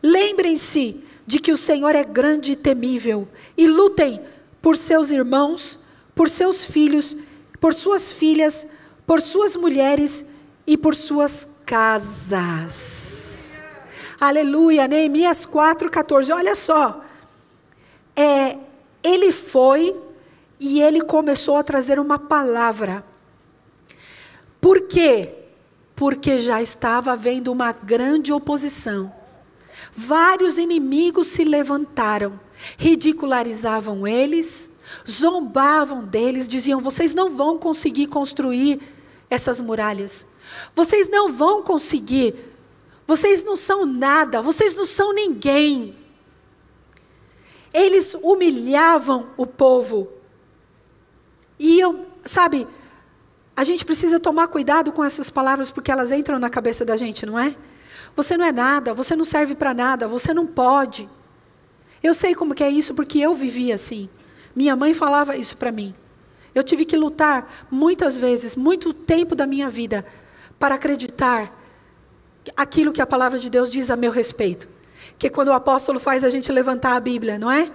Lembrem-se 0.03 1.03
de 1.25 1.39
que 1.39 1.53
o 1.53 1.57
Senhor 1.57 1.95
é 1.95 2.03
grande 2.03 2.53
e 2.53 2.57
temível, 2.57 3.29
e 3.57 3.69
lutem 3.69 4.21
por 4.61 4.77
seus 4.77 5.13
irmãos, 5.13 5.79
por 6.15 6.29
seus 6.29 6.65
filhos, 6.65 7.17
por 7.61 7.73
suas 7.73 8.11
filhas, 8.11 8.67
por 9.07 9.21
suas 9.21 9.55
mulheres 9.55 10.27
e 10.67 10.77
por 10.77 10.97
suas 10.97 11.47
casas. 11.65 13.32
Aleluia, 14.23 14.87
Neemias 14.87 15.45
4,14. 15.45 16.33
Olha 16.33 16.55
só. 16.55 17.05
É, 18.15 18.57
ele 19.03 19.33
foi 19.33 20.01
e 20.61 20.81
ele 20.81 21.01
começou 21.01 21.57
a 21.57 21.65
trazer 21.65 21.99
uma 21.99 22.21
palavra. 22.21 23.05
Por 24.61 24.83
quê? 24.83 25.29
Porque 25.97 26.39
já 26.39 26.63
estava 26.63 27.11
havendo 27.11 27.51
uma 27.51 27.73
grande 27.73 28.33
oposição. 28.33 29.13
Vários 29.93 30.57
inimigos 30.57 31.27
se 31.27 31.43
levantaram, 31.43 32.39
ridicularizavam 32.79 34.07
eles, 34.07 34.71
zombavam 35.05 36.05
deles, 36.05 36.47
diziam: 36.47 36.81
vocês 36.81 37.13
não 37.13 37.29
vão 37.29 37.59
conseguir 37.59 38.07
construir 38.07 38.81
essas 39.29 39.59
muralhas, 39.59 40.29
vocês 40.77 41.11
não 41.11 41.33
vão 41.33 41.61
conseguir 41.61 42.52
vocês 43.07 43.43
não 43.43 43.57
são 43.57 43.85
nada, 43.85 44.41
vocês 44.41 44.75
não 44.75 44.87
são 44.87 45.13
ninguém. 45.13 45.97
Eles 47.73 48.15
humilhavam 48.15 49.31
o 49.37 49.47
povo. 49.47 50.09
E 51.59 51.81
eu, 51.81 52.07
sabe, 52.25 52.67
a 53.57 53.65
gente 53.65 53.85
precisa 53.85 54.19
tomar 54.19 54.49
cuidado 54.49 54.93
com 54.93 55.05
essas 55.05 55.31
palavras 55.31 55.71
porque 55.71 55.91
elas 55.91 56.11
entram 56.11 56.39
na 56.39 56.51
cabeça 56.51 56.85
da 56.85 56.97
gente, 56.97 57.25
não 57.27 57.39
é? 57.39 57.57
Você 58.15 58.37
não 58.37 58.45
é 58.45 58.53
nada, 58.53 58.93
você 58.93 59.17
não 59.17 59.25
serve 59.25 59.55
para 59.55 59.73
nada, 59.73 60.07
você 60.07 60.35
não 60.35 60.47
pode. 60.47 61.09
Eu 62.03 62.15
sei 62.15 62.35
como 62.35 62.55
que 62.55 62.65
é 62.65 62.69
isso 62.69 62.95
porque 62.95 63.19
eu 63.19 63.35
vivi 63.35 63.73
assim. 63.73 64.09
Minha 64.55 64.77
mãe 64.77 64.93
falava 64.93 65.37
isso 65.37 65.57
para 65.57 65.73
mim. 65.73 65.95
Eu 66.55 66.63
tive 66.63 66.85
que 66.85 66.97
lutar 66.97 67.67
muitas 67.71 68.19
vezes, 68.19 68.55
muito 68.55 68.93
tempo 68.93 69.35
da 69.35 69.47
minha 69.47 69.71
vida, 69.71 70.05
para 70.59 70.75
acreditar 70.75 71.62
aquilo 72.57 72.93
que 72.93 73.03
a 73.03 73.07
palavra 73.07 73.39
de 73.39 73.49
Deus 73.49 73.71
diz 73.71 73.91
a 73.91 73.97
meu 73.97 74.11
respeito. 74.11 74.69
Que 75.19 75.31
quando 75.31 75.49
o 75.49 75.53
apóstolo 75.53 76.01
faz 76.01 76.25
a 76.25 76.31
gente 76.31 76.51
levantar 76.51 76.95
a 76.95 77.01
Bíblia, 77.01 77.39
não 77.39 77.51
é? 77.51 77.71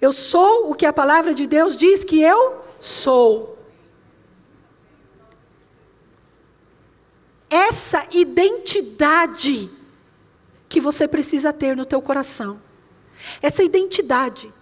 Eu 0.00 0.12
sou 0.12 0.70
o 0.70 0.74
que 0.74 0.86
a 0.86 0.92
palavra 0.92 1.34
de 1.34 1.46
Deus 1.46 1.76
diz 1.76 2.04
que 2.04 2.20
eu 2.20 2.64
sou. 2.80 3.58
Essa 7.50 8.06
identidade 8.12 9.70
que 10.68 10.80
você 10.80 11.08
precisa 11.08 11.52
ter 11.52 11.76
no 11.76 11.84
teu 11.84 12.00
coração. 12.00 12.60
Essa 13.40 13.62
identidade. 13.62 14.52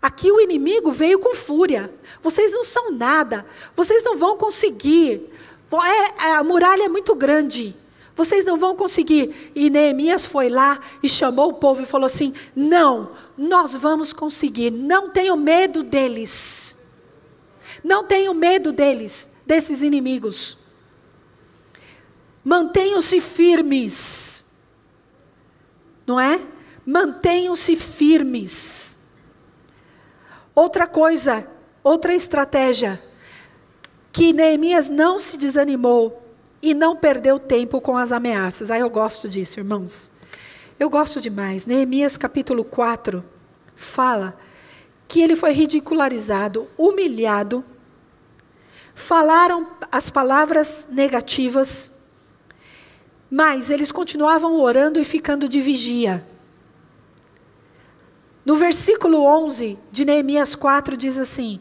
Aqui 0.00 0.30
o 0.30 0.40
inimigo 0.40 0.92
veio 0.92 1.18
com 1.18 1.34
fúria. 1.34 1.92
Vocês 2.22 2.52
não 2.52 2.62
são 2.62 2.92
nada. 2.92 3.44
Vocês 3.74 4.02
não 4.04 4.16
vão 4.16 4.36
conseguir. 4.36 5.28
É, 6.20 6.30
a 6.32 6.44
muralha 6.44 6.84
é 6.84 6.88
muito 6.88 7.14
grande. 7.14 7.76
Vocês 8.18 8.44
não 8.44 8.58
vão 8.58 8.74
conseguir. 8.74 9.52
E 9.54 9.70
Neemias 9.70 10.26
foi 10.26 10.48
lá 10.48 10.80
e 11.00 11.08
chamou 11.08 11.50
o 11.50 11.54
povo 11.54 11.82
e 11.82 11.86
falou 11.86 12.06
assim: 12.06 12.34
Não, 12.54 13.12
nós 13.36 13.76
vamos 13.76 14.12
conseguir. 14.12 14.72
Não 14.72 15.10
tenham 15.10 15.36
medo 15.36 15.84
deles. 15.84 16.84
Não 17.84 18.02
tenham 18.02 18.34
medo 18.34 18.72
deles, 18.72 19.30
desses 19.46 19.82
inimigos. 19.82 20.58
Mantenham-se 22.42 23.20
firmes. 23.20 24.46
Não 26.04 26.18
é? 26.18 26.40
Mantenham-se 26.84 27.76
firmes. 27.76 28.98
Outra 30.56 30.88
coisa, 30.88 31.48
outra 31.84 32.12
estratégia, 32.12 33.00
que 34.10 34.32
Neemias 34.32 34.90
não 34.90 35.20
se 35.20 35.36
desanimou 35.36 36.27
e 36.60 36.74
não 36.74 36.96
perdeu 36.96 37.38
tempo 37.38 37.80
com 37.80 37.96
as 37.96 38.12
ameaças. 38.12 38.70
Ah, 38.70 38.78
eu 38.78 38.90
gosto 38.90 39.28
disso, 39.28 39.60
irmãos. 39.60 40.10
Eu 40.78 40.90
gosto 40.90 41.20
demais. 41.20 41.66
Neemias 41.66 42.16
capítulo 42.16 42.64
4 42.64 43.24
fala 43.74 44.38
que 45.06 45.20
ele 45.20 45.34
foi 45.34 45.52
ridicularizado, 45.52 46.68
humilhado, 46.76 47.64
falaram 48.94 49.66
as 49.90 50.10
palavras 50.10 50.88
negativas, 50.90 52.02
mas 53.30 53.70
eles 53.70 53.90
continuavam 53.90 54.60
orando 54.60 55.00
e 55.00 55.04
ficando 55.04 55.48
de 55.48 55.60
vigia. 55.60 56.26
No 58.44 58.56
versículo 58.56 59.24
11 59.24 59.78
de 59.90 60.04
Neemias 60.04 60.54
4 60.54 60.96
diz 60.96 61.18
assim: 61.18 61.60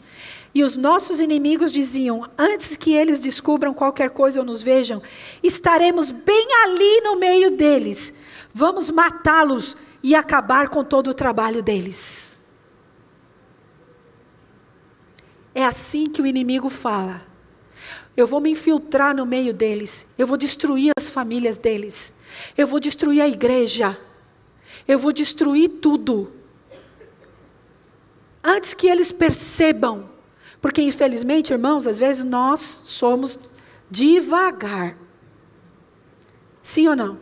e 0.58 0.64
os 0.64 0.76
nossos 0.76 1.20
inimigos 1.20 1.72
diziam: 1.72 2.28
Antes 2.36 2.76
que 2.76 2.92
eles 2.92 3.20
descubram 3.20 3.76
qualquer 3.76 4.10
coisa 4.10 4.40
ou 4.40 4.46
nos 4.46 4.64
vejam, 4.64 5.04
estaremos 5.44 6.10
bem 6.10 6.48
ali 6.64 7.02
no 7.02 7.16
meio 7.16 7.52
deles. 7.52 8.12
Vamos 8.52 8.90
matá-los 8.90 9.78
e 10.02 10.16
acabar 10.16 10.70
com 10.70 10.84
todo 10.84 11.12
o 11.12 11.14
trabalho 11.14 11.62
deles. 11.62 12.42
É 15.54 15.64
assim 15.64 16.10
que 16.10 16.24
o 16.24 16.26
inimigo 16.26 16.72
fala. 16.72 17.22
Eu 18.16 18.26
vou 18.26 18.42
me 18.42 18.50
infiltrar 18.50 19.16
no 19.16 19.28
meio 19.28 19.54
deles. 19.54 20.08
Eu 20.18 20.26
vou 20.26 20.38
destruir 20.38 20.92
as 20.98 21.08
famílias 21.08 21.60
deles. 21.60 22.16
Eu 22.58 22.66
vou 22.66 22.80
destruir 22.80 23.22
a 23.22 23.28
igreja. 23.28 23.96
Eu 24.88 24.98
vou 24.98 25.12
destruir 25.12 25.70
tudo. 25.70 26.32
Antes 28.44 28.74
que 28.74 28.88
eles 28.88 29.12
percebam 29.12 30.17
porque, 30.62 30.82
infelizmente, 30.82 31.54
irmãos, 31.54 31.86
às 31.86 32.00
vezes 32.00 32.24
nós 32.24 32.82
somos 32.86 33.40
devagar. 33.90 34.98
Sim 36.64 36.88
ou 36.88 36.96
não? 36.96 37.20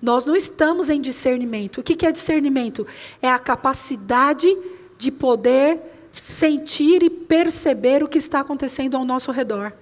Nós 0.00 0.24
não 0.24 0.34
estamos 0.34 0.88
em 0.88 1.00
discernimento. 1.00 1.78
O 1.78 1.82
que 1.82 2.06
é 2.06 2.12
discernimento? 2.12 2.86
É 3.20 3.28
a 3.28 3.38
capacidade 3.38 4.56
de 4.96 5.10
poder 5.10 5.80
sentir 6.12 7.02
e 7.02 7.10
perceber 7.10 8.02
o 8.02 8.08
que 8.08 8.18
está 8.18 8.40
acontecendo 8.40 8.96
ao 8.96 9.04
nosso 9.04 9.30
redor. 9.30 9.72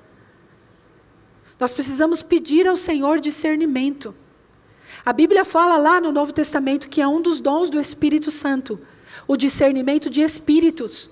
Nós 1.58 1.72
precisamos 1.72 2.22
pedir 2.22 2.66
ao 2.66 2.76
Senhor 2.76 3.20
discernimento. 3.20 4.14
A 5.04 5.12
Bíblia 5.12 5.44
fala 5.44 5.76
lá 5.76 6.00
no 6.00 6.12
Novo 6.12 6.32
Testamento 6.32 6.88
que 6.88 7.00
é 7.00 7.06
um 7.06 7.20
dos 7.20 7.40
dons 7.40 7.70
do 7.70 7.80
Espírito 7.80 8.30
Santo, 8.30 8.80
o 9.26 9.36
discernimento 9.36 10.08
de 10.10 10.20
espíritos 10.20 11.10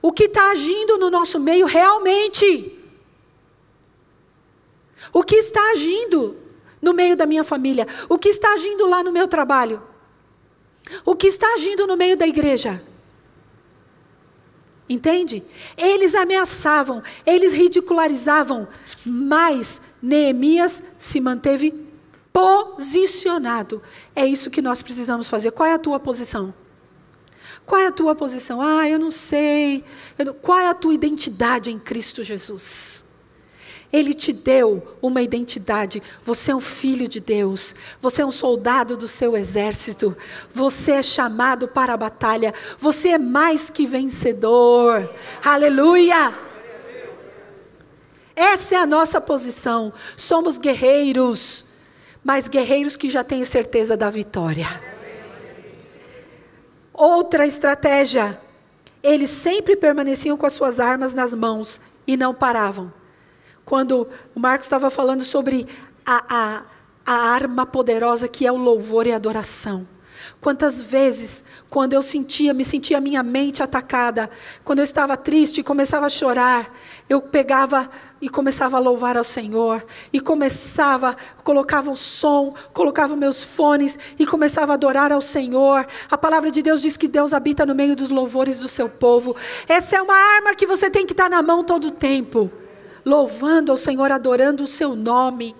o 0.00 0.12
que 0.12 0.24
está 0.24 0.50
agindo 0.50 0.98
no 0.98 1.10
nosso 1.10 1.38
meio 1.40 1.66
realmente. 1.66 2.78
O 5.12 5.22
que 5.22 5.36
está 5.36 5.60
agindo 5.72 6.36
no 6.80 6.92
meio 6.92 7.16
da 7.16 7.26
minha 7.26 7.44
família? 7.44 7.86
O 8.08 8.18
que 8.18 8.28
está 8.28 8.52
agindo 8.52 8.86
lá 8.86 9.02
no 9.02 9.12
meu 9.12 9.28
trabalho? 9.28 9.82
O 11.04 11.14
que 11.14 11.26
está 11.26 11.46
agindo 11.54 11.86
no 11.86 11.96
meio 11.96 12.16
da 12.16 12.26
igreja? 12.26 12.82
Entende? 14.88 15.42
Eles 15.76 16.14
ameaçavam, 16.14 17.02
eles 17.24 17.52
ridicularizavam, 17.52 18.68
mas 19.04 19.80
Neemias 20.02 20.82
se 20.98 21.20
manteve 21.20 21.72
posicionado. 22.32 23.82
É 24.14 24.26
isso 24.26 24.50
que 24.50 24.60
nós 24.60 24.82
precisamos 24.82 25.30
fazer. 25.30 25.52
Qual 25.52 25.68
é 25.68 25.74
a 25.74 25.78
tua 25.78 26.00
posição? 26.00 26.52
Qual 27.64 27.80
é 27.80 27.86
a 27.86 27.92
tua 27.92 28.14
posição? 28.14 28.60
Ah, 28.60 28.88
eu 28.88 28.98
não 28.98 29.10
sei. 29.10 29.84
Eu 30.18 30.26
não... 30.26 30.34
Qual 30.34 30.58
é 30.58 30.68
a 30.68 30.74
tua 30.74 30.94
identidade 30.94 31.70
em 31.70 31.78
Cristo 31.78 32.22
Jesus? 32.22 33.04
Ele 33.92 34.14
te 34.14 34.32
deu 34.32 34.96
uma 35.02 35.20
identidade. 35.20 36.02
Você 36.22 36.50
é 36.50 36.54
um 36.54 36.60
filho 36.60 37.06
de 37.06 37.20
Deus. 37.20 37.74
Você 38.00 38.22
é 38.22 38.26
um 38.26 38.30
soldado 38.30 38.96
do 38.96 39.06
seu 39.06 39.36
exército. 39.36 40.16
Você 40.52 40.92
é 40.92 41.02
chamado 41.02 41.68
para 41.68 41.92
a 41.92 41.96
batalha. 41.96 42.54
Você 42.78 43.10
é 43.10 43.18
mais 43.18 43.68
que 43.68 43.86
vencedor. 43.86 45.08
Aleluia! 45.44 46.32
Essa 48.34 48.76
é 48.76 48.78
a 48.78 48.86
nossa 48.86 49.20
posição. 49.20 49.92
Somos 50.16 50.56
guerreiros, 50.56 51.66
mas 52.24 52.48
guerreiros 52.48 52.96
que 52.96 53.10
já 53.10 53.22
têm 53.22 53.44
certeza 53.44 53.94
da 53.94 54.08
vitória. 54.08 54.91
Outra 56.92 57.46
estratégia. 57.46 58.40
Eles 59.02 59.30
sempre 59.30 59.76
permaneciam 59.76 60.36
com 60.36 60.46
as 60.46 60.52
suas 60.52 60.78
armas 60.78 61.12
nas 61.12 61.34
mãos 61.34 61.80
e 62.06 62.16
não 62.16 62.32
paravam. 62.32 62.92
Quando 63.64 64.08
o 64.34 64.40
Marcos 64.40 64.66
estava 64.66 64.90
falando 64.90 65.22
sobre 65.22 65.66
a, 66.06 66.24
a, 66.28 66.62
a 67.04 67.14
arma 67.14 67.66
poderosa 67.66 68.28
que 68.28 68.46
é 68.46 68.52
o 68.52 68.56
louvor 68.56 69.06
e 69.06 69.12
a 69.12 69.16
adoração. 69.16 69.86
Quantas 70.40 70.80
vezes, 70.80 71.44
quando 71.68 71.92
eu 71.92 72.02
sentia, 72.02 72.52
me 72.52 72.64
sentia 72.64 73.00
minha 73.00 73.22
mente 73.22 73.62
atacada, 73.62 74.30
quando 74.64 74.80
eu 74.80 74.84
estava 74.84 75.16
triste 75.16 75.60
e 75.60 75.64
começava 75.64 76.06
a 76.06 76.10
chorar, 76.10 76.72
eu 77.12 77.20
pegava 77.20 77.90
e 78.20 78.28
começava 78.28 78.76
a 78.76 78.80
louvar 78.80 79.16
ao 79.16 79.24
Senhor, 79.24 79.84
e 80.12 80.20
começava, 80.20 81.16
colocava 81.44 81.90
o 81.90 81.96
som, 81.96 82.54
colocava 82.72 83.14
meus 83.14 83.42
fones 83.42 83.98
e 84.18 84.24
começava 84.24 84.72
a 84.72 84.74
adorar 84.74 85.12
ao 85.12 85.20
Senhor. 85.20 85.86
A 86.10 86.16
palavra 86.16 86.50
de 86.50 86.62
Deus 86.62 86.80
diz 86.80 86.96
que 86.96 87.08
Deus 87.08 87.34
habita 87.34 87.66
no 87.66 87.74
meio 87.74 87.94
dos 87.94 88.10
louvores 88.10 88.58
do 88.60 88.68
seu 88.68 88.88
povo. 88.88 89.36
Essa 89.68 89.96
é 89.96 90.02
uma 90.02 90.14
arma 90.14 90.54
que 90.54 90.66
você 90.66 90.88
tem 90.88 91.04
que 91.04 91.12
estar 91.12 91.28
na 91.28 91.42
mão 91.42 91.62
todo 91.62 91.88
o 91.88 91.90
tempo, 91.90 92.50
louvando 93.04 93.70
ao 93.70 93.76
Senhor, 93.76 94.10
adorando 94.10 94.62
o 94.62 94.68
seu 94.68 94.96
nome 94.96 95.54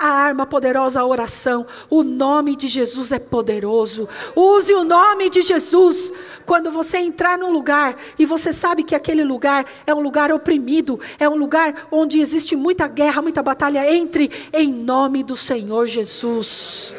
a 0.00 0.08
arma 0.08 0.46
poderosa, 0.46 1.00
a 1.00 1.06
oração. 1.06 1.66
O 1.90 2.02
nome 2.02 2.56
de 2.56 2.66
Jesus 2.66 3.12
é 3.12 3.18
poderoso. 3.18 4.08
Use 4.34 4.72
o 4.72 4.82
nome 4.82 5.28
de 5.28 5.42
Jesus. 5.42 6.10
Quando 6.46 6.70
você 6.70 6.98
entrar 6.98 7.36
num 7.36 7.52
lugar 7.52 7.94
e 8.18 8.24
você 8.24 8.50
sabe 8.50 8.82
que 8.82 8.94
aquele 8.94 9.22
lugar 9.22 9.66
é 9.86 9.94
um 9.94 10.00
lugar 10.00 10.32
oprimido, 10.32 10.98
é 11.18 11.28
um 11.28 11.36
lugar 11.36 11.86
onde 11.92 12.18
existe 12.18 12.56
muita 12.56 12.88
guerra, 12.88 13.20
muita 13.20 13.42
batalha, 13.42 13.92
entre 13.92 14.30
em 14.54 14.72
nome 14.72 15.22
do 15.22 15.36
Senhor 15.36 15.86
Jesus. 15.86 16.94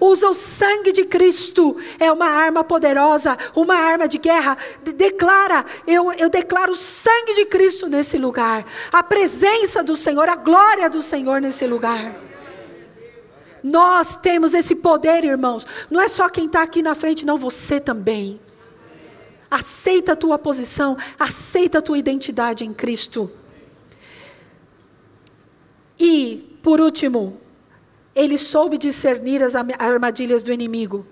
Usa 0.00 0.28
o 0.28 0.34
sangue 0.34 0.92
de 0.92 1.04
Cristo, 1.04 1.76
é 1.98 2.10
uma 2.10 2.26
arma 2.26 2.64
poderosa, 2.64 3.36
uma 3.54 3.74
arma 3.74 4.08
de 4.08 4.18
guerra. 4.18 4.56
De 4.82 4.92
declara, 4.92 5.64
eu, 5.86 6.12
eu 6.12 6.28
declaro 6.28 6.72
o 6.72 6.76
sangue 6.76 7.34
de 7.34 7.46
Cristo 7.46 7.88
nesse 7.88 8.18
lugar, 8.18 8.64
a 8.92 9.02
presença 9.02 9.82
do 9.82 9.96
Senhor, 9.96 10.28
a 10.28 10.36
glória 10.36 10.88
do 10.88 11.02
Senhor 11.02 11.40
nesse 11.40 11.66
lugar. 11.66 12.14
Nós 13.62 14.14
temos 14.14 14.52
esse 14.52 14.76
poder, 14.76 15.24
irmãos. 15.24 15.66
Não 15.90 15.98
é 15.98 16.06
só 16.06 16.28
quem 16.28 16.44
está 16.46 16.62
aqui 16.62 16.82
na 16.82 16.94
frente, 16.94 17.24
não, 17.24 17.38
você 17.38 17.80
também. 17.80 18.38
Aceita 19.50 20.12
a 20.12 20.16
tua 20.16 20.38
posição, 20.38 20.98
aceita 21.18 21.78
a 21.78 21.82
tua 21.82 21.96
identidade 21.96 22.64
em 22.64 22.74
Cristo. 22.74 23.30
E, 25.98 26.58
por 26.62 26.80
último, 26.80 27.40
ele 28.14 28.38
soube 28.38 28.78
discernir 28.78 29.42
as 29.42 29.54
armadilhas 29.54 30.42
do 30.42 30.52
inimigo. 30.52 31.06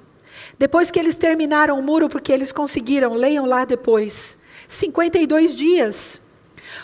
Depois 0.58 0.90
que 0.90 0.98
eles 0.98 1.18
terminaram 1.18 1.78
o 1.78 1.82
muro, 1.82 2.08
porque 2.08 2.32
eles 2.32 2.52
conseguiram, 2.52 3.14
leiam 3.14 3.44
lá 3.46 3.64
depois, 3.64 4.40
52 4.68 5.54
dias. 5.54 6.22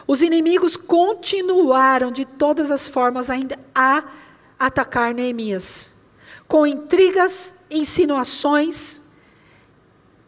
Os 0.07 0.23
inimigos 0.23 0.77
continuaram 0.77 2.11
de 2.11 2.25
todas 2.25 2.71
as 2.71 2.89
formas 2.89 3.31
ainda 3.31 3.59
a 3.75 4.05
atacar 4.59 5.15
Neemias, 5.15 5.93
com 6.47 6.67
intrigas, 6.67 7.55
insinuações 7.71 9.03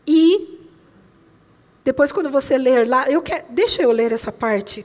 e 0.06 0.58
depois 1.82 2.12
quando 2.12 2.30
você 2.30 2.58
ler 2.58 2.86
lá, 2.86 3.08
eu 3.10 3.22
quero, 3.22 3.46
deixa 3.50 3.82
eu 3.82 3.90
ler 3.90 4.12
essa 4.12 4.30
parte, 4.30 4.84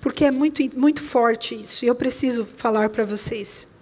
porque 0.00 0.24
é 0.24 0.30
muito 0.30 0.62
muito 0.78 1.02
forte 1.02 1.54
isso, 1.54 1.84
e 1.84 1.88
eu 1.88 1.94
preciso 1.94 2.44
falar 2.44 2.90
para 2.90 3.04
vocês. 3.04 3.77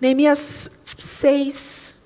Neemias 0.00 0.82
6. 0.98 2.00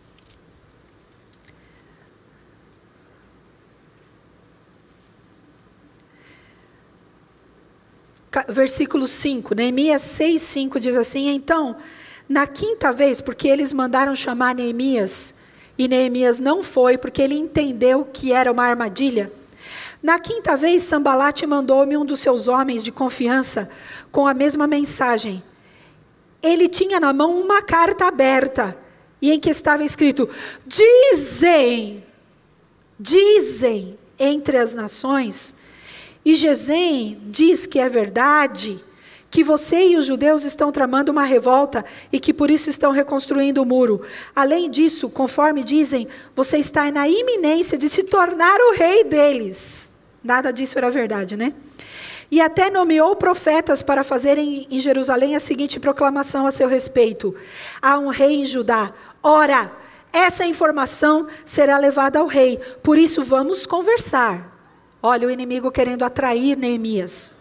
Versículo 8.49 9.07
5, 9.07 9.55
Neemias 9.55 10.03
6, 10.03 10.43
5 10.43 10.81
diz 10.81 10.97
assim: 10.97 11.29
Então, 11.29 11.77
na 12.29 12.49
quinta 12.49 12.93
vez, 12.93 13.21
porque 13.21 13.47
eles 13.47 13.73
mandaram 13.73 14.17
chamar 14.17 14.57
Neemias, 14.57 15.37
e 15.79 15.87
Neemias 15.87 16.41
não 16.41 16.65
foi, 16.65 16.99
porque 16.99 17.23
ele 17.23 17.37
entendeu 17.37 18.05
que 18.05 18.33
era 18.33 18.51
uma 18.51 18.65
armadilha. 18.65 19.33
Na 20.03 20.19
quinta 20.19 20.57
vez, 20.57 20.83
Sambalate 20.83 21.47
mandou-me 21.47 21.97
um 21.97 22.05
dos 22.05 22.19
seus 22.19 22.49
homens 22.49 22.83
de 22.83 22.91
confiança 22.91 23.71
com 24.11 24.27
a 24.27 24.35
mesma 24.35 24.67
mensagem 24.67 25.41
ele 26.45 26.69
tinha 26.69 27.01
na 27.01 27.13
mão 27.13 27.41
uma 27.41 27.63
carta 27.63 28.05
aberta 28.07 28.77
e 29.21 29.33
em 29.33 29.41
que 29.41 29.49
estava 29.49 29.83
escrito: 29.83 30.29
Dizem, 30.67 32.05
dizem 33.01 33.99
entre 34.19 34.59
as 34.59 34.75
nações, 34.75 35.57
e 36.25 36.35
Gesem 36.35 37.19
diz 37.27 37.67
que 37.67 37.79
é 37.79 37.89
verdade, 37.89 38.83
que 39.31 39.43
você 39.43 39.89
e 39.89 39.97
os 39.97 40.07
judeus 40.07 40.45
estão 40.45 40.71
tramando 40.71 41.11
uma 41.11 41.25
revolta 41.25 41.85
e 42.13 42.21
que 42.21 42.33
por 42.33 42.51
isso 42.51 42.71
estão 42.71 42.93
reconstruindo 42.93 43.63
o 43.63 43.67
muro. 43.67 44.03
Além 44.37 44.71
disso, 44.71 45.11
conforme 45.11 45.65
dizem, 45.65 46.07
você 46.37 46.59
está 46.59 46.91
na 46.93 47.09
iminência 47.09 47.77
de 47.77 47.89
se 47.89 48.05
tornar 48.05 48.61
o 48.61 48.75
rei 48.75 49.05
deles. 49.05 49.93
Nada 50.23 50.53
disso 50.53 50.79
era 50.79 50.91
verdade, 50.91 51.37
né? 51.37 51.53
E 52.35 52.41
até 52.41 52.69
nomeou 52.69 53.15
profetas 53.15 53.81
para 53.81 54.03
fazerem 54.03 54.67
em 54.69 54.81
Jerusalém 54.81 55.37
a 55.37 55.41
seguinte 55.41 55.79
proclamação 55.79 56.49
a 56.49 56.51
seu 56.51 56.67
respeito: 56.67 57.33
Há 57.81 57.97
um 57.97 58.09
rei 58.09 58.41
em 58.41 58.45
Judá. 58.45 58.93
Ora, 59.23 59.71
essa 60.13 60.45
informação 60.45 61.29
será 61.47 61.79
levada 61.79 62.19
ao 62.19 62.27
rei, 62.27 62.57
por 62.83 62.99
isso 62.99 63.23
vamos 63.23 63.67
conversar. 63.67 64.53
Olha 65.01 65.29
o 65.29 65.31
inimigo 65.31 65.71
querendo 65.71 66.05
atrair 66.05 66.57
Neemias. 66.57 67.35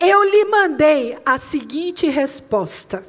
Eu 0.00 0.22
lhe 0.22 0.44
mandei 0.44 1.18
a 1.26 1.36
seguinte 1.36 2.06
resposta: 2.08 3.04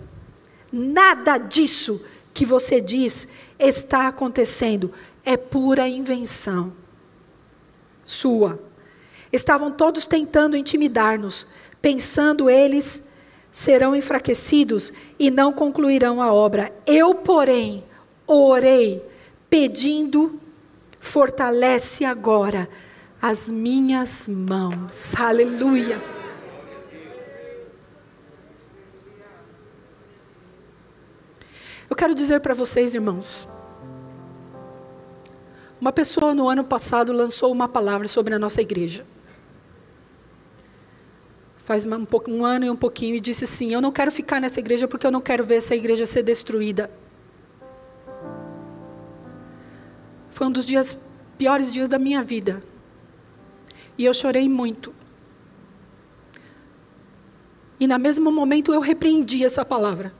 Nada 0.72 1.38
disso 1.38 2.03
que 2.34 2.43
você 2.43 2.82
diz 2.82 3.28
está 3.59 4.07
acontecendo, 4.07 4.91
é 5.24 5.38
pura 5.38 5.88
invenção 5.88 6.74
sua. 8.03 8.59
Estavam 9.36 9.69
todos 9.69 10.05
tentando 10.05 10.55
intimidar-nos, 10.55 11.45
pensando 11.81 12.49
eles 12.49 13.09
serão 13.51 13.93
enfraquecidos 13.93 14.93
e 15.19 15.29
não 15.29 15.51
concluirão 15.51 16.21
a 16.21 16.33
obra. 16.33 16.73
Eu, 16.86 17.13
porém, 17.13 17.83
orei, 18.25 19.05
pedindo, 19.49 20.39
fortalece 21.01 22.05
agora 22.05 22.69
as 23.21 23.51
minhas 23.51 24.29
mãos. 24.29 25.13
Aleluia. 25.19 26.01
Eu 31.89 31.95
quero 31.97 32.15
dizer 32.15 32.39
para 32.39 32.53
vocês, 32.53 32.95
irmãos, 32.95 33.45
uma 35.81 35.91
pessoa 35.91 36.33
no 36.33 36.47
ano 36.47 36.63
passado 36.63 37.11
lançou 37.11 37.51
uma 37.51 37.67
palavra 37.67 38.07
sobre 38.07 38.33
a 38.33 38.39
nossa 38.39 38.61
igreja 38.61 39.05
faz 41.66 41.84
um, 41.84 42.05
pouco, 42.05 42.32
um 42.32 42.45
ano 42.45 42.66
e 42.66 42.70
um 42.70 42.76
pouquinho, 42.76 43.16
e 43.16 43.20
disse 43.20 43.43
assim: 43.43 43.74
Eu 43.74 43.82
não 43.82 43.91
quero 43.91 44.11
ficar 44.11 44.39
nessa 44.39 44.59
igreja 44.59 44.88
porque 44.88 45.05
eu 45.05 45.11
não 45.11 45.20
quero 45.20 45.43
ver 45.43 45.55
essa 45.55 45.76
igreja 45.76 46.05
ser 46.05 46.24
destruída. 46.24 46.89
Foi 50.30 50.47
um 50.47 50.51
dos 50.51 50.66
dias 50.66 50.97
piores 51.38 51.72
dias 51.72 51.89
da 51.89 51.97
minha 51.97 52.22
vida. 52.22 52.61
E 53.97 54.05
eu 54.05 54.13
chorei 54.13 54.47
muito. 54.47 54.93
E 57.80 57.88
no 57.88 57.97
mesmo 57.97 58.32
momento 58.32 58.72
eu 58.72 58.80
repreendi 58.80 59.43
essa 59.43 59.66
palavra. 59.66 60.13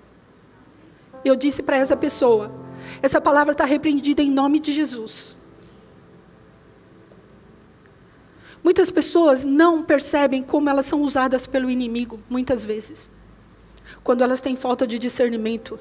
Eu 1.24 1.36
disse 1.36 1.62
para 1.62 1.78
essa 1.78 1.96
pessoa: 1.96 2.52
essa 3.04 3.22
palavra 3.22 3.52
está 3.52 3.66
repreendida 3.66 4.24
em 4.24 4.32
nome 4.32 4.60
de 4.60 4.74
Jesus. 4.74 5.38
Muitas 8.66 8.90
pessoas 8.90 9.46
não 9.46 9.84
percebem 9.84 10.42
como 10.42 10.68
elas 10.68 10.88
são 10.88 11.04
usadas 11.04 11.46
pelo 11.46 11.70
inimigo, 11.70 12.20
muitas 12.28 12.66
vezes. 12.66 13.12
Quando 14.04 14.24
elas 14.24 14.42
têm 14.42 14.56
falta 14.56 14.88
de 14.88 14.98
discernimento, 14.98 15.80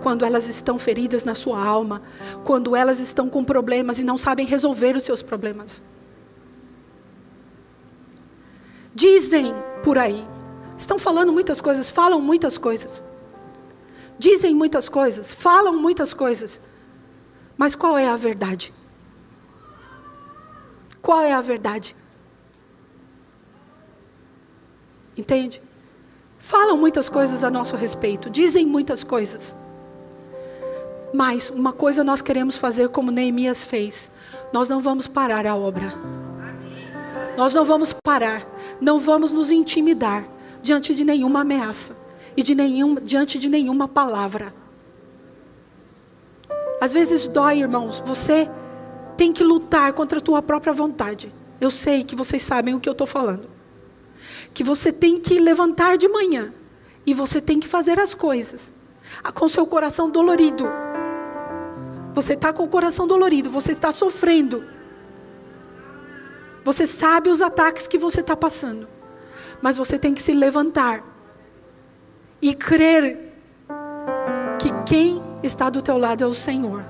quando 0.00 0.24
elas 0.24 0.48
estão 0.48 0.78
feridas 0.78 1.24
na 1.24 1.34
sua 1.34 1.60
alma, 1.60 2.00
quando 2.44 2.76
elas 2.76 3.00
estão 3.00 3.28
com 3.28 3.42
problemas 3.42 3.98
e 3.98 4.04
não 4.04 4.16
sabem 4.16 4.46
resolver 4.46 4.96
os 4.96 5.02
seus 5.02 5.20
problemas. 5.20 5.82
Dizem 8.94 9.52
por 9.82 9.98
aí. 9.98 10.24
Estão 10.78 11.00
falando 11.00 11.32
muitas 11.32 11.60
coisas, 11.60 11.90
falam 11.90 12.20
muitas 12.20 12.56
coisas. 12.56 13.02
Dizem 14.16 14.54
muitas 14.54 14.88
coisas, 14.88 15.32
falam 15.32 15.76
muitas 15.76 16.14
coisas. 16.14 16.60
Mas 17.56 17.74
qual 17.74 17.98
é 17.98 18.06
a 18.06 18.14
verdade? 18.14 18.72
Qual 21.00 21.20
é 21.20 21.32
a 21.32 21.40
verdade? 21.40 21.96
Entende? 25.16 25.62
Falam 26.38 26.76
muitas 26.76 27.08
coisas 27.08 27.44
a 27.44 27.50
nosso 27.50 27.76
respeito, 27.76 28.28
dizem 28.28 28.66
muitas 28.66 29.04
coisas. 29.04 29.56
Mas 31.12 31.50
uma 31.50 31.72
coisa 31.72 32.02
nós 32.02 32.22
queremos 32.22 32.56
fazer 32.56 32.88
como 32.88 33.10
Neemias 33.10 33.64
fez: 33.64 34.10
nós 34.52 34.68
não 34.68 34.80
vamos 34.80 35.06
parar 35.06 35.46
a 35.46 35.54
obra. 35.54 35.92
Nós 37.36 37.54
não 37.54 37.64
vamos 37.64 37.94
parar, 38.04 38.46
não 38.80 38.98
vamos 38.98 39.32
nos 39.32 39.50
intimidar 39.50 40.24
diante 40.60 40.94
de 40.94 41.04
nenhuma 41.04 41.40
ameaça 41.40 41.96
e 42.36 42.42
de 42.42 42.54
nenhum, 42.54 42.94
diante 42.94 43.38
de 43.38 43.48
nenhuma 43.48 43.88
palavra. 43.88 44.54
Às 46.80 46.92
vezes 46.92 47.26
dói, 47.26 47.60
irmãos, 47.60 48.02
você 48.04 48.50
tem 49.16 49.32
que 49.32 49.44
lutar 49.44 49.92
contra 49.92 50.18
a 50.18 50.20
tua 50.20 50.42
própria 50.42 50.72
vontade. 50.72 51.32
Eu 51.60 51.70
sei 51.70 52.02
que 52.02 52.16
vocês 52.16 52.42
sabem 52.42 52.74
o 52.74 52.80
que 52.80 52.88
eu 52.88 52.92
estou 52.92 53.06
falando. 53.06 53.51
Que 54.54 54.62
você 54.62 54.92
tem 54.92 55.18
que 55.18 55.38
levantar 55.38 55.96
de 55.96 56.08
manhã 56.08 56.52
e 57.06 57.14
você 57.14 57.40
tem 57.40 57.58
que 57.58 57.68
fazer 57.68 57.98
as 57.98 58.14
coisas 58.14 58.72
com 59.34 59.48
seu 59.48 59.66
coração 59.66 60.10
dolorido. 60.10 60.68
Você 62.14 62.34
está 62.34 62.52
com 62.52 62.64
o 62.64 62.68
coração 62.68 63.06
dolorido, 63.06 63.50
você 63.50 63.72
está 63.72 63.90
sofrendo. 63.90 64.64
Você 66.64 66.86
sabe 66.86 67.28
os 67.28 67.42
ataques 67.42 67.86
que 67.86 67.98
você 67.98 68.20
está 68.20 68.36
passando. 68.36 68.86
Mas 69.60 69.76
você 69.76 69.98
tem 69.98 70.12
que 70.12 70.22
se 70.22 70.32
levantar 70.32 71.04
e 72.40 72.54
crer 72.54 73.32
que 74.58 74.70
quem 74.84 75.22
está 75.42 75.70
do 75.70 75.80
teu 75.80 75.96
lado 75.96 76.22
é 76.22 76.26
o 76.26 76.34
Senhor. 76.34 76.84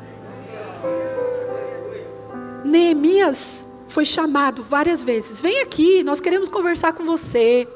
Neemias 2.65 3.67
foi 3.93 4.05
chamado 4.05 4.62
várias 4.62 5.03
vezes. 5.03 5.40
Vem 5.40 5.61
aqui, 5.61 6.03
nós 6.03 6.18
queremos 6.18 6.49
conversar 6.49 6.95
com 6.95 7.05
você. 7.05 7.68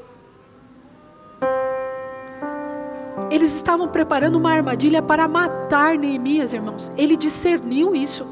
Eles 3.29 3.53
estavam 3.53 3.87
preparando 3.87 4.35
uma 4.37 4.51
armadilha 4.51 5.01
para 5.01 5.27
matar 5.27 5.97
Neemias, 5.97 6.53
irmãos. 6.53 6.91
Ele 6.97 7.15
discerniu 7.15 7.95
isso. 7.95 8.25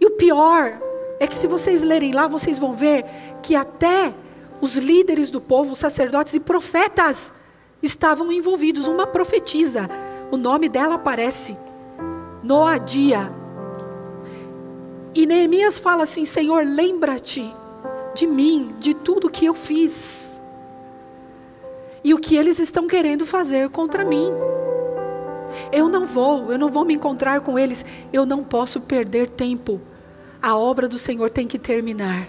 E 0.00 0.06
o 0.06 0.10
pior 0.12 0.80
é 1.18 1.26
que 1.26 1.34
se 1.34 1.46
vocês 1.46 1.82
lerem 1.82 2.12
lá, 2.12 2.26
vocês 2.26 2.58
vão 2.58 2.76
ver 2.76 3.04
que 3.42 3.56
até 3.56 4.12
os 4.60 4.76
líderes 4.76 5.30
do 5.30 5.40
povo, 5.40 5.74
sacerdotes 5.74 6.34
e 6.34 6.40
profetas 6.40 7.34
estavam 7.82 8.30
envolvidos. 8.30 8.86
Uma 8.86 9.06
profetisa, 9.06 9.90
o 10.30 10.36
nome 10.36 10.68
dela 10.68 10.94
aparece, 10.94 11.56
Noadia. 12.42 13.32
E 15.14 15.26
Neemias 15.26 15.78
fala 15.78 16.02
assim: 16.02 16.24
Senhor, 16.24 16.64
lembra-te 16.64 17.54
de 18.14 18.26
mim, 18.26 18.74
de 18.78 18.94
tudo 18.94 19.30
que 19.30 19.44
eu 19.44 19.54
fiz. 19.54 20.40
E 22.04 22.12
o 22.12 22.18
que 22.18 22.36
eles 22.36 22.58
estão 22.58 22.86
querendo 22.88 23.24
fazer 23.24 23.68
contra 23.70 24.04
mim. 24.04 24.30
Eu 25.70 25.88
não 25.88 26.04
vou, 26.06 26.50
eu 26.50 26.58
não 26.58 26.68
vou 26.68 26.84
me 26.84 26.94
encontrar 26.94 27.40
com 27.40 27.58
eles, 27.58 27.84
eu 28.12 28.26
não 28.26 28.42
posso 28.42 28.80
perder 28.80 29.28
tempo. 29.28 29.80
A 30.40 30.56
obra 30.56 30.88
do 30.88 30.98
Senhor 30.98 31.30
tem 31.30 31.46
que 31.46 31.58
terminar. 31.58 32.28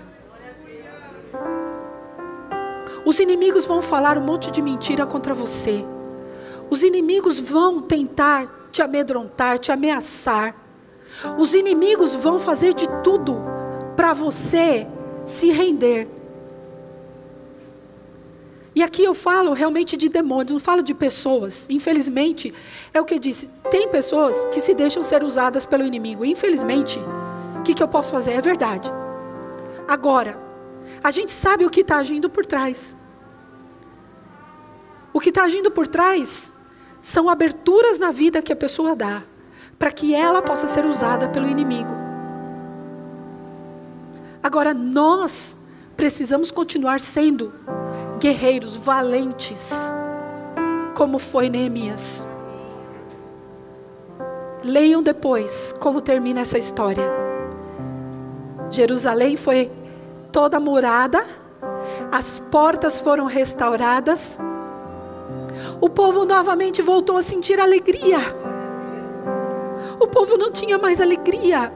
Os 3.06 3.20
inimigos 3.20 3.66
vão 3.66 3.82
falar 3.82 4.18
um 4.18 4.22
monte 4.22 4.52
de 4.52 4.62
mentira 4.62 5.06
contra 5.06 5.34
você. 5.34 5.84
Os 6.70 6.84
inimigos 6.84 7.40
vão 7.40 7.82
tentar 7.82 8.63
te 8.74 8.82
amedrontar, 8.82 9.60
te 9.60 9.72
ameaçar. 9.72 10.56
Os 11.38 11.54
inimigos 11.54 12.16
vão 12.16 12.40
fazer 12.40 12.74
de 12.74 12.88
tudo 13.04 13.38
para 13.96 14.14
você 14.14 14.88
se 15.26 15.52
render. 15.52 16.10
E 18.76 18.82
aqui 18.82 19.04
eu 19.04 19.14
falo 19.14 19.54
realmente 19.54 19.96
de 19.96 20.10
demônios, 20.10 20.52
não 20.52 20.60
falo 20.60 20.82
de 20.82 20.96
pessoas. 20.96 21.68
Infelizmente, 21.70 22.52
é 22.92 23.00
o 23.00 23.06
que 23.06 23.20
disse: 23.20 23.48
tem 23.70 23.88
pessoas 23.88 24.46
que 24.46 24.60
se 24.60 24.74
deixam 24.74 25.04
ser 25.04 25.24
usadas 25.24 25.66
pelo 25.66 25.86
inimigo. 25.86 26.26
Infelizmente, 26.26 27.00
o 27.60 27.62
que, 27.62 27.76
que 27.76 27.84
eu 27.84 27.88
posso 27.88 28.12
fazer? 28.12 28.32
É 28.32 28.42
verdade. 28.42 28.92
Agora, 29.88 30.36
a 31.04 31.12
gente 31.12 31.32
sabe 31.32 31.64
o 31.64 31.70
que 31.70 31.82
está 31.82 31.98
agindo 31.98 32.28
por 32.28 32.44
trás. 32.44 32.98
O 35.14 35.20
que 35.20 35.30
está 35.30 35.44
agindo 35.44 35.70
por 35.70 35.86
trás 35.86 36.53
são 37.04 37.30
aberturas 37.30 38.00
na 38.00 38.12
vida 38.12 38.42
que 38.42 38.54
a 38.54 38.56
pessoa 38.56 38.96
dá, 38.96 39.24
para 39.78 39.92
que 39.92 40.16
ela 40.16 40.42
possa 40.42 40.66
ser 40.66 40.86
usada 40.86 41.28
pelo 41.28 41.50
inimigo. 41.50 41.92
Agora, 44.42 44.74
nós 44.74 45.58
precisamos 45.98 46.50
continuar 46.50 47.02
sendo 47.02 47.54
guerreiros 48.20 48.78
valentes, 48.78 49.74
como 50.96 51.20
foi 51.20 51.50
Neemias. 51.50 52.26
Leiam 54.64 55.04
depois 55.04 55.76
como 55.82 56.00
termina 56.00 56.40
essa 56.40 56.58
história. 56.58 57.12
Jerusalém 58.70 59.36
foi 59.36 59.70
toda 60.32 60.58
murada, 60.58 61.26
as 62.14 62.40
portas 62.40 62.98
foram 62.98 63.26
restauradas, 63.26 64.40
o 65.84 65.90
povo 65.90 66.24
novamente 66.24 66.82
voltou 66.82 67.18
a 67.18 67.22
sentir 67.22 67.60
alegria. 67.60 68.18
O 70.00 70.08
povo 70.08 70.38
não 70.38 70.50
tinha 70.50 70.78
mais 70.78 71.02
alegria, 71.02 71.74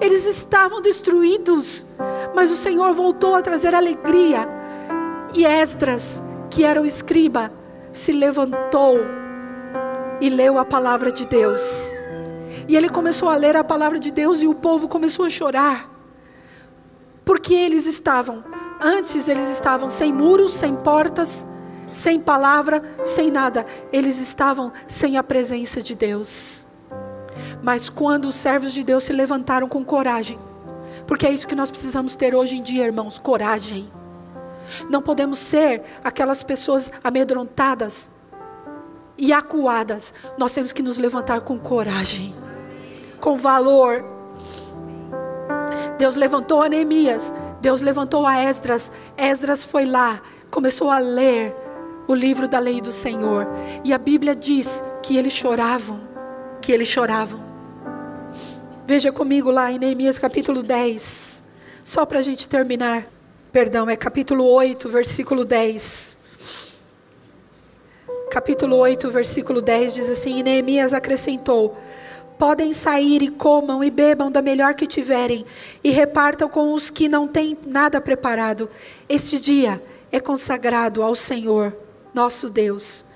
eles 0.00 0.24
estavam 0.24 0.80
destruídos, 0.80 1.84
mas 2.34 2.50
o 2.50 2.56
Senhor 2.56 2.94
voltou 2.94 3.34
a 3.34 3.42
trazer 3.42 3.74
alegria. 3.74 4.48
E 5.34 5.44
Esdras, 5.44 6.22
que 6.48 6.64
era 6.64 6.80
o 6.80 6.86
escriba, 6.86 7.52
se 7.92 8.10
levantou 8.10 8.96
e 10.18 10.30
leu 10.30 10.56
a 10.56 10.64
palavra 10.64 11.12
de 11.12 11.26
Deus. 11.26 11.92
E 12.66 12.74
ele 12.74 12.88
começou 12.88 13.28
a 13.28 13.36
ler 13.36 13.54
a 13.54 13.62
palavra 13.62 13.98
de 13.98 14.10
Deus 14.10 14.40
e 14.40 14.46
o 14.46 14.54
povo 14.54 14.88
começou 14.88 15.26
a 15.26 15.30
chorar. 15.30 15.90
Porque 17.22 17.52
eles 17.52 17.84
estavam, 17.84 18.42
antes 18.80 19.28
eles 19.28 19.50
estavam 19.50 19.90
sem 19.90 20.10
muros, 20.10 20.54
sem 20.54 20.74
portas, 20.74 21.46
sem 21.90 22.20
palavra, 22.20 22.82
sem 23.04 23.30
nada. 23.30 23.66
Eles 23.92 24.18
estavam 24.20 24.72
sem 24.86 25.16
a 25.16 25.22
presença 25.22 25.82
de 25.82 25.94
Deus. 25.94 26.66
Mas 27.62 27.88
quando 27.88 28.26
os 28.26 28.34
servos 28.34 28.72
de 28.72 28.82
Deus 28.82 29.04
se 29.04 29.12
levantaram 29.12 29.68
com 29.68 29.84
coragem, 29.84 30.38
porque 31.06 31.26
é 31.26 31.30
isso 31.30 31.46
que 31.46 31.54
nós 31.54 31.70
precisamos 31.70 32.14
ter 32.14 32.34
hoje 32.34 32.56
em 32.56 32.62
dia, 32.62 32.84
irmãos: 32.84 33.18
coragem. 33.18 33.90
Não 34.88 35.02
podemos 35.02 35.38
ser 35.38 35.82
aquelas 36.04 36.42
pessoas 36.42 36.90
amedrontadas 37.02 38.10
e 39.18 39.32
acuadas. 39.32 40.14
Nós 40.38 40.54
temos 40.54 40.72
que 40.72 40.82
nos 40.82 40.96
levantar 40.96 41.40
com 41.40 41.58
coragem, 41.58 42.34
com 43.20 43.36
valor. 43.36 44.02
Deus 45.98 46.14
levantou 46.14 46.62
a 46.62 46.68
Neemias, 46.68 47.34
Deus 47.60 47.80
levantou 47.80 48.26
a 48.26 48.42
Esdras. 48.42 48.90
Esdras 49.18 49.62
foi 49.62 49.84
lá, 49.84 50.22
começou 50.50 50.90
a 50.90 50.98
ler 50.98 51.54
o 52.10 52.14
livro 52.14 52.48
da 52.48 52.58
lei 52.58 52.80
do 52.80 52.90
Senhor. 52.90 53.46
E 53.84 53.92
a 53.92 53.98
Bíblia 53.98 54.34
diz 54.34 54.82
que 55.00 55.16
eles 55.16 55.32
choravam, 55.32 56.00
que 56.60 56.72
eles 56.72 56.88
choravam. 56.88 57.40
Veja 58.84 59.12
comigo 59.12 59.48
lá 59.48 59.70
em 59.70 59.78
Neemias 59.78 60.18
capítulo 60.18 60.60
10, 60.60 61.44
só 61.84 62.04
para 62.04 62.18
a 62.18 62.22
gente 62.22 62.48
terminar. 62.48 63.06
Perdão, 63.52 63.88
é 63.88 63.94
capítulo 63.94 64.44
8, 64.44 64.88
versículo 64.88 65.44
10. 65.44 66.18
Capítulo 68.28 68.76
8, 68.78 69.08
versículo 69.08 69.62
10 69.62 69.94
diz 69.94 70.08
assim: 70.10 70.40
E 70.40 70.42
Neemias 70.42 70.92
acrescentou: 70.92 71.78
Podem 72.36 72.72
sair 72.72 73.22
e 73.22 73.28
comam 73.28 73.84
e 73.84 73.90
bebam 73.90 74.32
da 74.32 74.42
melhor 74.42 74.74
que 74.74 74.88
tiverem, 74.88 75.46
e 75.84 75.90
repartam 75.90 76.48
com 76.48 76.72
os 76.74 76.90
que 76.90 77.08
não 77.08 77.28
têm 77.28 77.56
nada 77.64 78.00
preparado. 78.00 78.68
Este 79.08 79.40
dia 79.40 79.80
é 80.10 80.18
consagrado 80.18 81.04
ao 81.04 81.14
Senhor, 81.14 81.72
nosso 82.14 82.50
Deus. 82.50 83.06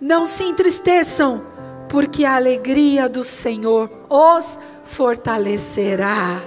Não 0.00 0.26
se 0.26 0.44
entristeçam, 0.44 1.44
porque 1.88 2.24
a 2.24 2.36
alegria 2.36 3.08
do 3.08 3.22
Senhor 3.24 3.90
os 4.08 4.58
fortalecerá. 4.84 6.40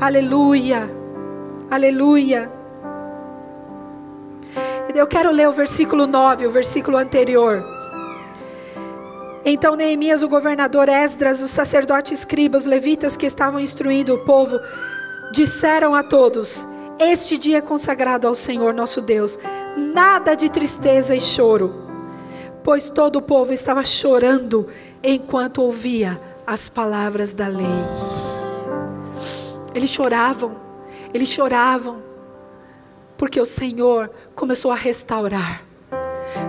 Aleluia, 0.00 0.90
aleluia. 1.70 2.50
Eu 4.94 5.06
quero 5.06 5.30
ler 5.30 5.48
o 5.48 5.52
versículo 5.52 6.06
9, 6.06 6.46
o 6.46 6.50
versículo 6.50 6.96
anterior. 6.96 7.62
Então 9.44 9.76
Neemias, 9.76 10.22
o 10.22 10.28
governador 10.28 10.88
Esdras, 10.88 11.40
os 11.40 11.50
sacerdotes 11.50 12.18
escribas, 12.18 12.62
os 12.62 12.66
levitas 12.66 13.16
que 13.16 13.26
estavam 13.26 13.60
instruindo 13.60 14.14
o 14.14 14.24
povo, 14.24 14.58
disseram 15.32 15.94
a 15.94 16.02
todos: 16.02 16.66
Este 16.98 17.36
dia 17.36 17.58
é 17.58 17.60
consagrado 17.60 18.26
ao 18.26 18.34
Senhor 18.34 18.72
nosso 18.72 19.02
Deus, 19.02 19.38
nada 19.76 20.34
de 20.34 20.48
tristeza 20.48 21.14
e 21.14 21.20
choro, 21.20 21.74
pois 22.64 22.88
todo 22.88 23.16
o 23.16 23.22
povo 23.22 23.52
estava 23.52 23.84
chorando 23.84 24.66
enquanto 25.02 25.60
ouvia 25.60 26.18
as 26.46 26.70
palavras 26.70 27.34
da 27.34 27.48
lei. 27.48 27.66
Eles 29.74 29.90
choravam, 29.90 30.56
eles 31.12 31.28
choravam, 31.28 32.02
porque 33.18 33.38
o 33.38 33.46
Senhor 33.46 34.10
começou 34.34 34.70
a 34.70 34.76
restaurar. 34.76 35.62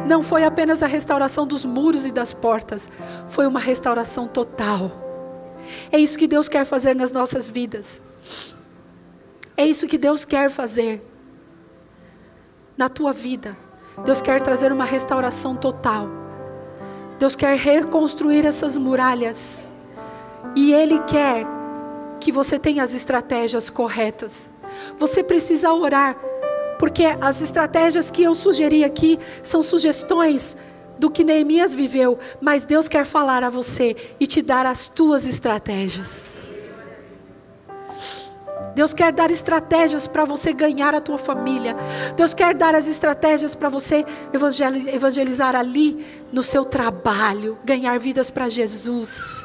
Não 0.07 0.23
foi 0.23 0.45
apenas 0.45 0.81
a 0.81 0.87
restauração 0.87 1.45
dos 1.45 1.65
muros 1.65 2.05
e 2.05 2.11
das 2.11 2.31
portas, 2.31 2.89
foi 3.27 3.45
uma 3.45 3.59
restauração 3.59 4.29
total. 4.29 4.91
É 5.91 5.97
isso 5.97 6.17
que 6.17 6.25
Deus 6.25 6.47
quer 6.47 6.65
fazer 6.65 6.95
nas 6.95 7.11
nossas 7.11 7.49
vidas. 7.49 8.01
É 9.57 9.65
isso 9.65 9.87
que 9.87 9.97
Deus 9.97 10.23
quer 10.23 10.51
fazer 10.51 11.01
na 12.77 12.87
tua 12.87 13.11
vida. 13.11 13.57
Deus 14.05 14.21
quer 14.21 14.39
trazer 14.39 14.71
uma 14.71 14.85
restauração 14.85 15.55
total. 15.55 16.07
Deus 17.17 17.35
quer 17.35 17.57
reconstruir 17.57 18.45
essas 18.45 18.77
muralhas. 18.77 19.67
E 20.55 20.71
Ele 20.71 20.99
quer 20.99 21.47
que 22.19 22.31
você 22.31 22.59
tenha 22.59 22.83
as 22.83 22.93
estratégias 22.93 23.69
corretas. 23.69 24.51
Você 24.99 25.23
precisa 25.23 25.73
orar, 25.73 26.15
porque 26.77 27.05
as 27.19 27.41
estratégias 27.41 28.11
que 28.11 28.21
eu 28.21 28.35
sugeri 28.35 28.83
aqui 28.83 29.19
são 29.41 29.63
sugestões 29.63 30.55
do 30.99 31.09
que 31.09 31.23
Neemias 31.23 31.73
viveu, 31.73 32.19
mas 32.39 32.65
Deus 32.65 32.87
quer 32.87 33.05
falar 33.05 33.43
a 33.43 33.49
você 33.49 33.95
e 34.19 34.27
te 34.27 34.41
dar 34.41 34.65
as 34.67 34.87
tuas 34.87 35.25
estratégias. 35.25 36.46
Deus 38.77 38.93
quer 38.93 39.11
dar 39.11 39.31
estratégias 39.31 40.05
para 40.05 40.23
você 40.23 40.53
ganhar 40.53 40.93
a 40.93 41.01
tua 41.01 41.17
família. 41.17 41.75
Deus 42.15 42.31
quer 42.35 42.53
dar 42.53 42.75
as 42.75 42.87
estratégias 42.87 43.55
para 43.55 43.69
você 43.69 44.05
evangelizar 44.93 45.55
ali 45.55 46.05
no 46.31 46.43
seu 46.43 46.63
trabalho, 46.63 47.57
ganhar 47.65 47.97
vidas 47.97 48.29
para 48.29 48.47
Jesus. 48.47 49.43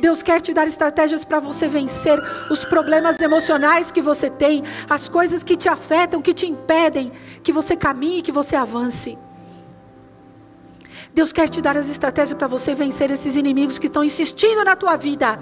Deus 0.00 0.22
quer 0.22 0.40
te 0.40 0.54
dar 0.54 0.68
estratégias 0.68 1.24
para 1.24 1.40
você 1.40 1.66
vencer 1.66 2.22
os 2.48 2.64
problemas 2.64 3.20
emocionais 3.20 3.90
que 3.90 4.00
você 4.00 4.30
tem, 4.30 4.62
as 4.88 5.08
coisas 5.08 5.42
que 5.42 5.56
te 5.56 5.68
afetam, 5.68 6.22
que 6.22 6.32
te 6.32 6.46
impedem 6.46 7.10
que 7.42 7.52
você 7.52 7.74
caminhe, 7.74 8.22
que 8.22 8.30
você 8.30 8.54
avance. 8.54 9.18
Deus 11.12 11.32
quer 11.32 11.48
te 11.48 11.60
dar 11.60 11.76
as 11.76 11.90
estratégias 11.90 12.38
para 12.38 12.46
você 12.46 12.76
vencer 12.76 13.10
esses 13.10 13.34
inimigos 13.34 13.76
que 13.76 13.86
estão 13.86 14.04
insistindo 14.04 14.64
na 14.64 14.76
tua 14.76 14.94
vida 14.94 15.36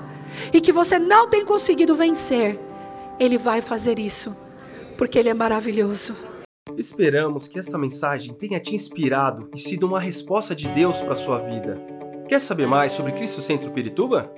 e 0.54 0.58
que 0.58 0.72
você 0.72 0.98
não 0.98 1.28
tem 1.28 1.44
conseguido 1.44 1.94
vencer. 1.94 2.64
Ele 3.18 3.38
vai 3.38 3.62
fazer 3.62 3.98
isso, 3.98 4.36
porque 4.98 5.18
Ele 5.18 5.30
é 5.30 5.34
maravilhoso. 5.34 6.14
Esperamos 6.76 7.48
que 7.48 7.58
esta 7.58 7.78
mensagem 7.78 8.34
tenha 8.34 8.60
te 8.60 8.74
inspirado 8.74 9.48
e 9.54 9.58
sido 9.58 9.86
uma 9.86 9.98
resposta 9.98 10.54
de 10.54 10.68
Deus 10.68 11.00
para 11.00 11.14
a 11.14 11.16
sua 11.16 11.38
vida. 11.38 11.80
Quer 12.28 12.40
saber 12.40 12.66
mais 12.66 12.92
sobre 12.92 13.12
Cristo 13.12 13.40
Centro 13.40 13.70
Pirituba? 13.70 14.30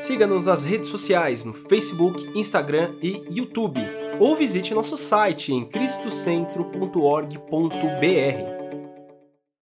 Siga-nos 0.00 0.46
nas 0.46 0.64
redes 0.64 0.88
sociais 0.88 1.44
no 1.44 1.54
Facebook, 1.54 2.28
Instagram 2.34 2.96
e 3.00 3.22
YouTube, 3.30 3.80
ou 4.18 4.34
visite 4.34 4.74
nosso 4.74 4.96
site 4.96 5.52
em 5.52 5.64
cristocentro.org.br. 5.64 8.63